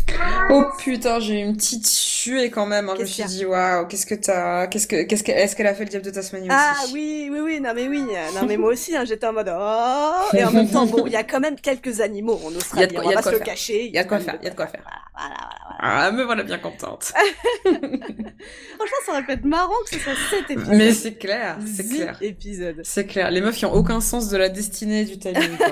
[0.49, 2.87] Oh putain, j'ai eu une petite suée quand même.
[2.89, 2.93] hein.
[2.95, 4.67] Je me suis dit, waouh, qu'est-ce que t'as.
[4.67, 5.03] Qu'est-ce que.
[5.03, 5.31] Qu'est-ce que.
[5.31, 7.87] Est-ce qu'elle a fait le diable de Tasmanie Ah aussi oui, oui, oui, non mais
[7.87, 8.01] oui,
[8.35, 11.11] non mais moi aussi, hein, j'étais en mode oh, et en même temps, bon, il
[11.11, 13.21] y a quand même quelques animaux en Australie, Il y a de quoi- on va
[13.21, 13.85] pas se le cacher.
[13.87, 14.81] Il y a de quoi faire, il y a de quoi faire.
[15.13, 15.49] Voilà, voilà,
[15.79, 16.05] voilà.
[16.07, 17.11] Ah, me voilà bien contente.
[17.65, 20.75] Franchement, ça aurait pu être marrant que ce soit cet épisode.
[20.75, 22.17] Mais c'est clair, c'est clair.
[22.21, 22.81] épisode.
[22.83, 23.31] C'est clair.
[23.31, 25.67] Les meufs qui ont aucun sens de la destinée du timing, quoi.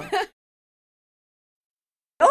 [2.20, 2.26] Oh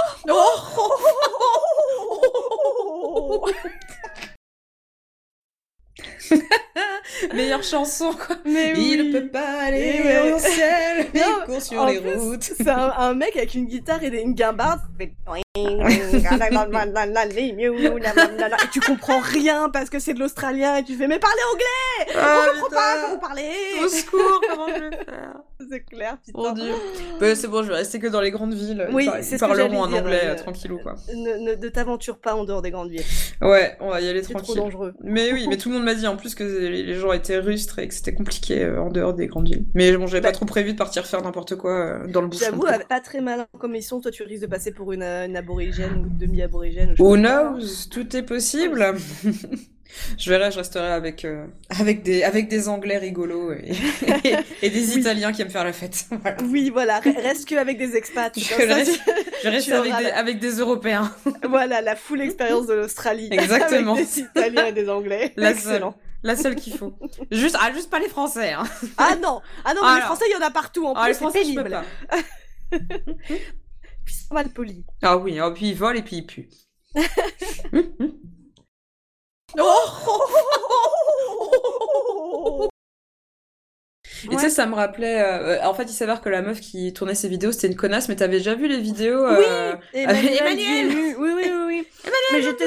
[7.33, 8.37] Meilleure chanson, quoi.
[8.45, 12.43] Mais Il peut pas aller Eh au ciel, mais il court sur les routes.
[12.43, 14.81] C'est un, un mec avec une guitare et une guimbarde.
[15.57, 15.61] Et
[18.73, 22.47] tu comprends rien parce que c'est de l'australien et tu fais mais parlez anglais Ah,
[22.47, 23.51] Je comprends pas comment parler
[23.85, 25.35] Au secours, comment je vais faire?
[25.71, 26.39] C'est clair, putain.
[26.43, 26.73] Mon dieu.
[27.21, 28.87] Bah, c'est bon, je vais rester que dans les grandes villes.
[28.93, 30.97] Oui, Ils c'est ils parleront en anglais, euh, euh, tranquillou, quoi.
[31.15, 33.05] Ne, ne, ne t'aventure pas en dehors des grandes villes.
[33.41, 34.57] Ouais, on va y aller C'est trop tranquille.
[34.61, 34.93] dangereux.
[35.01, 37.79] Mais oui, mais tout le monde m'a dit en plus que les gens étaient rustres
[37.79, 39.65] et que c'était compliqué euh, en dehors des grandes villes.
[39.75, 42.27] Mais bon, j'avais Bah- pas trop prévu de partir faire n'importe quoi euh, dans le
[42.29, 42.41] bush.
[42.41, 45.37] J'avoue, pas très malin comme mission, toi tu risques de passer pour une, euh, une
[45.45, 46.95] aborigène ou demi-aborigène.
[46.99, 47.19] Who pas.
[47.19, 47.87] knows?
[47.91, 48.95] Tout est possible.
[50.19, 53.71] Je verrai, je resterai avec, euh, avec, des, avec des Anglais rigolos et,
[54.63, 54.99] et, des Oui.
[54.99, 56.07] Italiens qui aiment faire la fête.
[56.21, 56.37] Voilà.
[56.51, 58.33] Oui, voilà, re- reste que avec des expats.
[58.37, 59.01] Je ça, reste-
[59.45, 61.15] Je reste Tu avec des, la- avec des Européens.
[61.49, 63.29] Voilà, la full expérience de l'Australie.
[63.31, 63.93] Exactement.
[63.95, 65.33] Avec des Italiens et des Anglais.
[65.37, 65.95] La Excellent.
[66.25, 66.99] La seule qu'il faut.
[67.31, 68.51] Juste, ah, juste pas les Français.
[68.51, 68.65] Hein.
[68.99, 69.95] Ah non, ah non, mais Alors.
[69.97, 71.85] les Français, il y en a partout en Ah, plus, les Français, je peux pas.
[74.05, 74.47] Puis mal.
[75.03, 76.49] Ah oui, et puis ils volent et puis ils puent.
[84.31, 85.21] Et tu sais, ça me rappelait.
[85.21, 88.09] euh, en fait, il s'avère que la meuf qui tournait ses vidéos, c'était une connasse,
[88.09, 91.17] mais t'avais déjà vu les vidéos euh, Oui, Emmanuel, Emmanuel Guillu.
[91.17, 91.87] Oui, oui, oui, oui.
[92.33, 92.65] mais j'étais,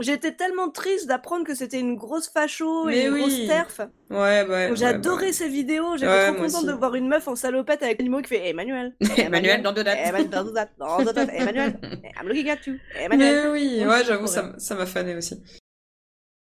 [0.00, 3.20] j'étais tellement triste d'apprendre que c'était une grosse facho et une oui.
[3.20, 3.80] grosse terf.
[4.10, 4.44] Ouais.
[4.74, 5.32] J'ai ouais, adoré ouais.
[5.32, 5.96] ces vidéos.
[5.96, 8.94] J'étais Ouais, trop contente de voir une meuf en salopette avec animaux qui fait Emmanuel.
[9.16, 9.98] Emmanuel dans deux dates.
[10.00, 11.30] Emmanuel dans deux dates.
[11.32, 11.78] Emmanuel.
[12.20, 12.76] I'm looking at you.
[12.98, 13.42] Emmanuel.
[13.44, 15.42] Mais oui, Ouais, j'avoue, ça, m'a fané aussi.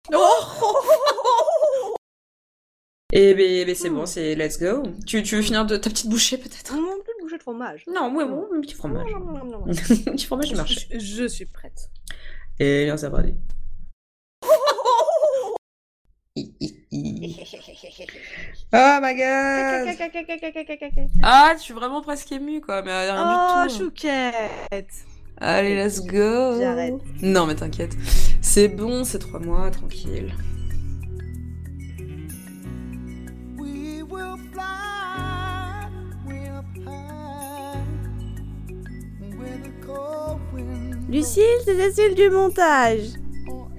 [3.14, 3.96] Et ben, ben, c'est Hmm.
[3.96, 4.84] bon, c'est let's go.
[5.06, 6.74] Tu, tu veux finir de ta petite bouchée peut-être?
[6.74, 7.84] Mon petite bouchée de fromage.
[7.94, 9.12] Non, moi, bon, un petit fromage.
[9.12, 9.74] Non, non, non, un
[10.14, 10.88] petit fromage du marché.
[10.94, 11.90] Je, je suis prête.
[12.64, 13.34] Et là, ça va aller.
[16.36, 17.36] Hi, hi, hi.
[18.72, 19.98] Oh my god
[21.24, 23.80] Ah, je suis vraiment presque émue quoi, mais rien Oh, du tout.
[23.86, 24.94] chouquette.
[25.38, 26.94] Allez, let's go J'arrête.
[27.24, 27.94] Non, mais t'inquiète.
[28.42, 30.32] C'est bon, c'est trois mois, tranquille.
[41.12, 43.02] Lucille, c'est Cécile du montage.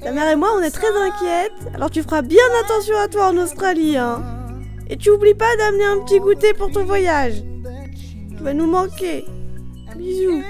[0.03, 3.29] Ta mère et moi, on est très inquiètes, alors tu feras bien attention à toi
[3.29, 4.23] en Australie, hein.
[4.91, 7.43] Et tu oublies pas d'amener un petit goûter pour ton voyage.
[8.37, 9.25] Tu vas nous manquer.
[9.97, 10.43] Bisous.